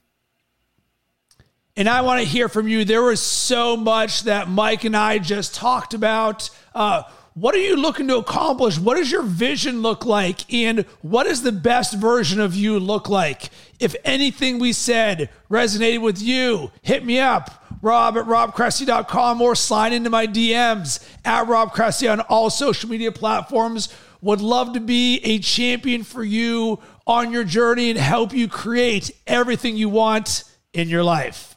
And 1.75 1.87
I 1.87 2.01
want 2.01 2.19
to 2.21 2.27
hear 2.27 2.49
from 2.49 2.67
you. 2.67 2.83
There 2.83 3.03
was 3.03 3.21
so 3.21 3.77
much 3.77 4.23
that 4.23 4.49
Mike 4.49 4.83
and 4.83 4.95
I 4.95 5.19
just 5.19 5.55
talked 5.55 5.93
about. 5.93 6.49
Uh, 6.75 7.03
what 7.33 7.55
are 7.55 7.59
you 7.59 7.77
looking 7.77 8.09
to 8.09 8.17
accomplish? 8.17 8.77
What 8.77 8.97
does 8.97 9.09
your 9.09 9.21
vision 9.21 9.81
look 9.81 10.05
like? 10.05 10.53
And 10.53 10.81
what 11.01 11.23
does 11.23 11.43
the 11.43 11.53
best 11.53 11.95
version 11.95 12.41
of 12.41 12.53
you 12.53 12.77
look 12.77 13.07
like? 13.07 13.49
If 13.79 13.95
anything 14.03 14.59
we 14.59 14.73
said 14.73 15.29
resonated 15.49 16.01
with 16.01 16.21
you, 16.21 16.71
hit 16.81 17.05
me 17.05 17.19
up, 17.19 17.63
rob 17.81 18.17
at 18.17 18.25
robcressy.com 18.25 19.41
or 19.41 19.55
slide 19.55 19.93
into 19.93 20.09
my 20.09 20.27
DMs 20.27 21.07
at 21.23 21.47
Rob 21.47 21.71
Cressy 21.71 22.09
on 22.09 22.19
all 22.19 22.49
social 22.49 22.89
media 22.89 23.13
platforms. 23.13 23.95
Would 24.19 24.41
love 24.41 24.73
to 24.73 24.81
be 24.81 25.19
a 25.23 25.39
champion 25.39 26.03
for 26.03 26.23
you 26.23 26.79
on 27.07 27.31
your 27.31 27.45
journey 27.45 27.89
and 27.89 27.97
help 27.97 28.33
you 28.33 28.49
create 28.49 29.09
everything 29.25 29.77
you 29.77 29.87
want 29.87 30.43
in 30.73 30.89
your 30.89 31.03
life. 31.03 31.50